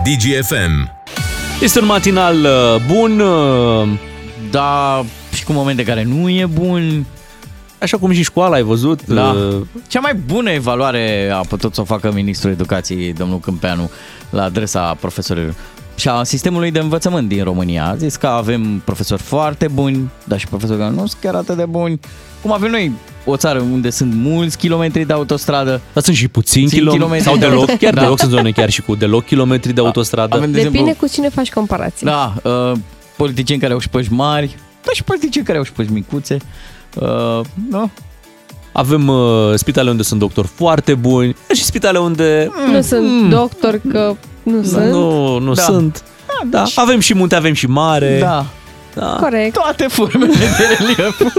[0.04, 0.90] DGFM.
[1.62, 3.88] Este un matinal uh, bun, uh,
[4.50, 5.04] Da,
[5.34, 7.06] și cu momente care nu e bun.
[7.80, 9.06] Așa cum și școala, ai văzut.
[9.06, 9.22] Da.
[9.30, 9.56] uh,
[9.88, 13.90] Cea mai bună evaluare a putut să o facă ministrul educației, domnul Câmpeanu,
[14.30, 15.54] la adresa profesorilor
[15.96, 17.86] și a sistemului de învățământ din România.
[17.86, 21.56] A zis că avem profesori foarte buni, dar și profesori care nu sunt chiar atât
[21.56, 22.00] de buni.
[22.42, 22.92] Cum avem noi
[23.24, 25.80] o țară unde sunt mulți kilometri de autostradă.
[25.92, 28.00] Dar sunt și puțini Puțini kilometri, kilometri sau de- deloc, chiar Da.
[28.00, 30.36] deloc sunt zone chiar și cu deloc kilometri de autostradă.
[30.36, 32.06] Avem, de Depinde exemplu, cu cine faci comparații.
[32.06, 32.72] da, uh,
[33.16, 36.36] politicieni care au șpăși mari, dar și politicieni care au șpăși micuțe.
[36.94, 37.40] Uh,
[37.70, 37.90] nu?
[38.72, 44.14] Avem uh, spitale unde sunt doctori foarte buni și spitale unde Nu sunt doctor că
[44.42, 44.90] nu sunt.
[44.90, 45.62] nu, nu Da.
[45.62, 46.02] sunt.
[46.50, 46.64] Da.
[46.74, 48.18] Avem și munte, avem și mare.
[48.20, 48.46] Da.
[48.94, 49.16] Da.
[49.20, 49.52] Corect.
[49.54, 51.20] Toate formele de relief.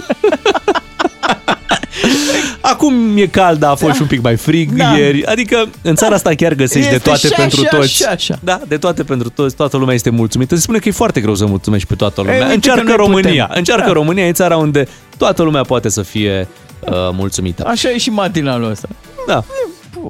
[2.62, 4.98] Acum e cald, dar a fost și un pic mai frig Da.
[4.98, 5.26] ieri.
[5.26, 7.94] Adică în țara asta chiar găsești de Este toate și pentru așa, toți.
[7.94, 8.40] și așa.
[8.44, 9.56] Da, de toate pentru toți.
[9.56, 10.56] Toată lumea este mulțumită.
[10.56, 12.36] Se spune că e foarte greu să mulțumești pe toată lumea.
[12.36, 13.44] uite că Încearcă noi România.
[13.46, 13.58] putem.
[13.58, 13.92] Încearcă Da.
[13.94, 14.28] România.
[14.28, 16.48] E țara unde toată lumea poate să fie
[16.80, 17.64] uh, mulțumită.
[17.68, 18.88] Așa e și matinalul ăsta.
[19.28, 19.44] Da.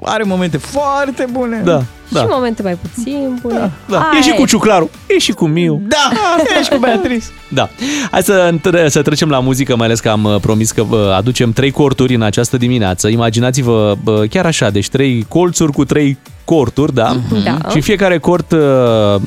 [0.03, 1.61] Are momente foarte bune.
[1.63, 1.81] Da.
[2.09, 2.19] Da.
[2.19, 3.71] Și momente mai puțin bune.
[3.89, 4.09] Da.
[4.17, 5.81] E și cu Ciuclaru, e și cu Miu.
[5.87, 6.11] Da,
[6.59, 7.25] ești cu Beatrice.
[7.49, 7.69] Da.
[8.11, 11.13] Hai să, între- să trecem la muzică, mai ales că am uh, promis că vă
[11.17, 13.07] aducem trei corturi în această dimineață.
[13.07, 17.15] Imaginați-vă bă, chiar așa, deci trei colțuri cu trei corturi, da?
[17.43, 17.69] Da.
[17.69, 18.51] Și fiecare cort...
[18.51, 18.59] uh,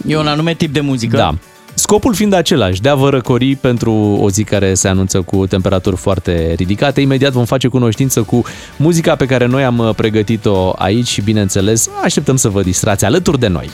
[0.06, 1.16] E un anume tip de muzică.
[1.16, 1.34] Da.
[1.89, 5.97] Scopul fiind același, de a vă răcori pentru o zi care se anunță cu temperaturi
[5.97, 7.01] foarte ridicate.
[7.01, 8.43] Imediat vom face cunoștință cu
[8.77, 13.39] muzica pe care noi am uh, pregătit-o aici și, bineînțeles, așteptăm să vă distrați alături
[13.39, 13.70] de noi.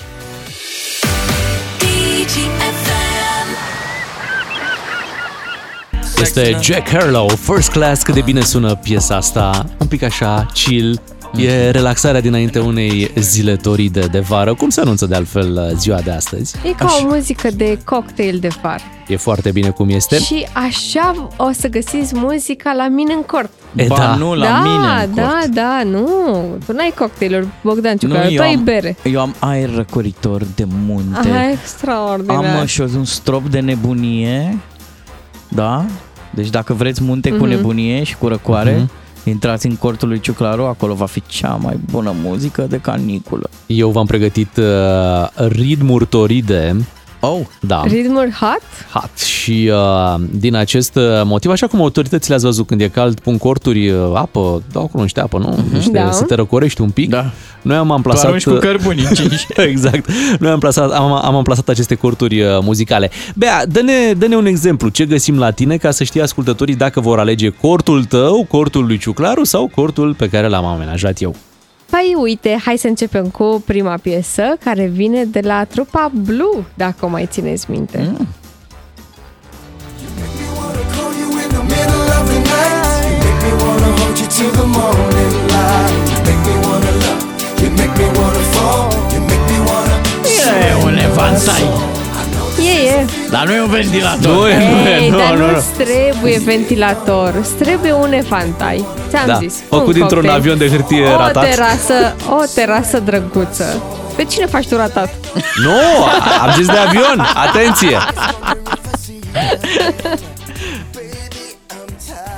[6.20, 11.00] Este Jack Harlow, First Class, cât de bine sună piesa asta, un pic așa, chill,
[11.36, 16.00] e relaxarea dinainte unei zile toride de vară, cum se anunță de altfel uh, ziua
[16.00, 16.54] de astăzi.
[16.64, 18.80] E ca o muzică de cocktail de far.
[19.08, 20.18] E foarte bine cum este.
[20.18, 23.50] Și așa o să găsiți muzica la mine în cort.
[23.76, 24.14] E, Ba, da.
[24.14, 25.46] nu la da, mine în da, cort.
[25.46, 26.08] da, nu.
[26.66, 28.96] Tu n-ai cocktailuri, Bogdan Nu, Ciucă, tu eu ai am, bere.
[29.02, 31.28] eu am aer răcoritor de munte.
[31.28, 32.36] Aha, extraordinar.
[32.44, 34.58] Am uh, și un strop de nebunie.
[35.48, 35.84] Da?
[36.30, 37.48] Deci dacă vreți munte cu Mhm.
[37.48, 38.90] nebunie și cu răcoare, Mhm.
[39.24, 43.50] Intrați în cortul lui Ciuclaru, acolo va fi cea mai bună muzică de caniculă.
[43.66, 46.76] Eu v-am pregătit uh, ritmuri toride.
[47.24, 47.82] Oh, da.
[47.84, 48.62] Ritmuri hot?
[48.92, 49.18] Hot.
[49.18, 53.38] Și uh, din acest uh, motiv, așa cum autoritățile ați văzut când e cald, pun
[53.38, 55.58] corturi, uh, apă, dau acolo niște apă, nu?
[55.72, 56.10] Niște, Da.
[56.10, 57.08] Să te răcorești un pic.
[57.08, 57.30] Da.
[57.62, 58.24] Noi am amplasat...
[58.24, 59.46] arunci cu cărbuni încinși.
[59.56, 60.10] exact.
[60.38, 63.10] Noi am, plasat, am, am amplasat aceste corturi uh, muzicale.
[63.34, 64.88] Bea, dă-ne, dă-ne un exemplu.
[64.88, 68.98] Ce găsim la tine ca să știe ascultătorii dacă vor alege cortul tău, cortul lui
[68.98, 71.34] Ciuclaru sau cortul pe care l-am amenajat eu.
[71.94, 77.04] Păi uite, hai să începem cu prima piesă care vine de la trupa Blue, dacă
[77.04, 77.98] o mai țineți minte.
[77.98, 78.28] Mm.
[90.60, 91.93] E un evantai.
[92.64, 93.04] E, e.
[93.30, 94.32] Dar nu e un ventilator.
[94.36, 95.50] Nu e, nu e, Ei, nu, dar nu, nu.
[95.52, 98.84] nu-ți trebuie ventilator, îți trebuie un efantai.
[99.08, 99.54] Ți-am Da, zis.
[99.68, 100.38] făcut un dintr-un cocktail.
[100.40, 101.48] avion de hârtie o ratat.
[101.50, 103.82] Terasă, o terasă drăguță.
[104.16, 105.08] Pe cine faci tu ratat?
[105.64, 106.04] Nu,
[106.42, 107.26] am zis de avion.
[107.48, 107.98] Atenție!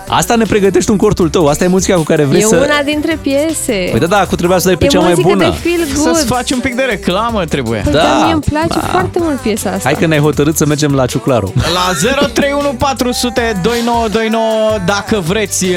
[0.08, 2.56] Asta ne pregătești un cortul tău, asta e muzica cu care vrei e să...
[2.56, 3.88] una dintre piese.
[3.90, 5.44] Păi da, da, cu trebuia să dai pe e cea mai muzică bună.
[5.44, 6.14] de feel good.
[6.14, 7.80] Să-ți faci un pic de reclamă trebuie.
[7.84, 8.86] Păi Da, da, mie îmi place da.
[8.90, 9.88] foarte mult piesa asta.
[9.88, 11.52] Hai că ne-ai hotărât să mergem la Ciuclaru.
[11.54, 15.72] La 031 400 2929 dacă vreți uh,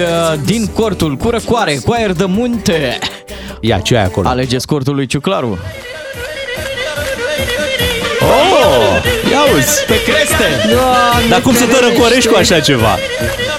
[0.45, 2.97] din cortul cu răcoare, cu aer de munte.
[3.60, 4.27] Ia, ce ai acolo?
[4.27, 5.57] Alegeți cortul lui Ciuclaru.
[8.22, 9.01] Oh,
[9.50, 9.86] ia uzi!
[9.88, 10.48] Pe creste!
[10.74, 11.94] Doamne, Dar cum să te ferește.
[11.96, 12.94] răcorești cu așa ceva?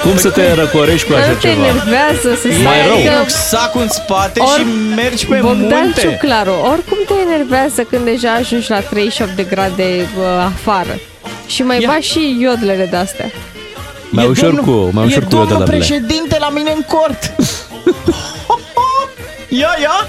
[0.03, 1.67] Cum să te răcorești cu Nu așa te ceva?
[1.67, 2.97] enervează să E stai mai rău.
[3.25, 4.65] că- Sacul în spate Or- și
[4.97, 6.01] mergi pe Bogdan munte.
[6.01, 9.89] Ciuclaru, oricum te enervează când deja ajungi la 38 de grade
[10.19, 10.95] uh, afară.
[11.47, 11.89] Și mai Ia.
[11.93, 13.31] bagi și iodlele de-astea.
[14.11, 15.77] Mai E ușor domnul- cu, mai ușor e cu domnul iodălările.
[15.77, 17.33] președinte la mine în cort.
[19.61, 20.09] ia, ia!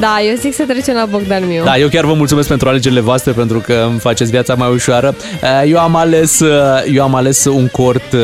[0.00, 1.64] Da, eu zic să trecem la Bogdan Miu.
[1.64, 5.14] Da, eu chiar vă mulțumesc pentru alegerile voastre, pentru că îmi faceți viața mai ușoară.
[5.62, 6.48] Eh, Eu am ales, eh,
[6.94, 8.18] eu am ales un cort, eh,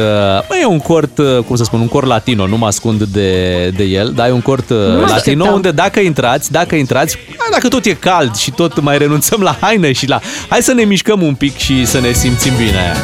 [0.48, 3.68] bă, e un cort, eh, cum să spun, un cort latino, nu mă ascund de,
[3.76, 5.52] de el, dar e un cort eh, latino așteptam.
[5.54, 9.56] unde dacă intrați, dacă intrați, a, dacă tot e cald și tot mai renunțăm la
[9.60, 10.20] haine și la...
[10.48, 12.94] Hai să ne mișcăm un pic și să ne simțim bine.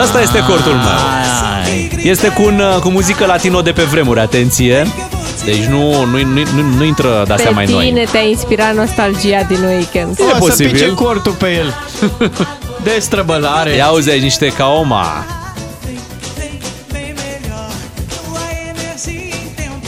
[0.00, 0.82] Asta este cortul meu.
[1.62, 1.90] Ai.
[2.02, 4.86] Este cu, un, uh, cu muzică latino de pe vremuri, atenție.
[5.44, 8.06] Deci nu, nu, nu, nu, nu intră de-astea Pe mai tine noi.
[8.12, 10.18] te-a inspirat nostalgia din weekend.
[10.18, 10.70] E O să posibil.
[10.72, 11.74] pice cortul pe el.
[12.84, 13.70] De străbălare.
[13.74, 15.24] Ia auzi aici niște caoma.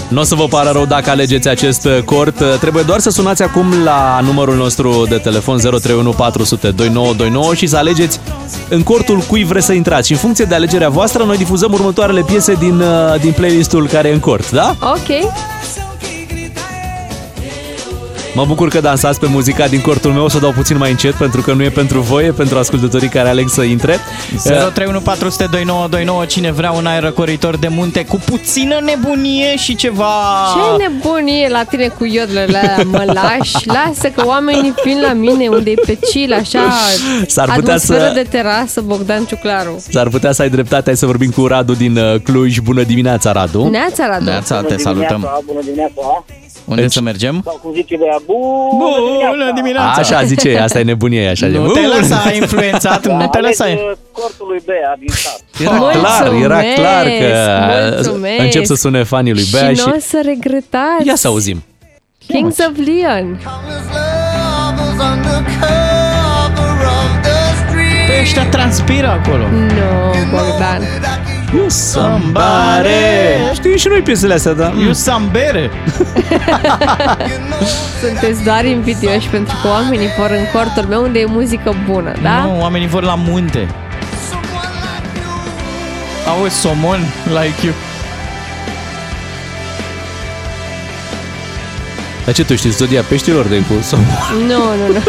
[0.08, 2.40] Nu o să vă pară rău dacă alegeți acest uh, cort.
[2.40, 7.66] Uh, Trebuie doar să sunați acum la numărul nostru de telefon 031 400 2929 și
[7.66, 8.20] să alegeți
[8.68, 10.06] în cortul cui vreți să intrați.
[10.06, 14.08] Și în funcție de alegerea voastră, noi difuzăm următoarele piese din, uh, din playlistul care
[14.08, 14.76] e în cort, da?
[14.80, 15.32] Ok.
[18.36, 21.14] Mă bucur că dansați pe muzica din cortul meu, o să dau puțin mai încet
[21.14, 23.98] pentru că nu e pentru voi, e pentru ascultătorii care aleg să intre.
[24.44, 30.04] 031 400 2929 Cine vrea un aer răcoritor de munte Cu puțină nebunie și ceva
[30.54, 33.66] Ce nebunie la tine cu iodlele alea, mă lași?
[33.66, 36.72] Lasă că oamenii vin la mine unde e pe chill, așa,
[37.26, 39.82] S-ar putea atmosferă să- de terasă, Bogdan Ciuclaru.
[39.90, 42.58] S-ar putea să ai dreptate, hai să vorbim cu Radu din uh, Cluj.
[42.58, 43.68] Bună dimineața, Radu!
[43.68, 44.24] Neața, Radu.
[44.24, 46.24] Neața, te salutăm Bună dimineața!
[46.64, 47.40] Unde să mergem?
[47.44, 48.96] Sau cum zice de bună,
[49.30, 51.46] Bună dimineața Așa zice, ea, asta e nebunie, așa.
[51.46, 55.40] Nu te lăsa influențat, nu te lăsa Ales, uh, cortul lui Bea din sat.
[55.60, 57.60] Era clar, era clar că
[57.94, 58.40] mulțumesc.
[58.40, 59.82] încep să sune fanii lui Bea și și...
[59.86, 61.06] nu o să regretați.
[61.06, 61.64] Ia să auzim.
[62.26, 63.40] Kings of Leon.
[68.06, 69.42] Pe ăștia transpiră acolo.
[69.48, 70.82] No, Bogdan.
[71.56, 72.88] You somebody.
[73.54, 74.72] Știi și noi piesele astea, da?
[74.78, 75.70] You sambere.
[78.00, 82.44] Sunteți doar invidioși pentru că oamenii vor în cortul meu unde e muzică bună, da?
[82.44, 83.68] Nu, oamenii vor la munte.
[86.28, 87.74] Auzi, somon, like you.
[92.24, 93.72] Dar ce, tu știi zodia peștilor de cu
[94.46, 95.00] Nu, nu, nu.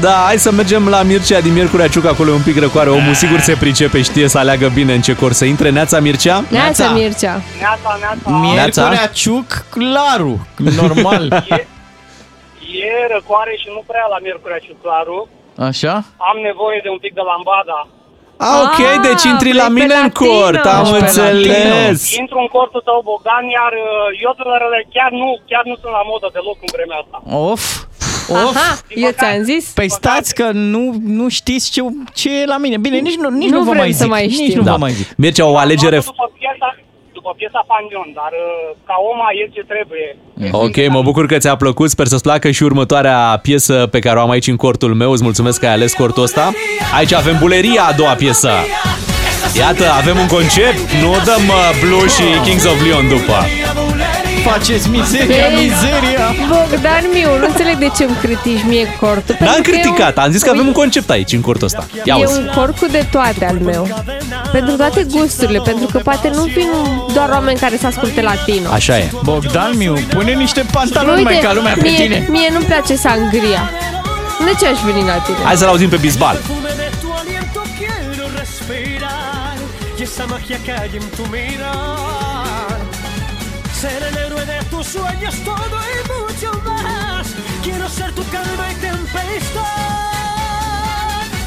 [0.00, 2.90] Da, hai să mergem la Mircea din Miercurea Ciuc, acolo e un pic răcoare.
[2.90, 5.70] Omul sigur se pricepe, știe să aleagă bine în ce cor să intre.
[5.70, 6.44] Neața Mircea?
[6.50, 7.40] Neața, Mircea.
[7.60, 8.30] Neața, neața.
[8.44, 10.46] Miercurea Ciuc, claru,
[10.80, 11.22] normal.
[12.90, 15.18] E răcoare și nu prea la Miercurea și Claru.
[15.68, 15.94] Așa?
[16.30, 17.78] Am nevoie de un pic de lambada.
[18.46, 21.98] Ah, ok, deci intri la mine în cort, am înțeles.
[22.22, 26.28] Intru în cortul tău, Bogdan, iar uh, iodulerele chiar nu, chiar nu sunt la modă
[26.36, 27.18] deloc în vremea asta.
[27.50, 27.62] Of,
[28.28, 28.56] of.
[28.56, 29.64] Aha, eu ți-am zis.
[29.74, 31.80] Păi stați că nu, nu știți ce,
[32.14, 32.76] ce e la mine.
[32.78, 34.08] Bine, nici nu, nici Nu nu, vă vrem mai să zic.
[34.10, 34.56] mai nici știm.
[34.58, 34.70] nu Da.
[34.72, 35.06] vă mai zic.
[35.16, 35.96] Mircea, o alegere...
[35.96, 36.76] După piesa,
[37.12, 40.08] după piesa Panion, dar uh, ca om e ce trebuie.
[40.64, 44.20] Ok, mă bucur că ți-a plăcut, sper să-ți placă și următoarea piesă pe care o
[44.22, 45.10] am aici în cortul meu.
[45.12, 46.52] Îți mulțumesc că ai ales cortul ăsta.
[46.96, 48.50] Aici avem Buleria, a doua piesă.
[49.56, 53.36] Iată, avem un concept, nu dăm uh, Blue și Kings of Leon după.
[54.50, 56.26] Faceți mizeria, mizeria.
[56.48, 59.36] Bogdan miu, nu înțeleg de ce îmi critici mie cortul.
[59.40, 61.66] N-am pentru că e criticat, un- am zis că avem un concept aici, în cortul
[61.66, 61.86] ăsta.
[62.04, 62.38] Ia E uzi.
[62.38, 64.04] un cort cu de toate al meu.
[64.52, 66.68] Pentru toate gusturile, pentru că poate nu vin
[67.14, 68.70] doar oameni care să asculte latino.
[68.72, 69.10] Așa e.
[69.22, 72.26] Bogdan Miu, pune niște pantaloni mai ca lumea pe mie, tine.
[72.30, 73.70] mie nu-mi place sangria.
[74.44, 75.36] De ce aș veni la tine?
[75.44, 76.36] Hai să-l auzim pe Bisbal.
[77.78, 79.56] quiero respirar
[79.98, 82.80] y esa magia que hay en tu mirar.
[83.80, 84.27] Ser el héroe de
[84.78, 87.26] tus sueños, todo y mucho más.
[87.64, 89.64] Quiero ser tu calma y tempestad.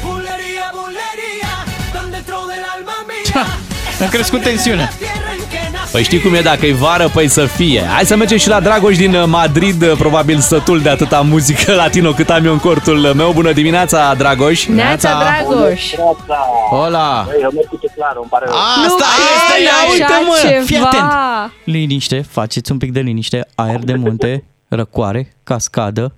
[0.02, 1.64] Bulería, bulería,
[1.94, 3.46] donde dentro del alma mía.
[4.06, 4.90] A crescut tensiunea.
[5.92, 7.82] Păi știi cum e dacă e vară, păi să fie.
[7.84, 11.74] Hai să mergem și la Dragoș din uh, Madrid, uh, probabil sătul de atâta muzică
[11.82, 13.32] latino cât am eu în cortul meu.
[13.32, 14.66] Bună dimineața, Dragoș!
[14.66, 15.94] Neața, Dragoș!
[16.70, 17.22] Hola!
[17.26, 18.54] Băi, eu merg cu clar, îmi pare rău.
[18.56, 19.04] Asta
[19.34, 20.48] este, ai ia uite așa mă!
[20.48, 20.64] ceva.
[20.64, 21.12] Fii atent!
[21.64, 26.14] Liniște, faceți un pic de liniște, aer de munte, răcoare, cascadă,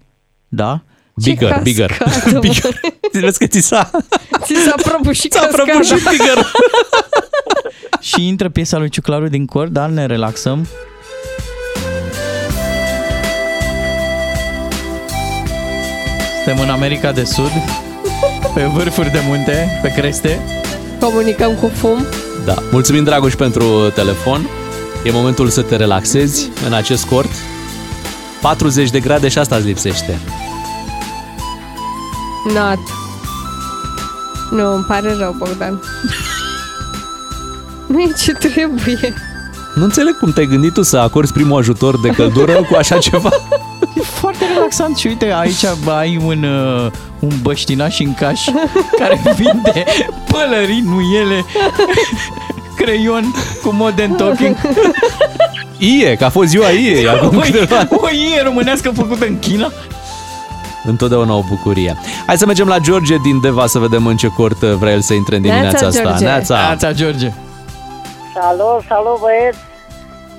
[0.49, 0.81] da?
[1.23, 1.91] Bigger, bigger.
[1.99, 2.39] cascadă, mă?
[2.49, 2.81] bigger.
[3.13, 3.91] Vezi că ți s-a...
[4.43, 5.63] Ți s-a prăbușit S-a cascada.
[5.63, 6.47] prăbușit bigger.
[8.01, 10.67] Și intră piesa lui Ciuclaru din cor, dar ne relaxăm.
[16.45, 17.51] Suntem în America de Sud,
[18.55, 20.41] pe vârfuri de munte, pe creste.
[21.01, 22.07] Comunicăm cu fum.
[22.45, 24.49] Da, mulțumim Dragoș pentru telefon.
[25.05, 27.31] E momentul să te relaxezi în acest cort.
[28.41, 30.19] 40 de grade și asta îți lipsește.
[32.45, 32.79] Not.
[34.51, 35.81] Nu, îmi pare rău, Bogdan.
[37.87, 39.15] Nu e ce trebuie.
[39.75, 43.31] Nu înțeleg cum te-ai gândit tu să acorzi primul ajutor de căldură cu așa ceva.
[43.95, 48.41] E foarte relaxant și uite, aici ai un, uh, un băștinaș în caș
[48.99, 49.85] care vinde
[50.31, 51.45] pălării, nuiele,
[52.77, 54.57] creion cu modern talking.
[55.79, 59.73] Ie, că a fost ziua Ie acum o, câteva o ie românească făcută în China.
[60.87, 61.97] Întotdeauna o bucurie.
[62.27, 65.15] Hai să mergem la George din Deva să vedem în ce cort vrea el să
[65.15, 66.03] intre în Neața, dimineața asta.
[66.03, 66.25] George.
[66.25, 66.55] Neața.
[66.57, 67.29] Neața, George.
[68.41, 69.59] Salut, salut băieți!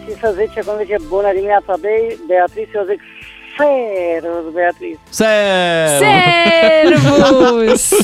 [0.03, 3.01] Și să zice cum zice bună dimineața Be- Beatrice, eu zic
[3.57, 4.99] servus Beatrice.
[5.09, 5.87] Ser!
[6.03, 7.83] Servus!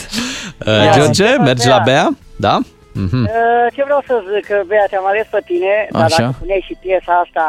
[0.68, 2.06] Uh, George, mergi la Bea?
[2.36, 2.56] Da?
[2.94, 3.22] Mhm.
[3.24, 6.16] Uh, Ce vreau să zic, Bea, te-am ales pe tine, dar Așa.
[6.22, 7.46] dacă puneai și piesa asta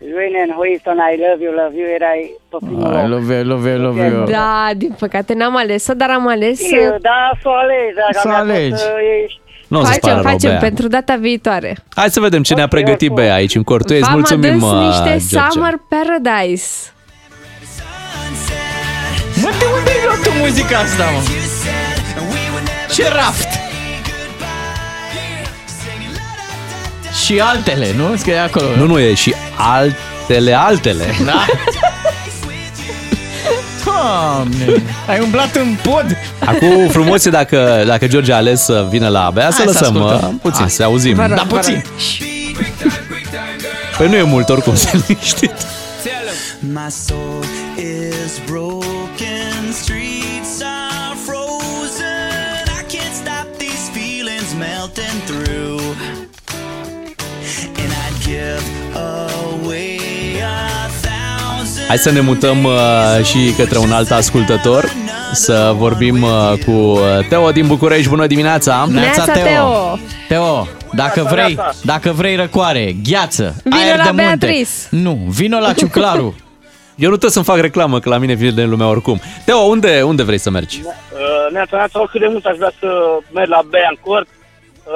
[0.00, 2.20] Join and Houston, I love you, love you, erai
[2.50, 3.08] pe primul I loc.
[3.08, 4.24] love you, love you, love you.
[4.24, 8.18] Da, din păcate n-am ales-o, dar am ales să Eu, Da, să o alegi, dacă
[8.20, 8.72] Să mi-a fost, alegi.
[8.72, 10.58] uh, ești Nu o să-ți facem, pară rău, facem Bea.
[10.58, 11.76] pentru data viitoare.
[11.94, 14.00] Hai să vedem ce ne-a pregătit Bea aici în cortul ei.
[14.00, 15.50] Îți V-am mulțumim, adus uh, niște George.
[15.50, 16.68] Summer Paradise.
[19.42, 21.20] Mă, de unde ai luat tu muzica asta, mă?
[22.94, 23.67] Ce raft!
[27.28, 28.16] Și altele, nu?
[28.16, 28.66] Scrie acolo.
[28.76, 31.04] Nu, nu, e și altele, altele.
[31.24, 31.44] Da?
[33.84, 36.16] Doamne, ai umblat în pod?
[36.44, 39.78] Acum frumos e dacă, dacă George a ales să vină la Bea, să Hai să
[39.80, 40.28] lăsăm ascultăm.
[40.28, 40.70] uh, puțin, Hai.
[40.70, 41.14] să auzim.
[41.14, 41.58] Vă rog, Da, vă rog.
[41.58, 41.84] puțin.
[43.98, 45.52] Păi nu e mult oricum, să liniștit.
[46.60, 47.44] My soul
[47.76, 48.77] is broken,
[61.88, 64.84] Hai să ne mutăm uh, și către un alt ascultător
[65.32, 68.08] să vorbim uh, cu uh, Teo din București.
[68.08, 68.86] Bună dimineața!
[68.90, 69.98] Neața, Teo!
[70.28, 71.74] Teo, dacă Neața, vrei, neața.
[71.84, 74.24] dacă vrei răcoare, gheață, Vino aer la de munte.
[74.24, 74.70] Beatrice.
[74.90, 76.34] Nu, vino la Ciuclaru.
[77.04, 79.20] Eu nu trebuie să-mi fac reclamă, că la mine vine de lumea oricum.
[79.44, 80.80] Teo, unde, unde vrei să mergi?
[80.84, 82.88] Uh, Neața, neața, oricât de mult aș vrea să
[83.32, 84.37] merg la Bea în Cort, uh,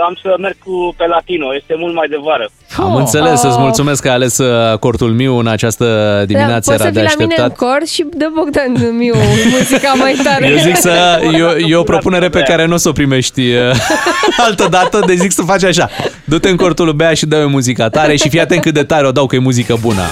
[0.01, 2.51] am să merg cu pe Latino, este mult mai de vară.
[2.77, 5.87] Am înțeles, îți mulțumesc că ai ales uh, cortul meu în această
[6.27, 7.69] dimineață, da, poți era să de fii la mine în așteptat.
[7.69, 9.15] cor și dă Bogdan Miu
[9.51, 10.49] muzica mai tare.
[10.49, 13.77] Eu zic să, eu, e o propunere pe care nu o să o primești uh,
[14.47, 15.91] altă dată, deci zic să faci așa.
[16.25, 19.07] Du-te în cortul lui Bea și dă-i muzica tare și fii atent cât de tare
[19.07, 20.03] o dau că e muzică bună.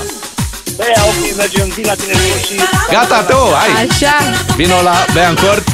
[0.77, 2.55] Bea, ok, mergem, vin la tine în Cort și...
[2.91, 3.87] Gata, Teo, hai!
[3.89, 4.17] Așa.
[4.57, 5.65] Vino la Bea în cort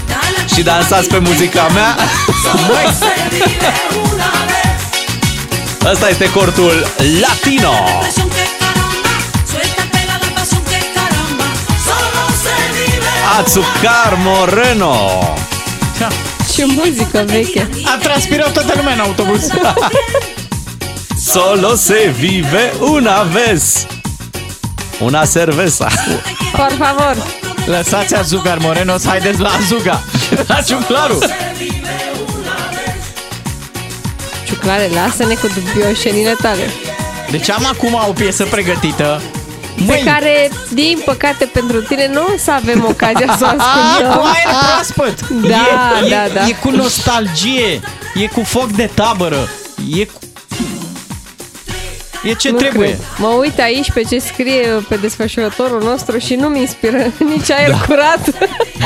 [0.54, 1.96] și dansați pe muzica mea.
[5.90, 6.86] Ăsta este cortul
[7.20, 7.72] Latino.
[13.38, 14.94] Azucar Moreno.
[16.54, 17.68] Ce muzică veche.
[17.84, 19.46] A transpirat toată lumea în autobuz.
[21.26, 23.86] Solo se vive una vez.
[24.98, 25.88] Una cerveza.
[26.52, 27.16] Por favor.
[27.66, 30.02] Lăsați Azucar Moreno să haideți la Azuga.
[30.46, 31.18] La Ciuclaru.
[34.66, 36.70] Ciuclare, lasă-ne cu dubioșenile tale.
[37.30, 39.22] Deci am acum o piesă pregătită.
[39.86, 44.18] Pe care, din păcate pentru tine, nu o să avem ocazia să o E ascultăm.
[44.18, 45.28] cu aer proaspăt.
[45.28, 45.66] Da,
[46.04, 46.46] e, da, e, da.
[46.46, 47.80] E cu nostalgie.
[48.14, 49.48] E cu foc de tabără.
[49.96, 50.12] E cu...
[52.24, 52.86] E ce Nu trebuie.
[52.88, 53.00] cred.
[53.18, 56.96] Mă uit aici pe ce scrie pe desfășurătorul nostru și nu mi inspiră
[57.36, 57.76] nici aer Da.
[57.78, 58.20] curat.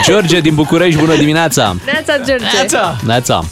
[0.05, 1.77] George din București, bună dimineața.
[1.85, 2.45] Neața, George.
[2.55, 2.97] Neața.
[3.07, 3.45] Neața.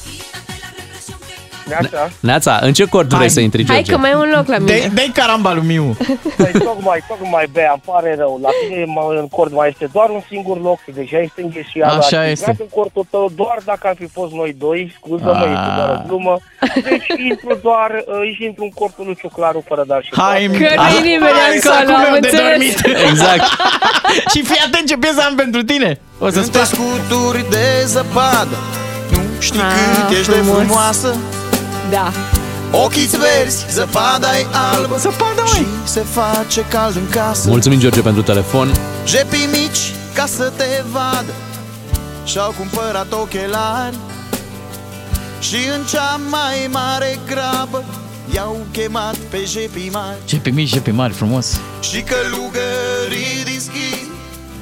[1.69, 2.09] Neața.
[2.21, 3.93] Neața, în ce cort vrei să intri, Hai George?
[3.93, 4.79] că mai e un loc la mine.
[4.79, 5.97] Dai, dai caramba lui Miu.
[6.37, 8.39] Păi, tocmai, tocmai, Bea, îmi pare rău.
[8.43, 11.89] La tine mă- în Cort mai este doar un singur loc și deja este îngheșiat.
[11.89, 12.51] Așa Aș fi este.
[12.51, 14.81] intrat în cortul tău doar dacă am fi fost noi doi.
[14.99, 15.53] Scuză-mă, Ah.
[15.57, 16.35] este doar o glumă.
[16.89, 20.65] Deci intru doar, uh, și intru în cortul lui Ciuclaru fără dar și Hai, poate.
[20.65, 22.49] Că nu-i nimeni Hai, acolo, sacul am meu de înțeles.
[22.51, 22.77] dormit.
[23.11, 23.45] Exact.
[24.33, 25.91] Și fii atent ce piesă am pentru tine.
[26.19, 26.85] O să Între spun.
[27.09, 28.57] scuturi de zăpadă
[29.11, 30.57] Nu știi Ah, cât ești de frumos.
[30.65, 31.11] frumoasă
[31.91, 32.13] Da.
[32.73, 38.23] Ochii-ți verzi, zăpada e albă Zăpada, Și se face cald în casă Mulțumim, George, pentru
[38.23, 38.73] telefon.
[39.07, 41.33] Jepii mici ca să te vadă
[42.25, 43.97] Și-au cumpărat ochelari
[45.41, 47.85] Și în cea mai mare grabă
[48.35, 51.61] I-au chemat pe jepii mari Ce pe mici, ce pe mari, frumos.
[51.81, 54.07] Și călugării din schi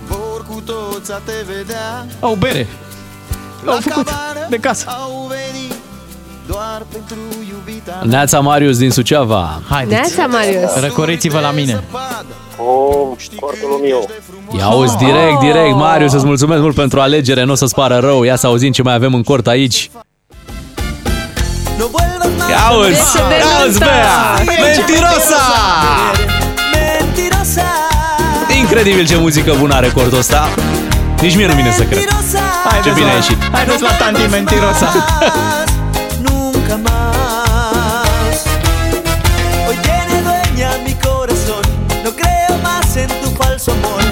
[0.07, 2.67] Vor cu toți a te vedea Au bere.
[3.65, 4.85] La Au făcut cabană de casă.
[4.89, 5.76] Au venit
[6.47, 7.17] doar pentru
[7.49, 9.61] iubita Neața Marius din Suceava.
[9.69, 10.17] Haideți.
[10.17, 10.81] Neața, Marius.
[10.81, 11.85] Răcoriți-vă la mine.
[12.59, 14.09] Oh, cortul meu.
[14.59, 15.75] Ia auzi direct, direct.
[15.75, 18.23] Marius, îți mulțumesc mult pentru alegere, nu o să-ți pară rău.
[18.23, 19.91] Ia să auzim ce mai avem în cort aici.
[21.79, 23.93] No vuelvas más Ia auzi, Dece de ia auzi, nota.
[23.93, 24.55] Bea!
[24.63, 25.43] Mentirosa!
[26.75, 27.63] Mentirosa
[28.61, 30.49] Incredibil ce muzică bună are cortul ăsta.
[31.21, 31.99] Nici mie nu vine să cred.
[32.85, 33.37] Ce bine a ieșit.
[33.53, 35.05] Haideți la Tanti Mentirosa.
[36.77, 38.45] Nunca más
[39.67, 41.63] Hoy tiene dueña mi corazón
[42.05, 44.03] No creo más en tu falso amor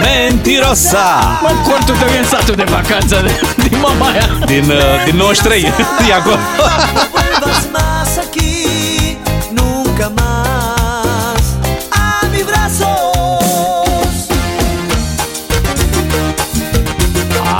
[0.00, 1.38] Mentirosa!
[1.42, 4.28] Mă, cortul tău e în satul de vacanță de, din Mamaia.
[4.46, 5.62] Din, uh, din 93.
[6.08, 6.36] E acolo.
[6.96, 8.66] No vuelvas más aquí
[9.50, 11.42] Nunca más
[11.90, 14.16] A mis brazos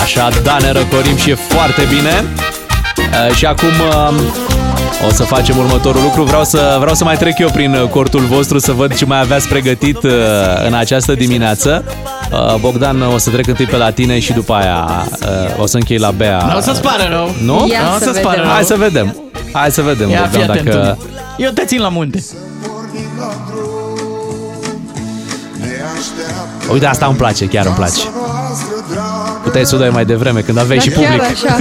[0.03, 2.25] Așa, da, ne răcorim și e foarte bine.
[3.29, 4.15] Uh, Și acum uh,
[5.09, 6.23] o să facem următorul lucru.
[6.23, 9.21] Vreau să, vreau să mai trec eu prin uh, cortul vostru să văd ce mai
[9.21, 10.13] aveați pregătit uh,
[10.67, 11.85] în această dimineață.
[12.33, 15.77] Uh, Bogdan, o să trec întâi pe la tine și după aia uh, o să
[15.77, 16.43] închei la Bea.
[16.53, 17.35] Nu o să-ți pare rău.
[17.45, 17.67] Nu?
[17.71, 18.45] Ia Nu o să să-ți pare vedem.
[18.45, 18.55] rău.
[18.55, 19.17] Hai să vedem.
[19.53, 20.97] Hai să vedem, Ia fii Bogdan, atent dacă...
[21.01, 21.07] tu.
[21.43, 22.25] Eu te țin la munte.
[26.73, 28.01] Uite, asta îmi place, chiar îmi place.
[29.43, 31.31] Puteai să o dai mai devreme, când aveai Dar și chiar public.
[31.31, 31.57] așa.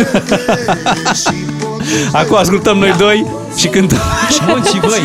[2.21, 3.25] Acum ascultăm noi doi
[3.55, 3.97] și cântăm
[4.47, 5.01] Bun, și voi.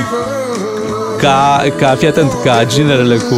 [1.20, 3.34] ca, ca, fii atent, ca ginerele cu,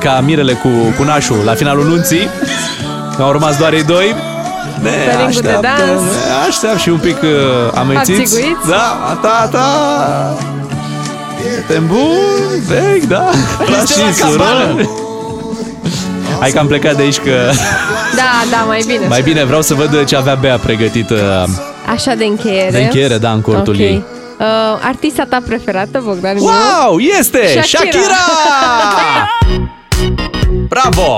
[0.00, 0.68] ca mirele cu,
[0.98, 2.28] cu nașul la finalul nunții.
[3.18, 4.14] Au rămas doar ei doi.
[4.82, 6.02] Ne Sărim cu de dans.
[6.02, 7.28] ne aștept și un pic uh,
[7.74, 8.20] amețiți.
[8.20, 8.68] Abțiguiți.
[8.68, 9.66] Da, ta, ta.
[11.56, 13.24] Suntem buni, vechi, da.
[13.66, 14.64] Frați Este la și cabană.
[14.70, 14.88] surori.
[16.40, 17.50] Hai că am plecat de aici că
[18.16, 19.06] Da, da, mai bine.
[19.08, 21.18] mai bine vreau să văd ce avea Bea pregătit uh,
[21.86, 22.70] Așa de încheiere.
[22.70, 23.78] de încheiere, da, în cortul Ok.
[23.80, 24.04] ei.
[24.38, 24.46] Uh,
[24.82, 26.44] artista ta preferată, Bogdan Miu?
[26.44, 27.62] Wow, este Shakira.
[27.62, 28.16] Shakira!
[30.68, 31.16] Bravo!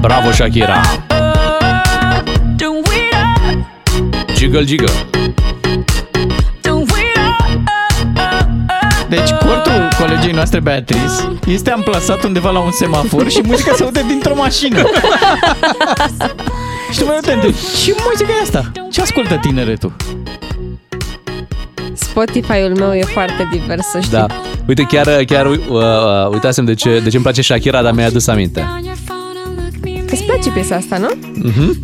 [0.00, 0.80] Bravo, Shakira!
[4.36, 4.90] Jiggle, jiggle!
[9.08, 14.04] Deci cortul colegii noastre Beatrice este amplasat undeva la un semafor și muzica se aude
[14.08, 14.76] dintr-o mașină.
[16.92, 18.72] și tu mă te întrebi, ce muzică e asta?
[18.90, 19.92] Ce ascultă tineretul?
[21.92, 24.12] Spotify-ul meu e foarte divers, să știi.
[24.12, 24.26] Da.
[24.66, 25.82] Uite, chiar, chiar uh, uh,
[26.30, 28.66] uitasem de ce, de ce îmi place Shakira, dar mi-ai adus aminte.
[30.10, 31.08] Îți place piesa asta, nu?
[31.34, 31.80] Mhm.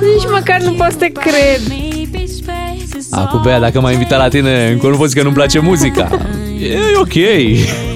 [0.00, 1.60] Nici măcar nu pot să te cred.
[3.10, 6.08] Acum, Bea, dacă m-ai invitat la tine, încă nu poți că nu-mi place muzica.
[6.60, 7.14] E ok.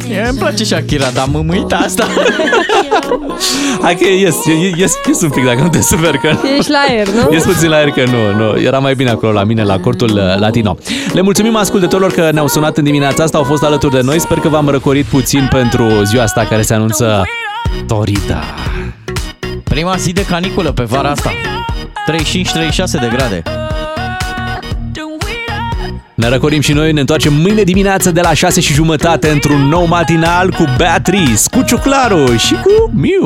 [0.09, 2.06] Mie îmi place Shakira, dar mâmâita asta...
[3.82, 4.36] Hai că ies,
[4.77, 6.36] ies, ies un pic dacă nu te super că...
[6.59, 7.32] Ești la aer, nu?
[7.32, 10.10] Ies puțin la aer că nu, nu, era mai bine acolo la mine, la cortul
[10.10, 10.77] uh, latino.
[11.12, 14.20] Le mulțumim ascultătorilor că ne-au sunat în dimineața asta, au fost alături de noi.
[14.20, 17.22] Sper că v-am răcorit puțin pentru ziua asta care se anunță
[17.86, 18.43] torida.
[19.64, 21.31] Prima zi de caniculă pe vara asta.
[22.10, 23.43] 35-36 de grade.
[26.20, 29.86] Ne răcorim și noi, ne întoarcem mâine dimineață de la 6 și jumătate într-un nou
[29.86, 33.24] matinal cu Beatrice, cu Ciuclaru și cu Miu.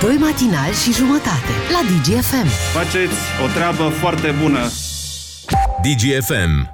[0.00, 2.48] Doi matinali și jumătate la DGFM.
[2.72, 4.60] Faceți o treabă foarte bună.
[5.82, 6.71] DGFM